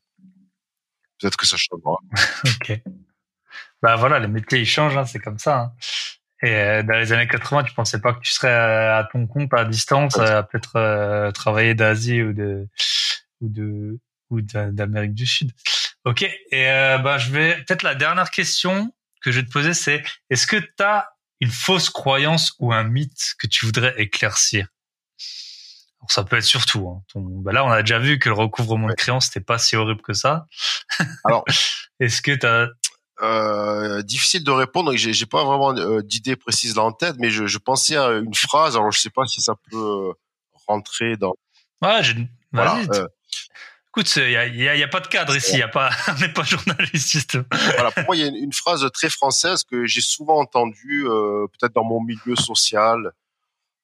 [1.19, 1.99] Peut-être que ça changera.
[2.47, 2.81] ok.
[3.83, 5.61] Bah voilà, les métiers ils changent, hein, c'est comme ça.
[5.61, 5.73] Hein.
[6.43, 9.27] Et euh, dans les années 80, tu pensais pas que tu serais euh, à ton
[9.27, 12.67] compte à distance, à peut-être euh, travailler d'Asie ou de
[13.41, 13.99] ou de
[14.31, 15.53] ou d'Amérique du Sud.
[16.05, 16.23] Ok.
[16.23, 20.03] Et euh, bah, je vais peut-être la dernière question que je vais te poser, c'est
[20.31, 21.11] est-ce que tu as
[21.41, 24.69] une fausse croyance ou un mythe que tu voudrais éclaircir?
[26.01, 26.89] Alors, Ça peut être surtout.
[26.89, 27.21] Hein, ton...
[27.21, 30.01] bah là, on a déjà vu que le recouvrement de créances c'était pas si horrible
[30.01, 30.47] que ça.
[31.25, 31.45] Alors,
[32.01, 32.69] est-ce que tu as
[33.23, 34.95] euh, difficile de répondre.
[34.97, 38.11] J'ai, j'ai pas vraiment euh, d'idée précise là en tête, mais je, je, pensais à
[38.13, 38.77] une phrase.
[38.77, 40.13] Alors je sais pas si ça peut
[40.67, 41.35] rentrer dans.
[41.83, 42.15] Ouais, j'ai...
[42.53, 43.07] Voilà, euh,
[43.91, 45.91] Écoute, il y a, y, a, y a, pas de cadre ici, y a pas,
[46.09, 47.39] on n'est pas journaliste.
[47.51, 51.49] voilà, pour moi, il y a une, phrase très française que j'ai souvent entendue, euh,
[51.49, 53.13] peut-être dans mon milieu social.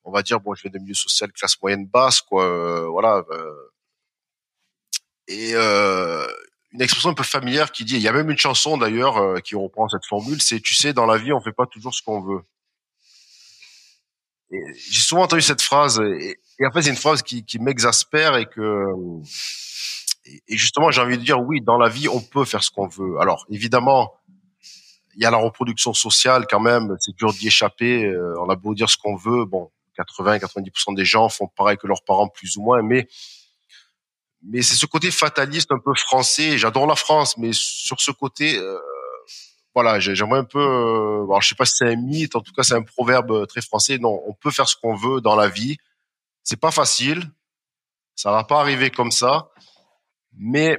[0.05, 2.45] On va dire, bon, je viens de milieu social classe moyenne basse, quoi.
[2.45, 3.25] Euh, voilà.
[3.33, 3.53] Euh,
[5.27, 6.25] et euh,
[6.77, 9.39] une expression un peu familière qui dit, il y a même une chanson d'ailleurs euh,
[9.39, 12.03] qui reprend cette formule, c'est, tu sais, dans la vie, on fait pas toujours ce
[12.03, 12.43] qu'on veut.
[14.51, 18.37] J'ai souvent entendu cette phrase, et, et en fait, c'est une phrase qui, qui m'exaspère
[18.37, 18.93] et que
[20.49, 22.89] et justement, j'ai envie de dire, oui, dans la vie, on peut faire ce qu'on
[22.89, 23.19] veut.
[23.21, 24.13] Alors, évidemment,
[25.15, 28.05] il y a la reproduction sociale quand même, c'est dur d'y échapper.
[28.05, 31.87] Euh, on a beau dire ce qu'on veut, bon, 80-90% des gens font pareil que
[31.87, 33.09] leurs parents plus ou moins, mais
[34.43, 36.59] mais c'est ce côté fataliste un peu français.
[36.59, 38.79] J'adore la France, mais sur ce côté, euh,
[39.75, 40.61] voilà, j'aimerais un peu.
[40.61, 43.47] Euh, alors, je sais pas si c'est un mythe, en tout cas, c'est un proverbe
[43.47, 43.99] très français.
[43.99, 45.77] Non, on peut faire ce qu'on veut dans la vie.
[46.43, 47.31] C'est pas facile,
[48.15, 49.51] ça va pas arriver comme ça.
[50.39, 50.79] Mais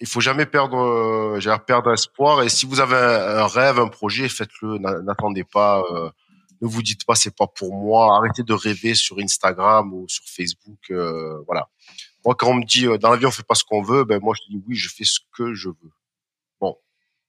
[0.00, 2.42] il faut jamais perdre, euh, perdre espoir.
[2.42, 4.78] Et si vous avez un, rêve, un projet, faites-le.
[4.78, 6.10] N'attendez pas, euh,
[6.60, 8.16] ne vous dites pas c'est pas pour moi.
[8.16, 10.90] Arrêtez de rêver sur Instagram ou sur Facebook.
[10.90, 11.68] Euh, voilà.
[12.24, 14.20] Moi, quand on me dit dans la vie on fait pas ce qu'on veut, ben
[14.20, 15.92] moi je dis oui, je fais ce que je veux.
[16.60, 16.76] Bon,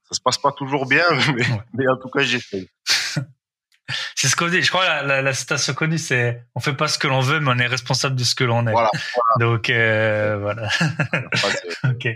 [0.07, 1.03] ça se passe pas toujours bien,
[1.36, 2.68] mais, mais en tout cas j'essaie.
[4.15, 4.61] C'est ce qu'on dit.
[4.61, 7.40] Je crois la, la, la citation connue, c'est on fait pas ce que l'on veut,
[7.41, 8.72] mais on est responsable de ce que l'on est.
[8.72, 8.90] Voilà.
[9.40, 10.70] Donc euh, voilà.
[11.84, 12.07] ok.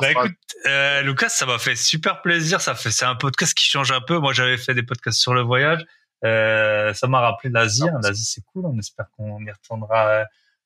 [0.00, 0.32] bah écoute,
[0.66, 2.60] euh, Lucas, ça m'a fait super plaisir.
[2.60, 4.18] Ça fait, c'est un podcast qui change un peu.
[4.18, 5.84] Moi, j'avais fait des podcasts sur le voyage.
[6.24, 7.84] Euh, ça m'a rappelé l'Asie.
[7.88, 8.66] Ah, L'Asie, c'est cool.
[8.66, 10.24] On espère qu'on y retournera euh,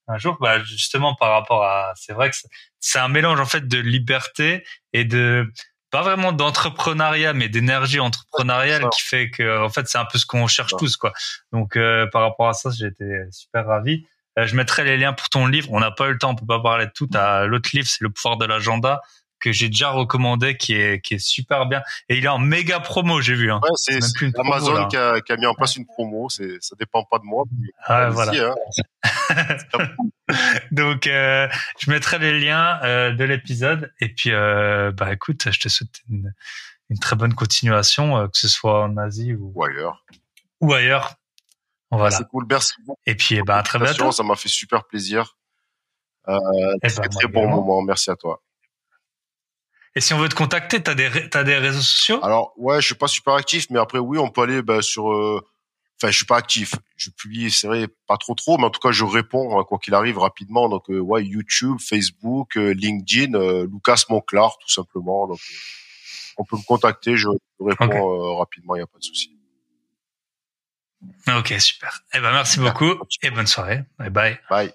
[0.09, 0.37] un jour.
[0.41, 2.37] Bah justement, par rapport à, c'est vrai que
[2.81, 5.51] c'est un mélange en fait de liberté et de
[5.91, 10.25] pas vraiment d'entrepreneuriat, mais d'énergie entrepreneuriale qui fait que, en fait, c'est un peu ce
[10.25, 11.13] qu'on cherche tous, quoi.
[11.53, 14.07] Donc, euh, par rapport à ça, j'ai été super ravi.
[14.39, 15.69] Euh, je mettrai les liens pour ton livre.
[15.71, 17.09] On n'a pas eu le temps, on peut pas parler de tout.
[17.47, 19.03] L'autre livre, c'est Le pouvoir de l'agenda
[19.43, 21.83] que j'ai déjà recommandé, qui est qui est super bien.
[22.09, 23.51] Et il est en méga promo, j'ai vu.
[23.51, 23.61] Hein.
[23.63, 23.99] Ouais, c'est
[24.39, 26.29] Amazon qui, a, qui a mis en place une promo.
[26.31, 27.45] C'est ça dépend pas de moi.
[27.85, 28.55] Ah, voilà.
[29.05, 29.85] Hein.
[30.71, 31.49] Donc, euh,
[31.79, 33.93] je mettrai les liens euh, de l'épisode.
[34.01, 36.33] Et puis, euh, bah écoute, je te souhaite une,
[36.89, 40.07] une très bonne continuation, que ce soit en Asie ou, ou ailleurs.
[40.61, 41.15] Ou ailleurs.
[41.91, 42.17] Voilà.
[42.17, 42.99] C'est cool, merci beaucoup.
[43.05, 44.13] Et puis, bah, à très bientôt.
[44.13, 45.37] Ça m'a fait super plaisir.
[46.29, 46.39] Euh,
[46.83, 47.83] eh très, ben, très bon moment.
[47.83, 48.43] Merci à toi.
[49.95, 52.25] Et si on veut te contacter, t'as des t'as des réseaux sociaux?
[52.25, 55.13] Alors ouais, je suis pas super actif, mais après oui, on peut aller bah, sur.
[55.13, 55.41] Euh...
[56.01, 56.75] Enfin, je suis pas actif.
[56.97, 59.79] Je publie, c'est vrai, pas trop trop, mais en tout cas, je réponds hein, quoi
[59.79, 60.69] qu'il arrive rapidement.
[60.69, 65.29] Donc euh, ouais, YouTube, Facebook, euh, LinkedIn, euh, Lucas Monclar, tout simplement.
[65.29, 65.39] Donc
[66.39, 67.29] on peut me contacter, je
[67.61, 69.39] réponds rapidement, il y a pas de souci.
[71.29, 72.01] Ok, super.
[72.15, 73.85] Eh ben merci beaucoup et bonne soirée.
[73.99, 74.41] Bye bye.
[74.51, 74.73] Bye.